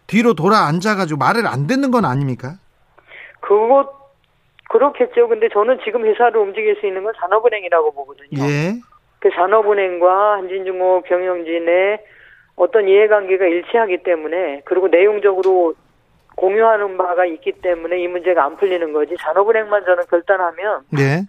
뒤로 0.08 0.34
돌아 0.34 0.66
앉아가지고 0.68 1.18
말을 1.18 1.48
안 1.48 1.68
듣는 1.68 1.92
건 1.92 2.04
아닙니까? 2.04 2.56
그것 3.40 3.98
그렇겠죠. 4.70 5.28
근데 5.28 5.50
저는 5.50 5.80
지금 5.84 6.06
회사를 6.06 6.40
움직일 6.42 6.76
수 6.80 6.86
있는 6.86 7.04
건 7.04 7.14
산업은행이라고 7.20 7.92
보거든요. 7.94 8.44
예. 8.44 8.74
그 9.20 9.30
산업은행과 9.36 10.38
한진중공업 10.38 11.06
경영진의 11.08 12.00
어떤 12.60 12.90
이해관계가 12.90 13.46
일치하기 13.46 14.04
때문에 14.04 14.62
그리고 14.66 14.90
내용적으로 14.90 15.74
공유하는 16.36 16.98
바가 16.98 17.26
있기 17.26 17.54
때문에 17.62 18.04
이 18.04 18.08
문제가 18.08 18.44
안 18.44 18.58
풀리는 18.58 18.92
거지 18.92 19.16
산업은행만 19.18 19.86
저는 19.86 20.04
결단하면 20.10 20.82
네. 20.90 21.24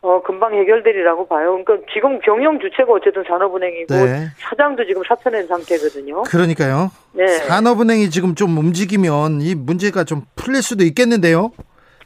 어 0.00 0.22
금방 0.22 0.54
해결되리라고 0.54 1.26
봐요. 1.26 1.58
그러니까 1.64 1.84
지금 1.92 2.20
경영 2.20 2.60
주체가 2.60 2.92
어쨌든 2.92 3.24
산업은행이고 3.26 3.94
네. 3.94 4.28
사장도 4.36 4.86
지금 4.86 5.02
사표낸 5.08 5.48
상태거든요. 5.48 6.22
그러니까요. 6.22 6.92
네. 7.14 7.26
산업은행이 7.26 8.10
지금 8.10 8.36
좀 8.36 8.56
움직이면 8.56 9.40
이 9.40 9.56
문제가 9.56 10.04
좀 10.04 10.22
풀릴 10.36 10.62
수도 10.62 10.84
있겠는데요. 10.84 11.50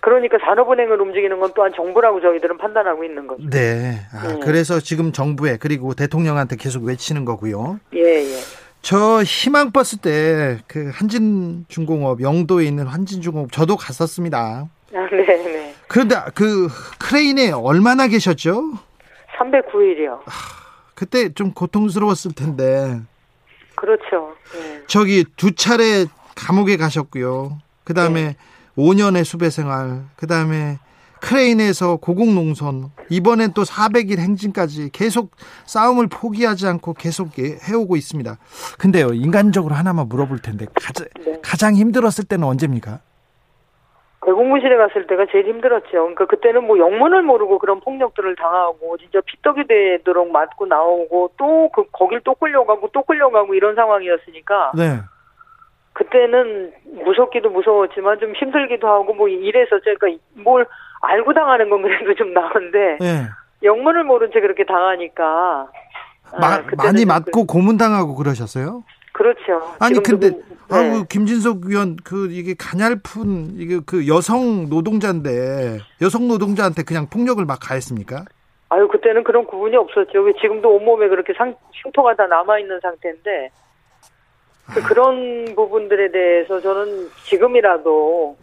그러니까 0.01 0.39
산업은행을 0.39 0.99
움직이는 0.99 1.39
건 1.39 1.53
또한 1.55 1.71
정부라고 1.77 2.23
저희들은 2.23 2.57
판단하고 2.57 3.05
있는 3.05 3.27
거죠. 3.27 3.43
네. 3.51 3.99
아, 4.15 4.29
네. 4.29 4.41
그래서 4.43 4.81
지금 4.81 5.13
정부에 5.13 5.59
그리고 5.61 5.93
대통령한테 5.93 6.57
계속 6.57 6.85
외치는 6.85 7.27
거고요. 7.27 7.79
예, 7.95 8.01
예. 8.01 8.60
저 8.83 9.23
희망버스 9.23 9.99
때 9.99 10.59
그 10.67 10.91
한진중공업 10.95 12.23
영도에 12.23 12.65
있는 12.65 12.87
한진중공업 12.87 13.53
저도 13.53 13.77
갔었습니다. 13.77 14.69
아, 14.93 15.09
네, 15.13 15.25
네. 15.27 15.75
그런데 15.87 16.17
그 16.35 16.69
크레인에 16.99 17.51
얼마나 17.53 18.07
계셨죠? 18.09 18.73
309일이요. 19.39 20.21
그때 20.95 21.33
좀 21.33 21.53
고통스러웠을 21.53 22.33
텐데. 22.33 23.01
그렇죠. 23.77 24.35
네. 24.53 24.83
저기 24.87 25.25
두 25.37 25.55
차례 25.55 26.07
감옥에 26.35 26.77
가셨고요. 26.77 27.59
그 27.85 27.95
다음에 27.95 28.23
네. 28.23 28.37
5년의 28.77 29.25
수배 29.25 29.51
생활, 29.51 30.05
그 30.17 30.27
다음에 30.27 30.79
크레인에서 31.21 31.97
고국 31.97 32.33
농선, 32.33 32.91
이번엔 33.11 33.53
또 33.55 33.63
400일 33.63 34.19
행진까지 34.19 34.91
계속 34.93 35.31
싸움을 35.65 36.09
포기하지 36.09 36.67
않고 36.67 36.95
계속 36.95 37.31
해오고 37.39 37.97
있습니다. 37.97 38.37
근데요, 38.79 39.09
인간적으로 39.13 39.75
하나만 39.75 40.09
물어볼 40.09 40.39
텐데, 40.41 40.67
가장, 40.75 41.07
네. 41.25 41.39
가장 41.43 41.75
힘들었을 41.75 42.25
때는 42.29 42.47
언제입니까? 42.47 43.01
대공무실에 44.27 44.77
갔을 44.77 45.07
때가 45.07 45.27
제일 45.33 45.47
힘들었죠. 45.49 45.91
그러니까 45.91 46.27
그때는 46.27 46.65
뭐 46.65 46.79
영문을 46.79 47.23
모르고 47.23 47.59
그런 47.59 47.81
폭력들을 47.81 48.37
당하고 48.37 48.97
진짜 48.99 49.21
피떡이 49.25 49.67
되도록 49.67 50.31
맞고 50.31 50.67
나오고 50.67 51.33
또 51.37 51.71
그 51.73 51.85
거길 51.91 52.21
또 52.25 52.35
끌려가고 52.35 52.91
또 52.93 53.03
끌려가고 53.03 53.55
이런 53.55 53.75
상황이었으니까. 53.75 54.73
네. 54.77 54.99
그때는 55.95 56.73
무섭기도 57.05 57.51
무서웠지만 57.51 58.21
좀 58.21 58.35
힘들기도 58.35 58.89
하고 58.89 59.15
뭐 59.15 59.29
이래서 59.29 59.81
제가 59.81 60.07
뭘 60.35 60.67
알고 61.01 61.33
당하는 61.33 61.71
건 61.71 61.83
그래도 61.83 62.15
좀 62.15 62.33
나은데 62.33 62.99
네. 63.01 63.27
영문을 63.63 64.05
모른 64.05 64.31
채 64.33 64.41
그렇게 64.41 64.65
당하니까 64.65 65.69
마, 66.41 66.55
아, 66.55 66.63
많이 66.77 67.05
맞고 67.05 67.47
고문당하고 67.47 68.15
그러셨어요? 68.15 68.85
그렇죠. 69.13 69.75
아니 69.81 70.01
근데 70.01 70.31
네. 70.31 70.41
아우 70.71 71.05
김진석 71.05 71.65
위원 71.67 71.97
그 72.05 72.29
이게 72.31 72.55
가냘픈 72.55 73.57
이게 73.57 73.81
그 73.85 74.07
여성 74.07 74.69
노동자인데 74.69 75.79
여성 76.01 76.29
노동자한테 76.29 76.85
그냥 76.85 77.09
폭력을 77.11 77.45
막 77.45 77.59
가했습니까? 77.61 78.25
아유 78.69 78.87
그때는 78.87 79.25
그런 79.25 79.45
구분이 79.47 79.77
없었죠. 79.77 80.33
지금도 80.41 80.77
온몸에 80.77 81.09
그렇게 81.09 81.33
상, 81.37 81.55
흉터가 81.83 82.15
다 82.15 82.27
남아 82.27 82.61
있는 82.61 82.79
상태인데 82.81 83.51
그 84.73 84.83
그런 84.83 85.57
부분들에 85.57 86.13
대해서 86.13 86.61
저는 86.61 87.09
지금이라도 87.25 88.37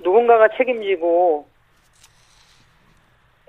누군가가 0.00 0.48
책임지고 0.56 1.48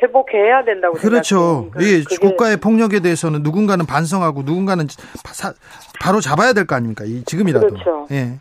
회복해야 0.01 0.63
된다고 0.63 0.95
그렇죠. 0.95 1.71
예, 1.81 2.03
국가의 2.21 2.57
폭력에 2.57 2.99
대해서는 3.01 3.43
누군가는 3.43 3.85
반성하고 3.85 4.43
누군가는 4.43 4.87
사, 5.33 5.53
바로 6.01 6.21
잡아야 6.21 6.53
될 6.53 6.65
거 6.65 6.75
아닙니까? 6.75 7.03
이 7.05 7.23
지금이라도. 7.25 7.67
그렇죠. 7.67 8.07
예. 8.11 8.39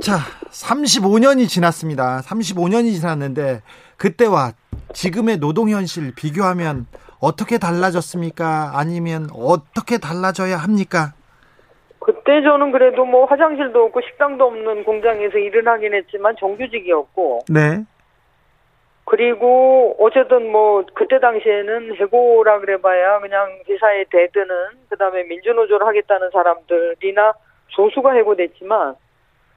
자, 0.00 0.18
35년이 0.50 1.48
지났습니다. 1.48 2.20
35년이 2.24 2.92
지났는데 3.00 3.62
그때와 3.96 4.52
지금의 4.92 5.38
노동 5.38 5.70
현실 5.70 6.12
비교하면 6.14 6.86
어떻게 7.20 7.58
달라졌습니까? 7.58 8.72
아니면 8.74 9.28
어떻게 9.34 9.98
달라져야 9.98 10.56
합니까? 10.56 11.14
그때 11.98 12.40
저는 12.42 12.70
그래도 12.72 13.04
뭐 13.04 13.26
화장실도 13.26 13.84
없고 13.86 14.00
식당도 14.00 14.44
없는 14.44 14.84
공장에서 14.84 15.36
일을 15.36 15.66
하긴 15.68 15.94
했지만 15.94 16.36
정규직이었고. 16.38 17.40
네. 17.48 17.84
그리고 19.10 19.96
어쨌든 19.98 20.52
뭐 20.52 20.84
그때 20.92 21.18
당시에는 21.18 21.96
해고라 21.96 22.60
그래봐야 22.60 23.20
그냥 23.20 23.58
회사에 23.66 24.04
대드는 24.10 24.54
그다음에 24.90 25.22
민주노조를 25.22 25.86
하겠다는 25.86 26.30
사람들이나 26.30 27.32
소수가 27.70 28.12
해고됐지만 28.12 28.96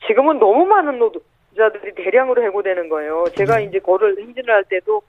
지금은 0.08 0.40
너무 0.40 0.66
많은 0.66 1.00
노동자들이 1.00 1.96
대량으로 1.96 2.42
해고되는 2.44 2.88
거예요. 2.88 3.26
제가 3.36 3.58
네. 3.58 3.66
이제 3.66 3.80
거를 3.80 4.18
행진을 4.18 4.54
할 4.54 4.64
때도 4.64 5.02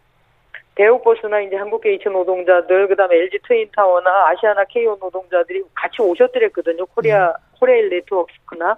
대우버스나 0.74 1.42
이제 1.42 1.54
한국 1.54 1.80
게이츠 1.80 2.08
노동자들, 2.08 2.88
그 2.88 2.96
다음에 2.96 3.14
LG 3.14 3.38
트윈타워나 3.46 4.26
아시아나 4.26 4.64
KO 4.64 4.96
노동자들이 5.00 5.62
같이 5.72 6.02
오셨더랬거든요. 6.02 6.86
코리아, 6.86 7.28
네. 7.28 7.58
코레일 7.60 7.90
네트워크나. 7.90 8.76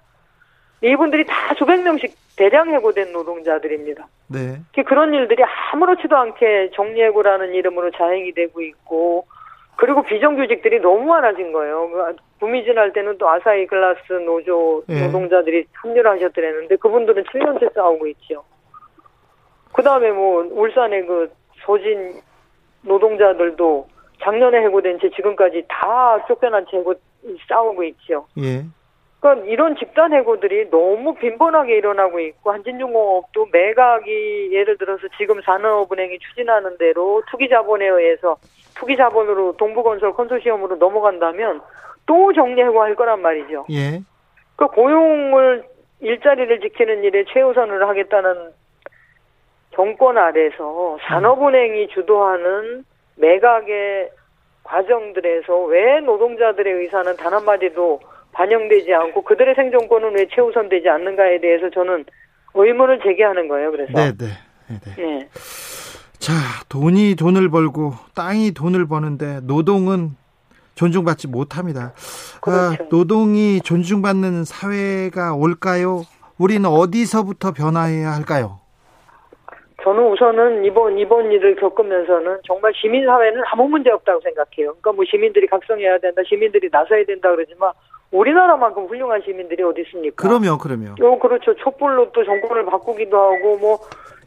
이분들이 0.83 1.25
다 1.27 1.55
수백 1.57 1.83
명씩 1.83 2.15
대량 2.37 2.71
해고된 2.71 3.13
노동자들입니다. 3.13 4.07
네. 4.29 4.59
그런 4.87 5.15
일들이 5.15 5.43
아무렇지도 5.73 6.17
않게 6.17 6.71
정리해고라는 6.75 7.55
이름으로 7.55 7.91
자행이 7.93 8.33
되고 8.33 8.61
있고, 8.61 9.27
그리고 9.77 10.03
비정규직들이 10.03 10.81
너무 10.81 11.05
많아진 11.07 11.53
거예요. 11.53 11.89
그 11.91 12.17
구미진 12.41 12.79
할 12.79 12.93
때는 12.93 13.19
또 13.19 13.29
아사히 13.29 13.67
글라스 13.67 14.13
노조 14.25 14.83
네. 14.87 15.07
노동자들이 15.07 15.67
합류를 15.73 16.11
하셨더랬는데, 16.13 16.77
그분들은 16.77 17.25
7년째 17.25 17.75
싸우고 17.75 18.07
있죠. 18.09 18.45
그 19.73 19.83
다음에 19.83 20.11
뭐, 20.11 20.47
울산에 20.51 21.03
그 21.03 21.33
소진 21.65 22.21
노동자들도 22.83 23.89
작년에 24.23 24.61
해고된 24.63 25.01
채 25.01 25.11
지금까지 25.11 25.65
다 25.69 26.25
쫓겨난 26.27 26.67
채 26.71 26.79
해고 26.79 26.95
싸우고 27.49 27.83
있죠. 27.85 28.27
예. 28.39 28.65
그러니까 29.25 29.47
이런 29.47 29.75
집단 29.77 30.13
해고들이 30.13 30.69
너무 30.69 31.15
빈번하게 31.15 31.79
일어나고 31.79 32.21
있고 32.21 32.53
한진중공업도 32.53 33.49
매각이 33.51 34.51
예를 34.53 34.77
들어서 34.77 35.09
지금 35.17 35.41
산업은행이 35.41 36.19
추진하는 36.19 36.77
대로 36.77 37.23
투기자본에 37.31 37.87
의해서 37.87 38.37
투기자본으로 38.75 39.57
동부건설 39.57 40.13
컨소시엄으로 40.13 40.77
넘어간다면 40.77 41.63
또 42.05 42.35
정리해고할 42.35 42.97
거란 42.97 43.23
말이죠. 43.23 43.65
예. 43.71 44.03
그 44.57 44.67
고용을 44.67 45.65
일자리를 46.01 46.61
지키는 46.61 47.03
일에 47.05 47.25
최우선을 47.33 47.89
하겠다는 47.89 48.51
정권 49.73 50.19
아래서 50.19 50.99
산업은행이 51.09 51.89
주도하는 51.89 52.85
매각의 53.17 54.11
과정들에서 54.65 55.63
왜 55.63 56.01
노동자들의 56.01 56.71
의사는 56.75 57.17
단 57.17 57.33
한마디도 57.33 58.01
반영되지 58.35 58.93
않고 58.93 59.23
그들의 59.23 59.55
생존권은 59.55 60.15
왜 60.17 60.27
최우선되지 60.35 60.89
않는가에 60.89 61.41
대해서 61.41 61.71
저는 61.71 62.05
의문을 62.55 63.01
제기하는 63.03 63.49
거예요. 63.49 63.71
그래서. 63.71 63.93
네네. 63.93 64.15
네네. 64.69 64.97
네. 64.97 65.19
네. 65.19 65.29
자, 66.19 66.33
돈이 66.69 67.17
돈을 67.17 67.51
벌고 67.51 67.93
땅이 68.15 68.53
돈을 68.53 68.87
버는데 68.87 69.41
노동은 69.43 70.17
존중받지 70.75 71.29
못합니다. 71.29 71.93
아, 71.93 72.41
그렇죠. 72.41 72.83
아, 72.85 72.87
노동이 72.91 73.61
존중받는 73.61 74.45
사회가 74.45 75.35
올까요? 75.35 76.03
우리는 76.39 76.69
어디서부터 76.69 77.53
변화해야 77.53 78.11
할까요? 78.13 78.61
저는 79.83 80.13
우선은 80.13 80.65
이번 80.65 80.99
이번 80.99 81.31
일을 81.31 81.57
겪으면서는 81.57 82.39
정말 82.47 82.73
시민 82.75 83.05
사회는 83.05 83.43
아무 83.53 83.69
문제 83.69 83.91
없다고 83.91 84.21
생각해요. 84.23 84.73
그러니까 84.81 84.93
뭐 84.93 85.05
시민들이 85.05 85.47
각성해야 85.47 85.99
된다, 85.99 86.23
시민들이 86.27 86.71
나서야 86.73 87.05
된다 87.05 87.31
그러지만 87.31 87.71
우리나라만큼 88.15 88.87
훌륭한 88.87 89.21
시민들이 89.23 89.63
어디 89.65 89.83
있습니까? 89.83 90.15
그러면 90.17 90.57
그러면. 90.59 90.95
어, 91.03 91.19
그렇죠. 91.19 91.55
촛불로 91.57 92.13
또 92.13 92.25
정권을 92.25 92.65
바꾸기도 92.65 93.19
하고 93.19 93.59
뭐 93.59 93.79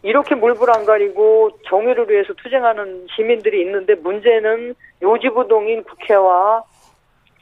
이렇게 0.04 0.36
물불 0.36 0.70
안 0.70 0.86
가리고 0.86 1.52
정의를 1.70 2.10
위해서 2.10 2.34
투쟁하는 2.34 3.08
시민들이 3.16 3.62
있는데 3.62 3.96
문제는 3.96 4.76
요지부동인 5.02 5.84
국회와 5.84 6.64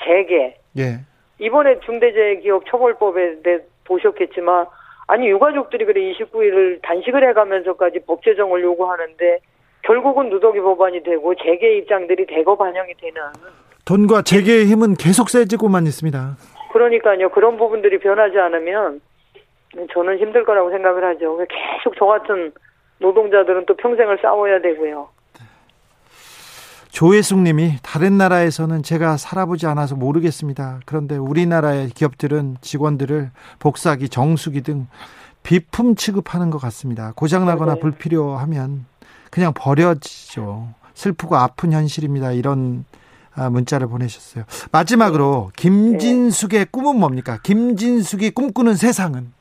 재계. 0.04 0.58
예. 0.78 1.00
이번에 1.40 1.80
중대재해기업처벌법에 1.80 3.42
대해 3.42 3.60
보셨겠지만 3.86 4.68
아니 5.08 5.28
유가족들이 5.28 5.86
그래 5.86 6.14
29일을 6.14 6.82
단식을 6.84 7.28
해가면서까지 7.30 8.02
법 8.06 8.24
제정을 8.24 8.62
요구하는데 8.62 9.40
결국은 9.82 10.30
누더기 10.30 10.60
법안이 10.62 11.04
되고 11.04 11.34
재계 11.36 11.78
입장들이 11.78 12.26
대거 12.28 12.56
반영이 12.56 12.94
되는 12.96 13.22
돈과 13.86 14.24
재계의 14.24 14.66
힘은 14.66 14.96
계속 14.96 15.30
세지고만 15.30 15.86
있습니다. 15.86 16.38
그러니까요. 16.74 17.30
그런 17.30 17.58
부분들이 17.58 18.00
변하지 18.00 18.38
않으면 18.38 19.00
저는 19.94 20.18
힘들 20.20 20.44
거라고 20.44 20.72
생각을 20.72 21.04
하죠. 21.04 21.38
계속 21.38 21.96
저 21.98 22.06
같은 22.06 22.52
노동자들은 23.00 23.66
또 23.68 23.76
평생을 23.76 24.20
싸워야 24.22 24.60
되고요. 24.62 25.10
조혜숙 26.90 27.40
님이 27.40 27.74
다른 27.84 28.18
나라에서는 28.18 28.82
제가 28.82 29.18
살아보지 29.18 29.68
않아서 29.68 29.96
모르겠습니다. 29.96 30.80
그런데 30.86 31.18
우리나라의 31.18 31.90
기업들은 31.90 32.58
직원들을 32.62 33.32
복사기, 33.60 34.08
정수기 34.08 34.62
등 34.62 34.88
비품 35.44 35.96
취급하는 35.96 36.50
것 36.50 36.58
같습니다. 36.60 37.12
고장나거나 37.18 37.76
네. 37.76 37.80
불필요하면 37.82 38.86
그냥 39.30 39.54
버려지죠. 39.54 40.70
슬프고 40.94 41.36
아픈 41.36 41.74
현실입니다. 41.74 42.32
이런 42.32 42.86
아, 42.90 43.05
문자를 43.52 43.88
보내셨어요. 43.88 44.46
마지막으로 44.72 45.52
김진숙의 45.58 46.68
꿈은 46.72 47.00
뭡니까? 47.00 47.38
김진숙이 47.44 48.32
꿈꾸는 48.32 48.76
세상은? 48.76 49.34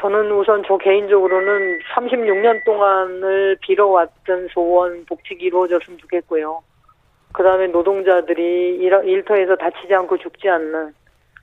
저는 0.00 0.32
우선 0.32 0.64
저 0.66 0.76
개인적으로는 0.78 1.78
36년 1.94 2.64
동안을 2.64 3.56
빌어왔던 3.60 4.48
소원 4.52 5.04
복직이 5.06 5.44
이루어졌으면 5.44 5.98
좋겠고요. 5.98 6.60
그 7.32 7.42
다음에 7.42 7.68
노동자들이 7.68 8.78
일, 8.80 9.24
터에서 9.24 9.56
다치지 9.56 9.94
않고 9.94 10.18
죽지 10.18 10.48
않는, 10.48 10.92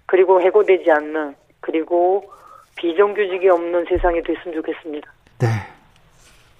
그리고 0.05 0.41
해고되지 0.41 0.91
않는, 0.91 1.35
그리고 1.61 2.29
비정규직이 2.75 3.49
없는 3.49 3.85
세상이 3.89 4.21
됐으면 4.23 4.55
좋겠습니다. 4.55 5.11
네. 5.39 5.47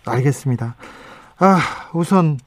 알겠습니다. 0.08 0.76
아, 1.40 1.58
우선, 1.94 2.38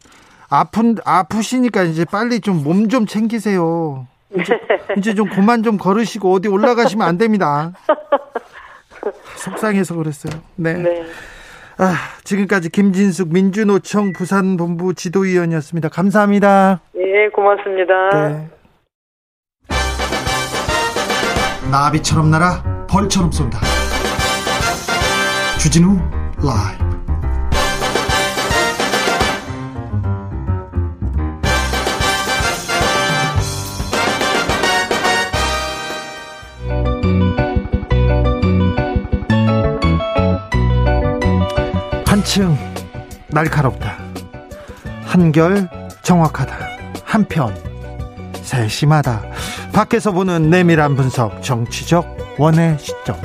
아픈, 0.53 0.97
아프시니까 1.03 1.83
이제 1.85 2.05
빨리 2.05 2.41
좀몸좀 2.41 3.07
챙기세요. 3.07 4.07
이제, 4.39 4.61
이제 4.99 5.15
좀 5.15 5.31
그만 5.31 5.63
좀 5.63 5.79
걸으시고 5.79 6.31
어디 6.31 6.49
올라가시면 6.49 7.09
안 7.09 7.17
됩니다. 7.17 7.73
속상해서 9.37 9.95
그랬어요. 9.95 10.43
네. 10.57 10.75
네. 10.75 11.05
아, 11.79 11.95
지금까지 12.25 12.69
김진숙 12.69 13.33
민주노총 13.33 14.13
부산본부 14.13 14.93
지도위원이었습니다. 14.93 15.89
감사합니다. 15.89 16.81
예, 16.97 17.29
고맙습니다. 17.31 18.11
네. 18.29 18.51
나비처럼 21.71 22.31
날아 22.31 22.87
벌처럼 22.91 23.33
쏜다. 23.33 23.59
주진우 25.59 25.97
라이브. 26.45 26.92
한층 42.33 42.57
날카롭다. 43.29 43.99
한결 45.05 45.69
정확하다. 46.01 46.57
한편 47.05 47.55
세심하다. 48.41 49.23
밖에서 49.75 50.13
보는 50.13 50.49
내밀한 50.49 50.97
분석, 50.97 51.43
정치적 51.43 52.37
원의 52.39 52.79
시점. 52.79 53.17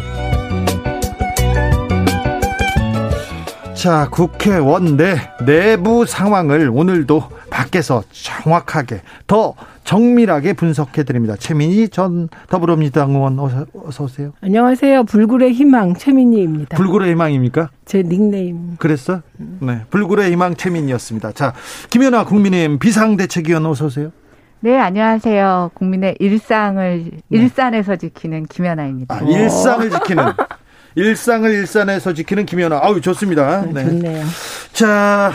자, 3.73 4.09
국회 4.11 4.57
원 4.57 4.97
내 4.97 5.15
내부 5.45 6.05
상황을 6.05 6.69
오늘도 6.73 7.29
밖에서 7.49 8.03
정확하게 8.11 9.01
더 9.25 9.53
정밀하게 9.83 10.53
분석해 10.53 11.03
드립니다. 11.03 11.35
최민희 11.37 11.89
전 11.89 12.27
더불어민주당 12.49 13.11
의원 13.11 13.39
어서, 13.39 13.65
어서, 13.85 14.03
오세요. 14.03 14.33
안녕하세요. 14.41 15.05
불굴의 15.05 15.53
희망 15.53 15.95
최민희입니다. 15.95 16.75
불굴의 16.77 17.11
희망입니까? 17.11 17.69
제 17.85 18.03
닉네임. 18.03 18.75
그랬어? 18.77 19.21
네. 19.37 19.81
불굴의 19.89 20.31
희망 20.31 20.55
최민희였습니다. 20.55 21.31
자, 21.31 21.53
김연아 21.89 22.25
국민의힘 22.25 22.79
비상대책위원 22.79 23.65
어서 23.65 23.85
오세요. 23.85 24.11
네, 24.59 24.77
안녕하세요. 24.77 25.71
국민의 25.73 26.15
일상을 26.19 27.03
네. 27.05 27.19
일산에서 27.29 27.95
지키는 27.95 28.47
김연아입니다. 28.47 29.15
아, 29.15 29.19
일상을 29.21 29.89
지키는 29.89 30.23
일상을 30.95 31.49
일산에서 31.49 32.13
지키는 32.13 32.45
김연아. 32.47 32.79
아우 32.81 32.99
좋습니다. 32.99 33.61
네. 33.71 33.85
좋네요. 33.85 34.25
자 34.73 35.31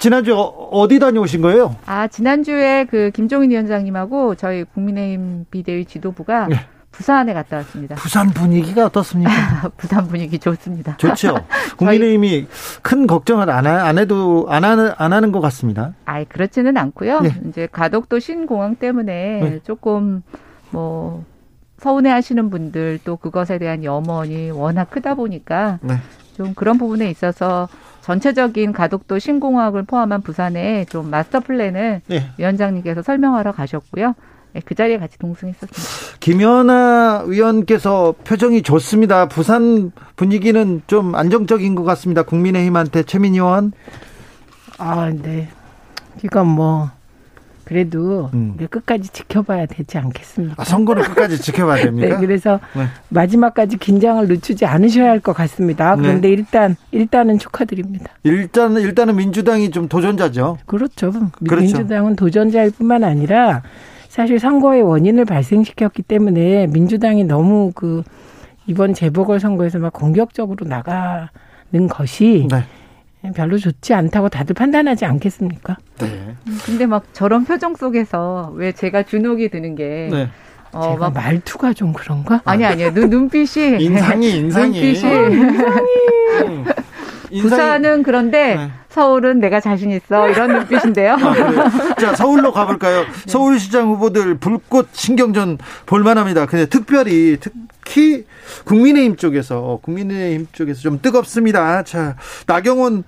지난주 0.00 0.34
어, 0.34 0.88
디 0.88 0.98
다녀오신 0.98 1.42
거예요? 1.42 1.76
아 1.84 2.08
지난주에 2.08 2.86
그 2.90 3.10
김종인 3.14 3.50
위원장님하고 3.50 4.34
저희 4.34 4.64
국민의힘 4.64 5.44
비대위 5.50 5.84
지도부가 5.84 6.48
네. 6.48 6.56
부산에 6.90 7.34
갔다 7.34 7.58
왔습니다. 7.58 7.96
부산 7.96 8.30
분위기가 8.30 8.86
어떻습니까? 8.86 9.30
부산 9.76 10.08
분위기 10.08 10.38
좋습니다. 10.38 10.96
좋죠. 10.96 11.36
국민의힘이 11.76 12.46
큰 12.82 13.06
걱정을 13.06 13.50
안, 13.50 13.66
안 13.66 13.98
해도 13.98 14.46
안 14.48 14.64
하는 14.64 14.90
안 14.96 15.12
하는 15.12 15.32
것 15.32 15.40
같습니다. 15.40 15.92
아, 16.06 16.24
그렇지는 16.24 16.78
않고요. 16.78 17.20
네. 17.20 17.34
이제 17.48 17.68
가덕도 17.70 18.18
신공항 18.20 18.76
때문에 18.76 19.40
네. 19.40 19.60
조금 19.64 20.22
뭐 20.70 21.24
서운해 21.78 22.10
하시는 22.10 22.48
분들 22.48 23.00
또 23.04 23.16
그것에 23.16 23.58
대한 23.58 23.84
염원이 23.84 24.50
워낙 24.50 24.90
크다 24.90 25.14
보니까 25.14 25.78
네. 25.82 25.96
좀 26.36 26.54
그런 26.54 26.78
부분에 26.78 27.10
있어서 27.10 27.68
전체적인 28.10 28.72
가덕도 28.72 29.20
신공항을 29.20 29.84
포함한 29.84 30.22
부산에 30.22 30.84
좀 30.86 31.10
마스터 31.10 31.38
플랜을 31.38 32.02
네. 32.08 32.26
위원장님께서 32.38 33.02
설명하러 33.02 33.52
가셨고요. 33.52 34.14
네, 34.52 34.60
그 34.64 34.74
자리에 34.74 34.98
같이 34.98 35.16
동승했었습니다. 35.16 36.18
김연아 36.18 37.26
위원께서 37.28 38.16
표정이 38.24 38.62
좋습니다. 38.62 39.28
부산 39.28 39.92
분위기는 40.16 40.82
좀 40.88 41.14
안정적인 41.14 41.76
것 41.76 41.84
같습니다. 41.84 42.24
국민의힘한테 42.24 43.04
최민희 43.04 43.38
의원. 43.38 43.70
아, 44.78 45.10
네. 45.10 45.48
이건 46.24 46.48
뭐 46.48 46.90
그래도 47.70 48.30
음. 48.34 48.56
끝까지 48.68 49.10
지켜봐야 49.12 49.66
되지 49.66 49.96
않겠습니까? 49.96 50.56
아, 50.60 50.64
선거를 50.64 51.04
끝까지 51.04 51.40
지켜봐야 51.40 51.84
됩니까? 51.84 52.08
네, 52.18 52.26
그래서 52.26 52.58
네. 52.74 52.86
마지막까지 53.10 53.76
긴장을 53.76 54.26
늦추지 54.26 54.66
않으셔야 54.66 55.08
할 55.08 55.20
것 55.20 55.32
같습니다. 55.34 55.94
네. 55.94 56.02
그런데 56.02 56.28
네. 56.28 56.34
일단 56.34 56.76
일단은 56.90 57.38
축하드립니다. 57.38 58.06
일단 58.24 58.76
일단은 58.76 59.14
민주당이 59.14 59.70
좀 59.70 59.86
도전자죠. 59.86 60.58
그렇죠. 60.66 61.12
그렇죠. 61.44 61.56
민주당은 61.56 62.16
도전자일 62.16 62.72
뿐만 62.72 63.04
아니라 63.04 63.62
사실 64.08 64.40
선거의 64.40 64.82
원인을 64.82 65.24
발생시켰기 65.24 66.02
때문에 66.02 66.66
민주당이 66.66 67.22
너무 67.22 67.70
그 67.72 68.02
이번 68.66 68.94
재보궐 68.94 69.38
선거에서 69.38 69.78
막 69.78 69.92
공격적으로 69.92 70.66
나가는 70.66 71.28
것이 71.88 72.48
네. 72.50 72.64
별로 73.34 73.58
좋지 73.58 73.94
않다고 73.94 74.28
다들 74.28 74.54
판단하지 74.54 75.04
않겠습니까? 75.04 75.76
네. 75.98 76.06
음, 76.46 76.58
근데 76.64 76.86
막 76.86 77.04
저런 77.12 77.44
표정 77.44 77.74
속에서 77.76 78.52
왜 78.54 78.72
제가 78.72 79.02
주눅이 79.02 79.50
드는 79.50 79.74
게 79.74 80.08
네. 80.10 80.28
어, 80.72 80.96
막 80.96 81.12
말투가 81.12 81.72
좀 81.72 81.92
그런가? 81.92 82.40
아니 82.44 82.64
아니요. 82.64 82.94
눈 82.94 83.10
눈빛이 83.10 83.82
인상이 83.82 84.30
인상이 84.38 84.80
눈빛이 84.80 85.02
음. 87.32 87.40
부산은 87.42 88.02
그런데 88.02 88.56
네. 88.56 88.70
서울은 88.88 89.40
내가 89.40 89.60
자신 89.60 89.90
있어 89.90 90.28
이런 90.28 90.52
눈빛인데요. 90.58 91.14
아, 91.14 91.94
자 91.94 92.14
서울로 92.14 92.52
가볼까요? 92.52 93.02
네. 93.02 93.06
서울시장 93.26 93.88
후보들 93.88 94.38
불꽃 94.38 94.88
신경전 94.92 95.58
볼만합니다. 95.86 96.46
근데 96.46 96.66
특별히 96.66 97.38
특히 97.40 98.26
국민의힘 98.64 99.16
쪽에서 99.16 99.78
국민의힘 99.82 100.48
쪽에서 100.52 100.80
좀 100.80 101.00
뜨겁습니다. 101.00 101.82
자 101.84 102.16
나경원 102.46 103.04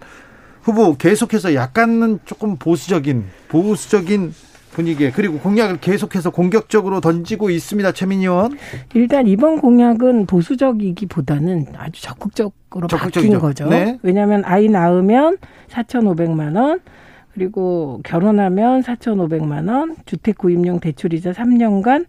후보 0.63 0.97
계속해서 0.97 1.55
약간은 1.55 2.21
조금 2.25 2.57
보수적인 2.57 3.25
보수적인 3.49 4.33
분위기에 4.73 5.11
그리고 5.13 5.39
공약을 5.39 5.79
계속해서 5.81 6.31
공격적으로 6.31 7.01
던지고 7.01 7.51
있습니다. 7.51 7.93
최민희 7.93 8.25
의원. 8.25 8.57
일단 8.95 9.27
이번 9.27 9.61
공약은 9.61 10.27
보수적이기보다는 10.27 11.67
아주 11.77 12.03
적극적으로 12.03 12.89
적극적이죠. 12.89 13.33
바뀐 13.33 13.39
거죠. 13.39 13.69
네. 13.69 13.99
왜냐하면 14.03 14.43
아이 14.45 14.69
낳으면 14.69 15.39
4,500만 15.69 16.57
원 16.57 16.81
그리고 17.35 18.01
결혼하면 18.05 18.83
4,500만 18.83 19.71
원, 19.71 19.97
주택 20.05 20.39
구입용 20.39 20.81
대출이자 20.81 21.33
3년간 21.33 22.07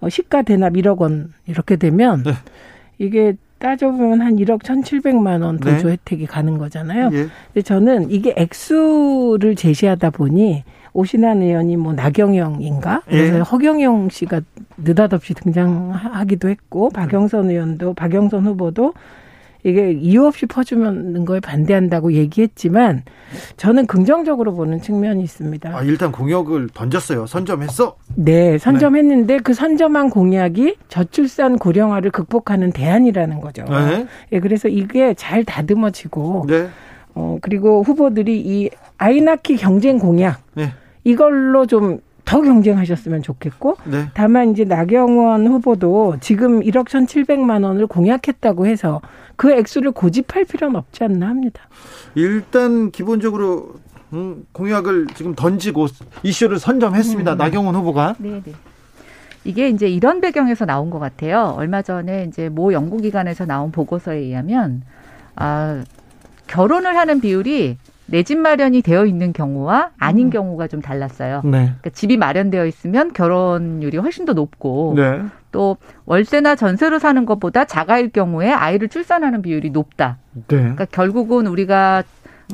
어, 0.00 0.08
시가 0.08 0.42
대납 0.42 0.74
1억 0.74 0.98
원 0.98 1.32
이렇게 1.46 1.76
되면 1.76 2.22
네. 2.22 2.32
이게 2.98 3.34
따져보면 3.58 4.22
한 4.22 4.36
1억 4.36 4.62
1,700만 4.62 5.42
원 5.42 5.58
보조 5.58 5.88
네. 5.88 5.92
혜택이 5.92 6.26
가는 6.26 6.56
거잖아요. 6.56 7.10
예. 7.12 7.26
근데 7.52 7.62
저는 7.62 8.10
이게 8.10 8.32
액수를 8.36 9.54
제시하다 9.54 10.10
보니 10.10 10.64
오신환 10.92 11.42
의원이 11.42 11.76
뭐 11.76 11.92
나경영인가? 11.92 13.02
예. 13.12 13.38
허경영 13.38 14.08
씨가 14.10 14.40
느닷없이 14.76 15.34
등장하기도 15.34 16.48
했고 16.48 16.90
박영선 16.90 17.50
의원도 17.50 17.94
박영선 17.94 18.46
후보도 18.46 18.94
이게 19.62 19.92
이유 19.92 20.24
없이 20.24 20.46
퍼주는 20.46 21.24
거에 21.24 21.40
반대한다고 21.40 22.14
얘기했지만 22.14 23.02
저는 23.56 23.86
긍정적으로 23.86 24.54
보는 24.54 24.80
측면이 24.80 25.22
있습니다. 25.22 25.76
아, 25.76 25.82
일단 25.82 26.10
공약을 26.12 26.70
던졌어요. 26.72 27.26
선점했어? 27.26 27.96
네, 28.14 28.56
선점했는데 28.58 29.36
네. 29.36 29.40
그 29.42 29.52
선점한 29.52 30.10
공약이 30.10 30.76
저출산 30.88 31.58
고령화를 31.58 32.10
극복하는 32.10 32.72
대안이라는 32.72 33.40
거죠. 33.40 33.64
네. 33.64 34.06
예, 34.32 34.40
그래서 34.40 34.68
이게 34.68 35.14
잘 35.14 35.44
다듬어지고 35.44 36.46
네. 36.48 36.68
어, 37.14 37.38
그리고 37.42 37.82
후보들이 37.82 38.40
이 38.40 38.70
아이 38.96 39.20
낳기 39.20 39.56
경쟁 39.56 39.98
공약 39.98 40.40
네. 40.54 40.72
이걸로 41.04 41.66
좀 41.66 42.00
더 42.30 42.40
경쟁하셨으면 42.40 43.22
좋겠고 43.22 43.76
네. 43.86 44.08
다만 44.14 44.52
이제 44.52 44.62
나경원 44.62 45.48
후보도 45.48 46.18
지금 46.20 46.60
1억 46.60 46.86
1,700만 46.86 47.64
원을 47.64 47.88
공약했다고 47.88 48.66
해서 48.66 49.00
그 49.34 49.50
액수를 49.50 49.90
고집할 49.90 50.44
필요는 50.44 50.76
없지 50.76 51.02
않나 51.02 51.26
합니다. 51.26 51.62
일단 52.14 52.92
기본적으로 52.92 53.74
음, 54.12 54.46
공약을 54.52 55.08
지금 55.16 55.34
던지고 55.34 55.88
이슈를 56.22 56.60
선점했습니다. 56.60 57.32
음. 57.32 57.36
나경원 57.36 57.74
후보가. 57.74 58.14
네, 58.18 58.40
네. 58.44 58.52
이게 59.42 59.68
이제 59.68 59.88
이런 59.88 60.20
배경에서 60.20 60.66
나온 60.66 60.90
것 60.90 61.00
같아요. 61.00 61.54
얼마 61.56 61.82
전에 61.82 62.26
이제 62.28 62.48
모 62.48 62.72
연구기관에서 62.72 63.44
나온 63.44 63.72
보고서에 63.72 64.18
의하면 64.18 64.82
아 65.34 65.82
결혼을 66.46 66.96
하는 66.96 67.20
비율이 67.20 67.76
내 68.10 68.22
집 68.22 68.38
마련이 68.38 68.82
되어 68.82 69.06
있는 69.06 69.32
경우와 69.32 69.90
아닌 69.98 70.26
음. 70.26 70.30
경우가 70.30 70.66
좀 70.68 70.80
달랐어요. 70.80 71.42
네. 71.44 71.50
그러니까 71.50 71.90
집이 71.90 72.16
마련되어 72.16 72.66
있으면 72.66 73.12
결혼율이 73.12 73.96
훨씬 73.98 74.24
더 74.24 74.32
높고 74.32 74.94
네. 74.96 75.22
또 75.52 75.76
월세나 76.06 76.54
전세로 76.56 76.98
사는 76.98 77.24
것보다 77.26 77.64
자가일 77.64 78.10
경우에 78.10 78.50
아이를 78.50 78.88
출산하는 78.88 79.42
비율이 79.42 79.70
높다. 79.70 80.18
네. 80.34 80.42
그러니까 80.56 80.84
결국은 80.86 81.46
우리가 81.46 82.02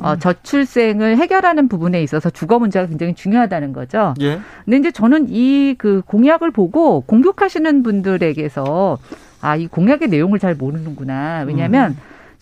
어, 0.01 0.13
음. 0.13 0.19
저출생을 0.19 1.17
해결하는 1.17 1.67
부분에 1.67 2.03
있어서 2.03 2.29
주거 2.29 2.59
문제가 2.59 2.85
굉장히 2.85 3.15
중요하다는 3.15 3.73
거죠. 3.73 4.13
예. 4.21 4.39
근데 4.63 4.77
이제 4.77 4.91
저는 4.91 5.27
이 5.29 5.73
그 5.77 6.01
공약을 6.05 6.51
보고 6.51 7.01
공격하시는 7.01 7.81
분들에게서 7.83 8.97
아, 9.41 9.55
이 9.55 9.67
공약의 9.67 10.07
내용을 10.09 10.37
잘 10.39 10.53
모르는구나. 10.55 11.43
왜냐하면 11.47 11.91
음. 11.91 11.97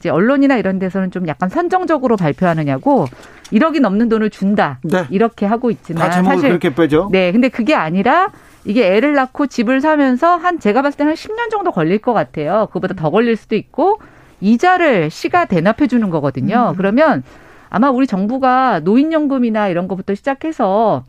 이제 0.05 0.11
언론이나 0.11 0.57
이런 0.57 0.77
데서는 0.77 1.09
좀 1.09 1.27
약간 1.27 1.49
선정적으로 1.49 2.15
발표하느냐고 2.15 3.07
1억이 3.51 3.79
넘는 3.81 4.07
돈을 4.07 4.29
준다. 4.29 4.77
네. 4.83 5.05
이렇게 5.09 5.47
하고 5.47 5.71
있지만 5.71 6.11
사실 6.11 6.49
그렇게 6.49 6.75
빼죠. 6.75 7.09
네, 7.11 7.31
근데 7.31 7.49
그게 7.49 7.73
아니라 7.73 8.29
이게 8.65 8.95
애를 8.95 9.15
낳고 9.15 9.47
집을 9.47 9.81
사면서 9.81 10.35
한 10.35 10.59
제가 10.59 10.83
봤을 10.83 10.97
때는 10.97 11.11
한 11.11 11.15
10년 11.15 11.49
정도 11.49 11.71
걸릴 11.71 11.97
것 11.97 12.13
같아요. 12.13 12.67
그보다 12.71 12.93
더 12.93 13.09
걸릴 13.09 13.35
수도 13.35 13.55
있고 13.55 13.97
이자를 14.41 15.09
시가 15.09 15.45
대납해 15.45 15.87
주는 15.87 16.07
거거든요. 16.11 16.73
음. 16.73 16.77
그러면 16.77 17.23
아마 17.71 17.89
우리 17.89 18.05
정부가 18.05 18.81
노인연금이나 18.81 19.69
이런 19.69 19.87
것부터 19.87 20.13
시작해서 20.13 21.03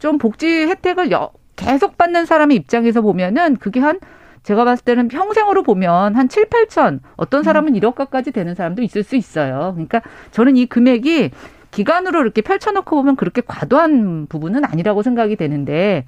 좀 0.00 0.18
복지 0.18 0.46
혜택을 0.66 1.10
계속 1.54 1.96
받는 1.96 2.26
사람의 2.26 2.56
입장에서 2.56 3.00
보면은 3.00 3.58
그게 3.58 3.78
한 3.78 4.00
제가 4.42 4.64
봤을 4.64 4.84
때는 4.84 5.08
평생으로 5.08 5.62
보면 5.62 6.16
한 6.16 6.28
7, 6.28 6.46
8천, 6.48 7.00
어떤 7.16 7.42
사람은 7.42 7.74
1억가까지 7.74 8.32
되는 8.32 8.54
사람도 8.54 8.82
있을 8.82 9.02
수 9.02 9.16
있어요. 9.16 9.72
그러니까 9.74 10.00
저는 10.30 10.56
이 10.56 10.66
금액이 10.66 11.30
기간으로 11.70 12.20
이렇게 12.22 12.42
펼쳐놓고 12.42 12.96
보면 12.96 13.16
그렇게 13.16 13.42
과도한 13.46 14.26
부분은 14.28 14.64
아니라고 14.64 15.02
생각이 15.02 15.36
되는데 15.36 16.04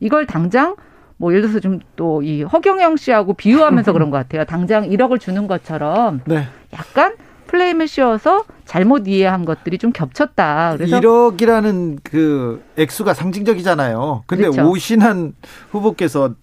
이걸 0.00 0.26
당장 0.26 0.76
뭐 1.16 1.30
예를 1.32 1.42
들어서 1.42 1.60
좀 1.60 1.78
또 1.96 2.22
이 2.22 2.42
허경영 2.42 2.96
씨하고 2.96 3.34
비유하면서 3.34 3.92
그런 3.92 4.10
것 4.10 4.16
같아요. 4.18 4.44
당장 4.44 4.88
1억을 4.88 5.20
주는 5.20 5.46
것처럼 5.46 6.20
네. 6.24 6.48
약간 6.72 7.14
플레임을 7.46 7.86
씌워서 7.86 8.44
잘못 8.64 9.06
이해한 9.06 9.44
것들이 9.44 9.78
좀 9.78 9.92
겹쳤다. 9.92 10.74
그래서 10.76 10.98
1억이라는 10.98 11.98
그 12.02 12.64
액수가 12.76 13.14
상징적이잖아요. 13.14 14.24
근데 14.26 14.44
그렇죠. 14.48 14.68
오신한 14.68 15.34
후보께서 15.70 16.34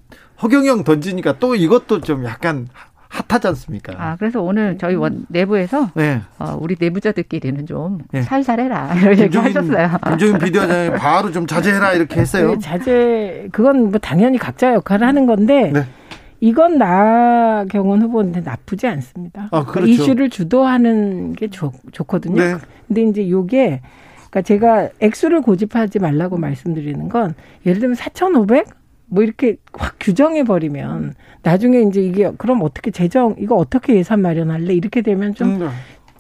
허경영 0.41 0.83
던지니까 0.83 1.39
또 1.39 1.55
이것도 1.55 2.01
좀 2.01 2.25
약간 2.25 2.67
핫하지 3.11 3.47
않습니까? 3.49 3.93
아, 3.97 4.15
그래서 4.17 4.41
오늘 4.41 4.77
저희 4.77 4.95
원 4.95 5.25
내부에서 5.27 5.91
네. 5.95 6.21
어, 6.39 6.57
우리 6.59 6.77
내부자들끼리는 6.79 7.65
좀 7.65 7.99
네. 8.11 8.21
살살해라 8.21 8.95
이렇게 9.03 9.23
김종인, 9.23 9.47
하셨어요. 9.57 9.97
김종인 10.07 10.37
비대위원장이 10.39 10.91
바로 10.97 11.31
좀 11.31 11.45
자제해라 11.45 11.93
이렇게 11.93 12.21
했어요. 12.21 12.51
네, 12.51 12.59
자제 12.59 13.49
그건 13.51 13.89
뭐 13.91 13.99
당연히 13.99 14.37
각자 14.37 14.73
역할을 14.73 15.05
하는 15.05 15.25
건데 15.25 15.71
네. 15.73 15.85
이건 16.39 16.77
나경원 16.77 18.01
후보한테 18.01 18.39
나쁘지 18.41 18.87
않습니다. 18.87 19.49
아, 19.51 19.65
그렇죠. 19.65 19.91
이슈를 19.91 20.29
주도하는 20.29 21.33
게 21.33 21.49
좋, 21.49 21.73
좋거든요. 21.91 22.41
네. 22.41 22.55
근데 22.87 23.03
이제 23.03 23.29
요게 23.29 23.81
그러니까 24.29 24.41
제가 24.41 24.89
액수를 25.01 25.41
고집하지 25.41 25.99
말라고 25.99 26.37
말씀드리는 26.37 27.09
건 27.09 27.35
예를 27.65 27.81
들면 27.81 27.95
4,500? 27.95 28.80
뭐 29.11 29.23
이렇게 29.23 29.57
확 29.73 29.95
규정해 29.99 30.43
버리면 30.43 31.13
나중에 31.43 31.81
이제 31.81 32.01
이게 32.01 32.31
그럼 32.37 32.61
어떻게 32.61 32.91
재정 32.91 33.35
이거 33.37 33.55
어떻게 33.55 33.95
예산 33.95 34.21
마련할래 34.21 34.73
이렇게 34.73 35.01
되면 35.01 35.35
좀 35.35 35.61
음. 35.61 35.69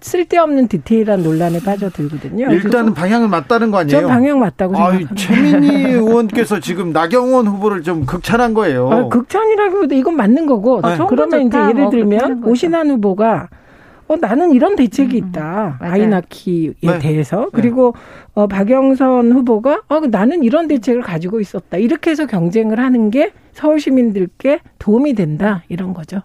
쓸데없는 0.01 0.67
디테일한 0.67 1.23
논란에 1.23 1.59
빠져들거든요. 1.59 2.51
일단은 2.51 2.93
방향을 2.93 3.29
맞다는 3.29 3.71
거 3.71 3.77
아니에요? 3.77 4.01
전 4.01 4.09
방향 4.09 4.39
맞다고 4.39 4.73
생각합니다. 4.73 5.15
최민희 5.15 5.93
의원께서 5.93 6.59
지금 6.59 6.91
나경원 6.91 7.47
후보를 7.47 7.83
좀 7.83 8.05
극찬한 8.05 8.53
거예요. 8.53 8.89
아, 8.91 9.07
극찬이라기보다 9.07 9.95
이건 9.95 10.15
맞는 10.15 10.47
거고. 10.47 10.81
네. 10.81 10.97
그러면 11.07 11.47
이제 11.47 11.57
예를 11.57 11.73
뭐 11.83 11.89
들면 11.91 12.43
오신환 12.43 12.89
후보가 12.89 13.49
어, 14.11 14.17
나는 14.19 14.51
이런 14.51 14.75
대책이 14.75 15.21
음, 15.21 15.27
있다. 15.29 15.79
음, 15.81 15.87
아이 15.87 16.05
낳기에 16.05 16.73
네. 16.83 16.99
대해서. 16.99 17.43
네. 17.43 17.47
그리고 17.53 17.95
어, 18.33 18.45
박영선 18.45 19.31
후보가 19.31 19.83
어, 19.87 19.99
나는 20.01 20.43
이런 20.43 20.67
대책을 20.67 21.01
가지고 21.01 21.39
있었다. 21.39 21.77
이렇게 21.77 22.11
해서 22.11 22.25
경쟁을 22.25 22.77
하는 22.79 23.09
게 23.09 23.31
서울 23.53 23.79
시민들께 23.79 24.59
도움이 24.79 25.13
된다. 25.13 25.63
이런 25.69 25.93
거죠. 25.93 26.23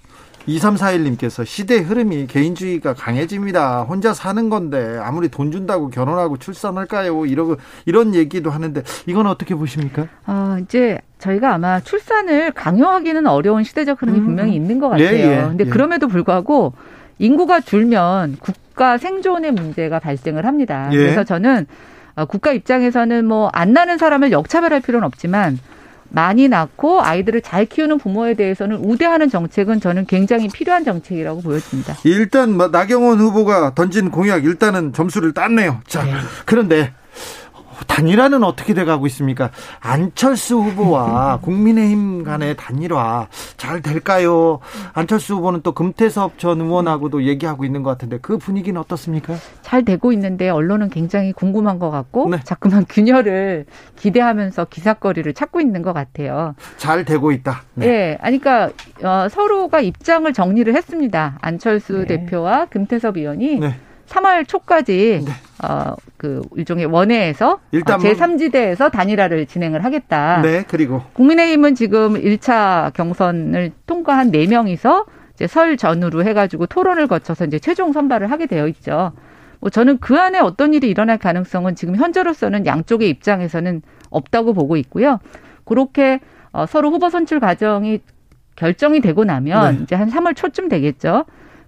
2341님께서 0.48 1.44
시대 1.44 1.78
흐름이 1.78 2.26
개인주의가 2.26 2.94
강해집니다. 2.94 3.82
혼자 3.82 4.14
사는 4.14 4.48
건데 4.48 4.98
아무리 5.00 5.28
돈 5.28 5.52
준다고 5.52 5.88
결혼하고 5.88 6.38
출산할까요? 6.38 7.26
이러고 7.26 7.56
이런 7.84 8.14
얘기도 8.14 8.50
하는데 8.50 8.82
이건 9.06 9.26
어떻게 9.26 9.54
보십니까? 9.54 10.06
어, 10.26 10.56
이제 10.62 11.00
저희가 11.18 11.54
아마 11.54 11.80
출산을 11.80 12.52
강요하기는 12.52 13.26
어려운 13.26 13.64
시대적 13.64 14.02
흐름이 14.02 14.18
음. 14.18 14.24
분명히 14.24 14.54
있는 14.54 14.78
것 14.78 14.88
같아요. 14.88 15.06
예, 15.06 15.20
예, 15.20 15.42
근데 15.48 15.64
예. 15.66 15.68
그럼에도 15.68 16.08
불구하고 16.08 16.74
인구가 17.18 17.60
줄면 17.60 18.36
국가 18.40 18.98
생존의 18.98 19.52
문제가 19.52 19.98
발생을 19.98 20.44
합니다. 20.46 20.88
예. 20.92 20.96
그래서 20.96 21.24
저는 21.24 21.66
어, 22.14 22.24
국가 22.24 22.52
입장에서는 22.52 23.24
뭐 23.26 23.50
안 23.52 23.72
나는 23.72 23.98
사람을 23.98 24.32
역차별할 24.32 24.80
필요는 24.80 25.06
없지만 25.06 25.58
많이 26.08 26.48
낳고 26.48 27.02
아이들을 27.02 27.42
잘 27.42 27.66
키우는 27.66 27.98
부모에 27.98 28.34
대해서는 28.34 28.76
우대하는 28.76 29.28
정책은 29.28 29.80
저는 29.80 30.06
굉장히 30.06 30.48
필요한 30.48 30.84
정책이라고 30.84 31.40
보여집니다. 31.42 31.96
일단 32.04 32.52
뭐 32.56 32.68
나경원 32.68 33.18
후보가 33.18 33.74
던진 33.74 34.10
공약 34.10 34.44
일단은 34.44 34.92
점수를 34.92 35.32
땄네요. 35.32 35.80
자, 35.86 36.04
네. 36.04 36.12
그런데 36.44 36.92
단일화는 37.86 38.44
어떻게 38.44 38.74
돼가고 38.74 39.06
있습니까? 39.08 39.50
안철수 39.80 40.58
후보와 40.58 41.38
국민의힘 41.42 42.24
간의 42.24 42.56
단일화 42.56 43.28
잘 43.56 43.82
될까요? 43.82 44.60
안철수 44.92 45.34
후보는 45.34 45.60
또 45.62 45.72
금태섭 45.72 46.38
전 46.38 46.60
의원하고도 46.60 47.24
얘기하고 47.24 47.64
있는 47.64 47.82
것 47.82 47.90
같은데 47.90 48.18
그 48.20 48.38
분위기는 48.38 48.78
어떻습니까? 48.80 49.34
잘 49.62 49.84
되고 49.84 50.12
있는데 50.12 50.48
언론은 50.48 50.90
굉장히 50.90 51.32
궁금한 51.32 51.78
것 51.78 51.90
같고 51.90 52.28
네. 52.30 52.38
자꾸만 52.44 52.84
균열을 52.88 53.66
기대하면서 53.96 54.66
기사거리를 54.66 55.32
찾고 55.34 55.60
있는 55.60 55.82
것 55.82 55.92
같아요. 55.92 56.54
잘 56.76 57.04
되고 57.04 57.32
있다. 57.32 57.62
네, 57.74 57.86
네. 57.86 58.18
아니 58.20 58.38
그러니까 58.38 58.72
어, 59.02 59.28
서로가 59.28 59.80
입장을 59.80 60.30
정리를 60.32 60.74
했습니다. 60.74 61.38
안철수 61.40 62.04
네. 62.06 62.06
대표와 62.06 62.66
금태섭 62.66 63.16
의원이. 63.16 63.58
네. 63.60 63.74
3월 64.06 64.46
초까지 64.46 65.22
네. 65.24 65.32
어그 65.62 66.42
일종의 66.56 66.86
원회에서 66.86 67.60
일단 67.72 68.00
어, 68.00 68.02
제3지대에서 68.02 68.90
단일화를 68.90 69.46
진행을 69.46 69.84
하겠다. 69.84 70.40
네, 70.42 70.64
그리고 70.66 71.02
국민의힘은 71.14 71.74
지금 71.74 72.14
1차 72.14 72.92
경선을 72.94 73.72
통과한 73.86 74.30
4명이서 74.32 75.06
이제 75.34 75.46
설 75.46 75.76
전후로 75.76 76.24
해 76.24 76.34
가지고 76.34 76.66
토론을 76.66 77.06
거쳐서 77.06 77.44
이제 77.44 77.58
최종 77.58 77.92
선발을 77.92 78.30
하게 78.30 78.46
되어 78.46 78.68
있죠. 78.68 79.12
뭐 79.60 79.70
저는 79.70 79.98
그 79.98 80.18
안에 80.18 80.38
어떤 80.38 80.74
일이 80.74 80.88
일어날 80.88 81.18
가능성은 81.18 81.74
지금 81.74 81.96
현재로서는 81.96 82.66
양쪽의 82.66 83.08
입장에서는 83.08 83.82
없다고 84.10 84.52
보고 84.52 84.76
있고요. 84.76 85.18
그렇게 85.64 86.20
어 86.52 86.66
서로 86.66 86.90
후보 86.90 87.10
선출 87.10 87.40
과정이 87.40 88.00
결정이 88.56 89.00
되고 89.00 89.24
나면 89.24 89.76
네. 89.76 89.82
이제 89.82 89.94
한 89.94 90.10
3월 90.10 90.34
초쯤 90.34 90.68
되겠죠. 90.68 91.24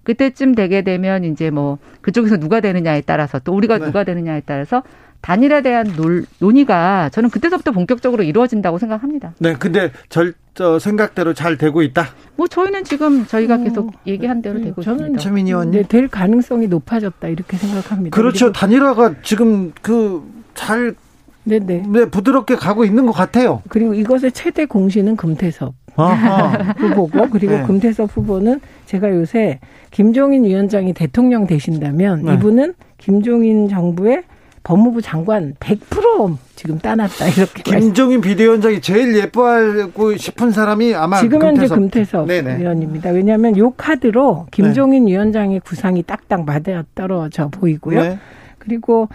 그때쯤 0.09 0.55
되게 0.55 0.81
되면 0.81 1.23
이제 1.23 1.51
뭐 1.51 1.77
그쪽에서 2.01 2.37
누가 2.37 2.61
되느냐에 2.61 3.01
따라서 3.01 3.37
또 3.37 3.53
우리가 3.53 3.77
네. 3.77 3.85
누가 3.85 4.03
되느냐에 4.03 4.41
따라서 4.43 4.81
단일에 5.21 5.61
대한 5.61 5.85
논, 5.95 6.25
논의가 6.39 7.09
저는 7.09 7.29
그때서부터 7.29 7.71
본격적으로 7.71 8.23
이루어진다고 8.23 8.79
생각합니다. 8.79 9.33
네, 9.37 9.53
근데 9.53 9.91
절, 10.07 10.33
저 10.55 10.79
생각대로 10.79 11.35
잘 11.35 11.59
되고 11.59 11.83
있다? 11.83 12.07
뭐 12.37 12.47
저희는 12.47 12.85
지금 12.85 13.27
저희가 13.27 13.55
어, 13.55 13.57
계속 13.57 13.91
얘기한 14.07 14.41
대로 14.41 14.57
네, 14.57 14.65
되고 14.65 14.81
저는 14.81 14.99
있습니다. 14.99 15.21
최민희 15.21 15.51
의원님. 15.51 15.81
네, 15.81 15.87
될 15.87 16.07
가능성이 16.07 16.67
높아졌다 16.67 17.27
이렇게 17.27 17.57
생각합니다. 17.57 18.15
그렇죠. 18.15 18.51
단일화가 18.51 19.15
지금 19.21 19.73
그잘 19.83 20.95
네네. 21.43 21.83
네, 21.87 22.05
부드럽게 22.05 22.55
가고 22.55 22.83
있는 22.83 23.05
것 23.05 23.11
같아요. 23.11 23.61
그리고 23.69 23.93
이것의 23.93 24.31
최대 24.31 24.65
공신은 24.65 25.17
금태섭 25.17 25.75
후보고 26.77 27.29
그리고 27.29 27.53
네. 27.53 27.63
금태섭 27.63 28.15
후보는 28.15 28.59
제가 28.85 29.09
요새 29.11 29.59
김종인 29.91 30.43
위원장이 30.45 30.93
대통령 30.93 31.47
되신다면 31.47 32.23
네. 32.23 32.33
이분은 32.33 32.73
김종인 32.97 33.67
정부의 33.67 34.23
법무부 34.63 35.01
장관 35.01 35.55
100% 35.59 36.37
지금 36.55 36.77
따놨다 36.77 37.27
이렇게. 37.29 37.63
김종인 37.63 38.21
비대위원장이 38.21 38.81
제일 38.81 39.15
예뻐하고 39.15 40.17
싶은 40.17 40.51
사람이 40.51 40.93
아마 40.93 41.19
지금 41.19 41.41
현재 41.41 41.67
금태섭, 41.67 42.27
금태섭 42.27 42.59
의원입니다. 42.59 43.09
왜냐하면 43.11 43.57
요 43.57 43.71
카드로 43.71 44.47
김종인 44.51 45.05
네. 45.05 45.13
위원장의 45.13 45.61
구상이 45.61 46.03
딱딱 46.03 46.45
맞아 46.45 46.83
떨어져 46.93 47.47
보이고요. 47.47 48.01
네. 48.01 48.19
그리고 48.57 49.07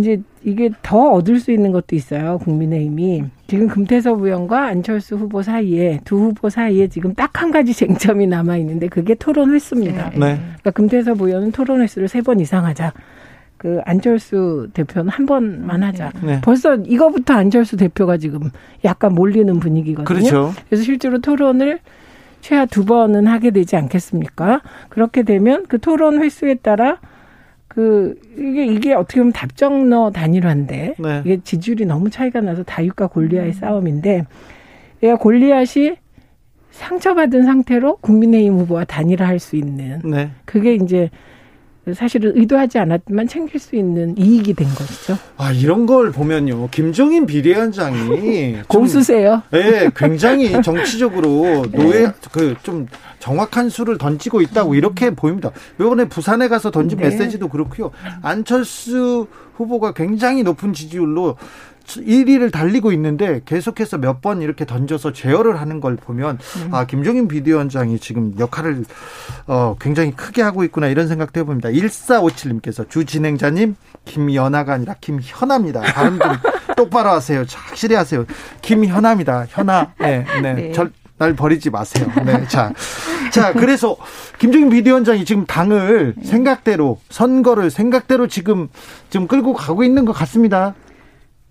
이제 0.00 0.20
이게 0.42 0.70
더 0.82 1.12
얻을 1.12 1.38
수 1.38 1.52
있는 1.52 1.70
것도 1.72 1.94
있어요. 1.94 2.38
국민의힘이 2.38 3.24
지금 3.46 3.68
금태섭 3.68 4.22
의원과 4.22 4.66
안철수 4.66 5.16
후보 5.16 5.42
사이에 5.42 6.00
두 6.04 6.16
후보 6.18 6.48
사이에 6.50 6.88
지금 6.88 7.14
딱 7.14 7.30
한 7.40 7.50
가지 7.52 7.72
쟁점이 7.72 8.26
남아 8.26 8.56
있는데 8.58 8.88
그게 8.88 9.14
토론 9.14 9.54
횟수입니다. 9.54 10.10
네. 10.10 10.18
그러니까 10.38 10.70
금태섭 10.72 11.20
의원은 11.22 11.52
토론 11.52 11.80
횟수를 11.80 12.08
세 12.08 12.20
번 12.22 12.40
이상 12.40 12.64
하자. 12.66 12.92
그 13.56 13.80
안철수 13.84 14.68
대표는 14.72 15.10
한 15.10 15.26
번만 15.26 15.82
하자. 15.82 16.12
네. 16.22 16.40
벌써 16.42 16.76
이거부터 16.76 17.34
안철수 17.34 17.76
대표가 17.76 18.16
지금 18.16 18.50
약간 18.84 19.14
몰리는 19.14 19.58
분위기거든요. 19.60 20.04
그렇죠. 20.18 20.52
그래서 20.68 20.82
실제로 20.82 21.18
토론을 21.20 21.78
최하 22.40 22.64
두 22.64 22.86
번은 22.86 23.26
하게 23.26 23.50
되지 23.50 23.76
않겠습니까? 23.76 24.62
그렇게 24.88 25.22
되면 25.22 25.66
그 25.68 25.78
토론 25.78 26.22
횟수에 26.22 26.54
따라 26.54 26.98
그 27.70 28.18
이게 28.36 28.66
이게 28.66 28.94
어떻게 28.94 29.20
보면 29.20 29.32
답정너 29.32 30.10
단일화인데 30.10 30.96
네. 30.98 31.22
이게 31.24 31.40
지지율이 31.40 31.86
너무 31.86 32.10
차이가 32.10 32.40
나서 32.40 32.64
다윗과 32.64 33.06
골리앗의 33.06 33.50
음. 33.50 33.52
싸움인데 33.52 34.26
얘가 35.04 35.14
골리앗이 35.14 35.94
상처받은 36.72 37.44
상태로 37.44 37.98
국민의힘 37.98 38.54
후보와 38.54 38.84
단일화할 38.86 39.38
수 39.38 39.54
있는 39.54 40.00
네. 40.04 40.30
그게 40.44 40.74
이제 40.74 41.10
사실은 41.94 42.36
의도하지 42.36 42.78
않았지만 42.78 43.26
챙길 43.26 43.58
수 43.58 43.74
있는 43.74 44.16
이익이 44.16 44.54
된 44.54 44.68
것이죠. 44.68 45.16
아 45.36 45.50
이런 45.50 45.86
걸 45.86 46.12
보면요, 46.12 46.68
김종인 46.70 47.26
비대위원장이 47.26 48.62
고수세요. 48.68 49.42
네, 49.50 49.90
굉장히 49.96 50.62
정치적으로 50.62 51.64
노예 51.72 52.06
네. 52.06 52.12
그좀 52.30 52.86
정확한 53.18 53.70
수를 53.70 53.98
던지고 53.98 54.40
있다고 54.42 54.74
이렇게 54.74 55.10
보입니다. 55.10 55.50
이번에 55.80 56.04
부산에 56.06 56.48
가서 56.48 56.70
던진 56.70 56.98
네. 56.98 57.08
메시지도 57.08 57.48
그렇고요. 57.48 57.90
안철수 58.22 59.26
후보가 59.54 59.92
굉장히 59.92 60.42
높은 60.42 60.72
지지율로 60.72 61.36
1위를 61.84 62.52
달리고 62.52 62.92
있는데 62.92 63.40
계속해서 63.44 63.98
몇 63.98 64.20
번 64.20 64.42
이렇게 64.42 64.66
던져서 64.66 65.12
제어를 65.14 65.60
하는 65.60 65.80
걸 65.80 65.96
보면 65.96 66.38
음. 66.58 66.74
아 66.74 66.84
김종인 66.84 67.26
비대위원장이 67.26 67.98
지금 67.98 68.34
역할을 68.38 68.84
어 69.46 69.76
굉장히 69.80 70.10
크게 70.12 70.42
하고 70.42 70.62
있구나 70.62 70.88
이런 70.88 71.08
생각도 71.08 71.40
해봅니다. 71.40 71.70
1457님께서 71.70 72.88
주 72.90 73.04
진행자님 73.06 73.76
김연아가 74.04 74.74
아니라 74.74 74.94
김현아입니다. 75.00 75.80
발음 75.80 76.18
좀 76.18 76.30
똑바로 76.76 77.10
하세요. 77.10 77.44
확실히 77.54 77.96
하세요. 77.96 78.26
김현아입니다. 78.60 79.46
현아. 79.48 79.94
네, 80.00 80.26
네. 80.42 80.52
네. 80.54 80.72
절, 80.72 80.92
날 81.16 81.34
버리지 81.34 81.70
마세요. 81.70 82.06
네. 82.24 82.46
자. 82.48 82.72
자, 83.32 83.52
그래서 83.52 83.96
김종인 84.38 84.70
비대위원장이 84.70 85.24
지금 85.24 85.46
당을 85.46 86.14
생각대로 86.24 86.98
선거를 87.10 87.70
생각대로 87.70 88.26
지금 88.26 88.68
좀 89.10 89.26
끌고 89.26 89.54
가고 89.54 89.84
있는 89.84 90.04
것 90.04 90.12
같습니다. 90.12 90.74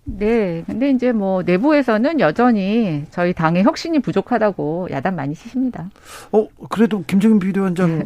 네. 0.04 0.62
근데 0.66 0.90
이제 0.90 1.12
뭐 1.12 1.42
내부에서는 1.42 2.20
여전히 2.20 3.04
저희 3.10 3.32
당의 3.32 3.62
혁신이 3.64 4.00
부족하다고 4.00 4.88
야단 4.90 5.14
많이 5.14 5.34
치십니다. 5.34 5.90
어, 6.32 6.46
그래도 6.68 7.04
김정인 7.06 7.38
비대위원장 7.38 8.04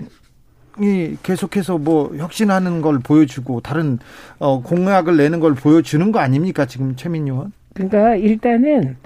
이 0.80 1.16
계속해서 1.22 1.78
뭐 1.78 2.14
혁신하는 2.16 2.82
걸 2.82 2.98
보여주고 2.98 3.60
다른 3.60 3.98
어 4.40 4.60
공약을 4.60 5.16
내는 5.16 5.38
걸 5.38 5.54
보여주는 5.54 6.10
거 6.10 6.18
아닙니까 6.18 6.66
지금 6.66 6.96
최민희 6.96 7.30
의원? 7.30 7.52
그러니까 7.74 8.16
일단은 8.16 8.96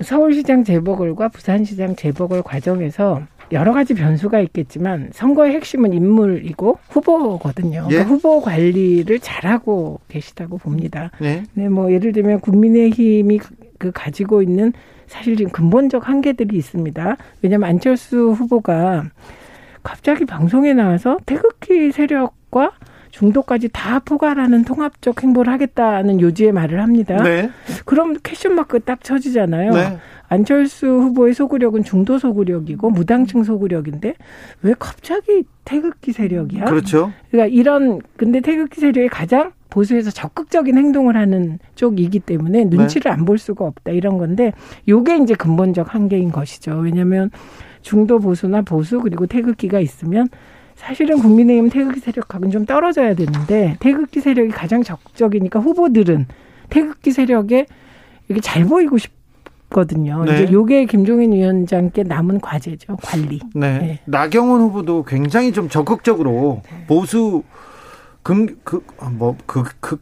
서울시장 0.00 0.64
재보궐과 0.64 1.28
부산시장 1.28 1.94
재보궐 1.94 2.42
과정에서 2.42 3.22
여러 3.52 3.72
가지 3.72 3.94
변수가 3.94 4.40
있겠지만 4.40 5.10
선거의 5.12 5.52
핵심은 5.54 5.92
인물이고 5.92 6.78
후보거든요. 6.88 7.86
그러니까 7.88 7.94
예? 7.94 8.00
후보 8.02 8.40
관리를 8.40 9.18
잘하고 9.18 10.00
계시다고 10.08 10.58
봅니다. 10.58 11.10
네. 11.20 11.42
네, 11.54 11.68
뭐 11.68 11.92
예를 11.92 12.12
들면 12.12 12.40
국민의힘이 12.40 13.38
그, 13.38 13.54
그 13.78 13.90
가지고 13.92 14.42
있는 14.42 14.72
사실 15.06 15.36
지금 15.36 15.50
근본적 15.50 16.08
한계들이 16.08 16.56
있습니다. 16.56 17.16
왜냐하면 17.42 17.68
안철수 17.68 18.30
후보가 18.30 19.04
갑자기 19.82 20.24
방송에 20.24 20.72
나와서 20.72 21.18
태극기 21.26 21.90
세력과 21.90 22.72
중도까지 23.10 23.70
다 23.72 23.98
포괄하는 24.00 24.64
통합적 24.64 25.22
행보를 25.22 25.52
하겠다는 25.52 26.20
요지의 26.20 26.52
말을 26.52 26.80
합니다. 26.80 27.22
네. 27.22 27.50
그럼 27.84 28.16
캐션 28.22 28.54
마크 28.54 28.80
딱 28.80 29.02
쳐지잖아요. 29.02 29.72
네. 29.72 29.98
안철수 30.28 30.86
후보의 30.86 31.34
소구력은 31.34 31.82
중도 31.82 32.18
소구력이고 32.18 32.90
무당층 32.90 33.42
소구력인데 33.42 34.14
왜 34.62 34.74
갑자기 34.78 35.42
태극기 35.64 36.12
세력이야? 36.12 36.66
그렇죠. 36.66 37.12
그러니까 37.30 37.52
이런 37.52 38.00
근데 38.16 38.40
태극기 38.40 38.80
세력이 38.80 39.08
가장 39.08 39.52
보수에서 39.70 40.10
적극적인 40.10 40.76
행동을 40.76 41.16
하는 41.16 41.58
쪽이기 41.74 42.20
때문에 42.20 42.64
눈치를 42.64 43.10
네. 43.10 43.10
안볼 43.10 43.38
수가 43.38 43.64
없다 43.64 43.92
이런 43.92 44.18
건데 44.18 44.52
요게 44.88 45.18
이제 45.18 45.34
근본적 45.34 45.94
한계인 45.94 46.30
것이죠. 46.30 46.76
왜냐하면 46.76 47.30
중도 47.82 48.18
보수나 48.18 48.62
보수 48.62 49.00
그리고 49.00 49.26
태극기가 49.26 49.80
있으면 49.80 50.28
사실은 50.76 51.18
국민의힘 51.18 51.70
태극기 51.70 52.00
세력하고는 52.00 52.50
좀 52.50 52.64
떨어져야 52.64 53.14
되는데 53.14 53.76
태극기 53.80 54.20
세력이 54.20 54.50
가장 54.50 54.82
적극적이니까 54.82 55.60
후보들은 55.60 56.26
태극기 56.70 57.10
세력에 57.12 57.66
이게 58.28 58.40
잘 58.40 58.64
보이고 58.64 58.96
싶 58.98 59.12
거든요. 59.70 60.24
네. 60.24 60.42
이제 60.42 60.52
요게 60.52 60.86
김종인 60.86 61.32
위원장께 61.32 62.02
남은 62.02 62.40
과제죠. 62.40 62.96
관리. 62.96 63.40
네. 63.54 63.78
네. 63.78 64.00
나경원 64.04 64.60
후보도 64.62 65.04
굉장히 65.04 65.52
좀 65.52 65.68
적극적으로 65.68 66.62
네. 66.64 66.84
보수 66.86 67.44
금그뭐그그 68.22 69.64
그, 69.80 70.00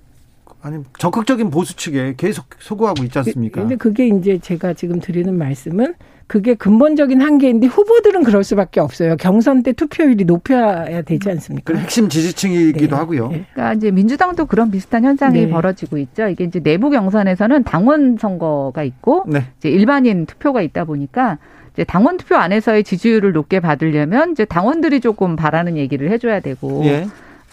아니 0.62 0.82
적극적인 0.98 1.50
보수 1.50 1.76
측에 1.76 2.14
계속 2.16 2.46
소구하고 2.58 3.04
있지 3.04 3.18
않습니까? 3.18 3.60
근데 3.60 3.76
그게 3.76 4.08
이제 4.08 4.38
제가 4.38 4.72
지금 4.72 4.98
드리는 4.98 5.32
말씀은 5.36 5.94
그게 6.28 6.54
근본적인 6.54 7.22
한계인데 7.22 7.66
후보들은 7.66 8.22
그럴 8.22 8.44
수밖에 8.44 8.80
없어요. 8.80 9.16
경선 9.16 9.62
때 9.62 9.72
투표율이 9.72 10.26
높여야 10.26 11.02
되지 11.02 11.30
않습니까? 11.30 11.74
핵심 11.74 12.10
지지층이기도 12.10 12.94
네. 12.94 12.94
하고요. 12.94 13.28
네. 13.28 13.46
그러니까 13.54 13.74
이제 13.74 13.90
민주당도 13.90 14.44
그런 14.44 14.70
비슷한 14.70 15.04
현상이 15.04 15.46
네. 15.46 15.48
벌어지고 15.48 15.96
있죠. 15.96 16.28
이게 16.28 16.44
이제 16.44 16.60
내부 16.60 16.90
경선에서는 16.90 17.64
당원 17.64 18.18
선거가 18.18 18.82
있고 18.82 19.24
네. 19.26 19.44
이제 19.56 19.70
일반인 19.70 20.26
투표가 20.26 20.60
있다 20.60 20.84
보니까 20.84 21.38
이제 21.72 21.84
당원 21.84 22.18
투표 22.18 22.36
안에서의 22.36 22.84
지지율을 22.84 23.32
높게 23.32 23.60
받으려면 23.60 24.32
이제 24.32 24.44
당원들이 24.44 25.00
조금 25.00 25.34
바라는 25.34 25.78
얘기를 25.78 26.10
해줘야 26.10 26.40
되고 26.40 26.84
예. 26.84 27.06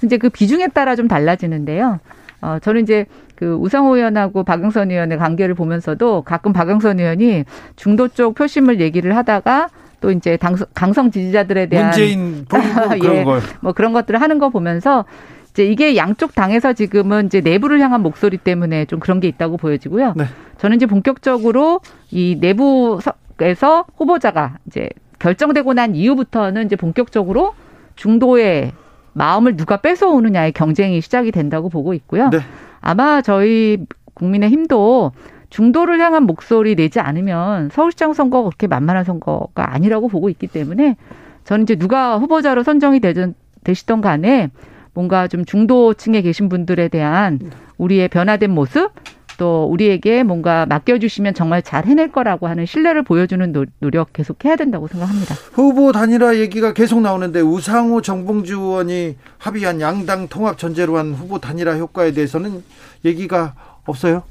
이제 0.04 0.18
그 0.18 0.30
비중에 0.30 0.68
따라 0.68 0.98
좀 0.98 1.08
달라지는데요. 1.08 2.00
어, 2.46 2.60
저는 2.60 2.84
이제 2.84 3.08
그 3.36 3.56
우상호 3.56 3.96
의원하고 3.98 4.44
박영선 4.44 4.92
의원의 4.92 5.18
관계를 5.18 5.56
보면서도 5.56 6.22
가끔 6.22 6.54
박영선 6.54 7.00
의원이 7.00 7.44
중도 7.76 8.08
쪽 8.08 8.36
표심을 8.36 8.80
얘기를 8.80 9.16
하다가 9.18 9.70
또 10.00 10.12
이제 10.12 10.38
당성, 10.38 10.68
강성 10.76 11.10
지지자들에 11.10 11.66
대한 11.66 11.88
문재인 11.88 12.46
그런 13.00 13.18
예, 13.18 13.24
걸. 13.24 13.42
뭐 13.62 13.74
그런 13.74 13.94
것들을 13.94 14.22
하는 14.22 14.38
거 14.38 14.50
보면서 14.50 15.06
이제 15.50 15.66
이게 15.66 15.96
양쪽 15.96 16.36
당에서 16.36 16.74
지금은 16.74 17.26
이제 17.26 17.42
내부를 17.42 17.80
향한 17.80 18.02
목소리 18.02 18.38
때문에 18.38 18.86
좀 18.86 19.00
그런 19.00 19.20
게 19.20 19.28
있다고 19.28 19.58
보여지고요. 19.58 20.14
네. 20.16 20.26
저는 20.60 20.76
이제 20.76 20.86
본격적으로 20.86 21.80
이 22.12 22.38
내부에서 22.40 23.86
후보자가 23.98 24.58
이제 24.68 24.90
결정되고 25.18 25.74
난 25.74 25.96
이후부터는 25.96 26.66
이제 26.66 26.76
본격적으로 26.76 27.56
중도의 27.96 28.74
마음을 29.16 29.56
누가 29.56 29.78
뺏어오느냐의 29.78 30.52
경쟁이 30.52 31.02
시작이 31.02 31.32
된다고 31.32 31.70
보고 31.70 31.94
있고요. 31.94 32.30
네. 32.30 32.40
아마 32.82 33.22
저희 33.22 33.86
국민의 34.14 34.50
힘도 34.50 35.14
중도를 35.50 36.00
향한 36.02 36.24
목소리 36.24 36.76
내지 36.76 37.00
않으면 37.00 37.70
서울시장 37.70 38.14
선거가 38.14 38.50
그렇게 38.50 38.68
만만한 38.68 39.06
선거가 39.06 39.74
아니라고 39.74 40.10
보고 40.10 40.30
있기 40.30 40.48
때문에 40.48 40.98
저는 41.46 41.64
이제 41.64 41.76
누가 41.76 42.18
후보자로 42.18 42.64
선정이 42.64 43.00
되든 43.00 43.36
되시던 43.64 44.02
간에 44.02 44.50
뭔가 44.94 45.28
좀 45.28 45.46
중도층에 45.46 46.22
계신 46.22 46.50
분들에 46.50 46.90
대한 46.90 47.40
우리의 47.78 48.10
변화된 48.10 48.52
모습 48.52 48.92
또 49.38 49.66
우리에게 49.66 50.24
뭔가 50.24 50.66
맡겨주시면 50.66 51.34
정말 51.34 51.62
잘 51.62 51.86
해낼 51.86 52.12
거라고 52.12 52.48
하는 52.48 52.66
신뢰를 52.66 53.04
보여주는 53.04 53.54
노력 53.80 54.14
계속 54.14 54.44
해야 54.46 54.56
된다고 54.56 54.88
생각합니다. 54.88 55.36
후보 55.54 55.92
단일화 55.92 56.38
얘기가 56.38 56.74
계속 56.74 57.02
나오는데 57.02 57.42
우상호 57.42 58.02
정봉주 58.02 58.54
의원이 58.56 59.16
합의한 59.38 59.82
양당 59.82 60.28
통합 60.28 60.58
전제로 60.58 60.98
한 60.98 61.14
후보 61.14 61.40
단일화 61.40 61.78
효과에 61.78 62.12
대해서는 62.12 62.64
얘기가 63.04 63.54
없어요? 63.86 64.24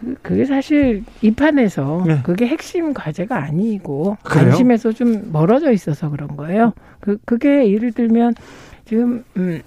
그, 0.00 0.14
그게 0.22 0.44
사실 0.44 1.04
이 1.20 1.30
판에서 1.30 2.04
네. 2.06 2.20
그게 2.22 2.46
핵심 2.46 2.92
과제가 2.92 3.36
아니고 3.36 4.16
그래요? 4.22 4.48
관심에서 4.50 4.92
좀 4.92 5.30
멀어져 5.32 5.72
있어서 5.72 6.10
그런 6.10 6.36
거예요. 6.36 6.72
그 7.00 7.18
그게 7.24 7.70
예를 7.72 7.92
들면 7.92 8.34
지금 8.84 9.24
음 9.36 9.62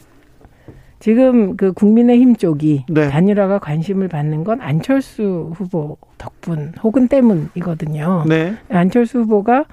지금 0.99 1.57
그 1.57 1.73
국민의힘 1.73 2.35
쪽이 2.35 2.85
네. 2.89 3.09
단일화가 3.09 3.59
관심을 3.59 4.07
받는 4.07 4.43
건 4.43 4.61
안철수 4.61 5.51
후보 5.53 5.97
덕분 6.17 6.73
혹은 6.81 7.07
때문이거든요. 7.07 8.23
네. 8.27 8.55
안철수 8.69 9.19
후보가 9.19 9.65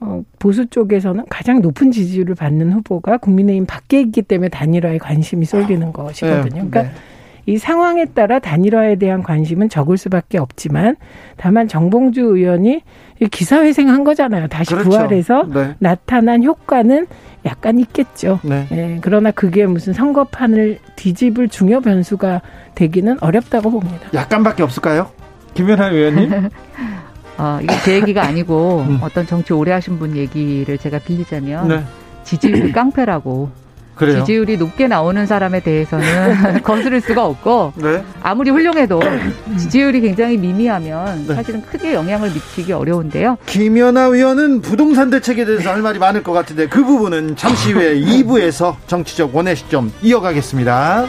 어, 0.00 0.22
보수 0.38 0.66
쪽에서는 0.66 1.24
가장 1.28 1.60
높은 1.60 1.90
지지율을 1.90 2.36
받는 2.36 2.72
후보가 2.72 3.18
국민의힘 3.18 3.66
밖에 3.66 4.00
있기 4.00 4.22
때문에 4.22 4.48
단일화에 4.48 4.98
관심이 4.98 5.44
쏠리는 5.44 5.92
것이거든요. 5.92 6.62
네. 6.62 6.68
그러니까 6.70 6.82
네. 6.82 6.90
이 7.46 7.56
상황에 7.56 8.04
따라 8.04 8.38
단일화에 8.38 8.96
대한 8.96 9.22
관심은 9.22 9.70
적을 9.70 9.96
수밖에 9.96 10.36
없지만 10.36 10.96
다만 11.38 11.66
정봉주 11.66 12.20
의원이 12.20 12.82
기사회생한 13.26 14.04
거잖아요. 14.04 14.46
다시 14.48 14.70
그렇죠. 14.70 14.90
부활해서 14.90 15.46
네. 15.52 15.74
나타난 15.78 16.44
효과는 16.44 17.06
약간 17.44 17.78
있겠죠. 17.78 18.40
네. 18.42 18.66
네. 18.70 18.98
그러나 19.00 19.30
그게 19.30 19.66
무슨 19.66 19.92
선거판을 19.92 20.78
뒤집을 20.96 21.48
중요 21.48 21.80
변수가 21.80 22.42
되기는 22.74 23.18
어렵다고 23.20 23.70
봅니다. 23.70 24.08
약간밖에 24.14 24.62
없을까요? 24.62 25.10
김연아 25.54 25.88
의원님? 25.88 26.48
어, 27.38 27.58
이게 27.62 27.74
제 27.84 27.94
얘기가 27.94 28.22
아니고 28.22 28.84
음. 28.88 28.98
어떤 29.00 29.26
정치 29.26 29.52
오래 29.52 29.72
하신 29.72 29.98
분 29.98 30.16
얘기를 30.16 30.76
제가 30.76 30.98
빌리자면 30.98 31.68
네. 31.68 31.84
지지율이 32.24 32.72
깡패라고 32.72 33.50
그래요? 33.98 34.20
지지율이 34.20 34.56
높게 34.56 34.86
나오는 34.86 35.26
사람에 35.26 35.60
대해서는 35.60 36.62
거스를 36.62 37.00
수가 37.00 37.24
없고 37.26 37.72
네. 37.76 38.02
아무리 38.22 38.50
훌륭해도 38.50 39.00
지지율이 39.58 40.00
굉장히 40.00 40.36
미미하면 40.36 41.26
네. 41.26 41.34
사실은 41.34 41.62
크게 41.62 41.94
영향을 41.94 42.30
미치기 42.30 42.72
어려운데요. 42.72 43.38
김연아 43.46 44.04
의원은 44.04 44.60
부동산 44.62 45.10
대책에 45.10 45.44
대해서 45.44 45.70
할 45.70 45.82
말이 45.82 45.98
많을 45.98 46.22
것 46.22 46.32
같은데 46.32 46.68
그 46.68 46.84
부분은 46.84 47.36
잠시 47.36 47.72
후에 47.72 47.98
2부에서 48.00 48.76
정치적 48.86 49.34
원의 49.34 49.56
시점 49.56 49.92
이어가겠습니다. 50.02 51.06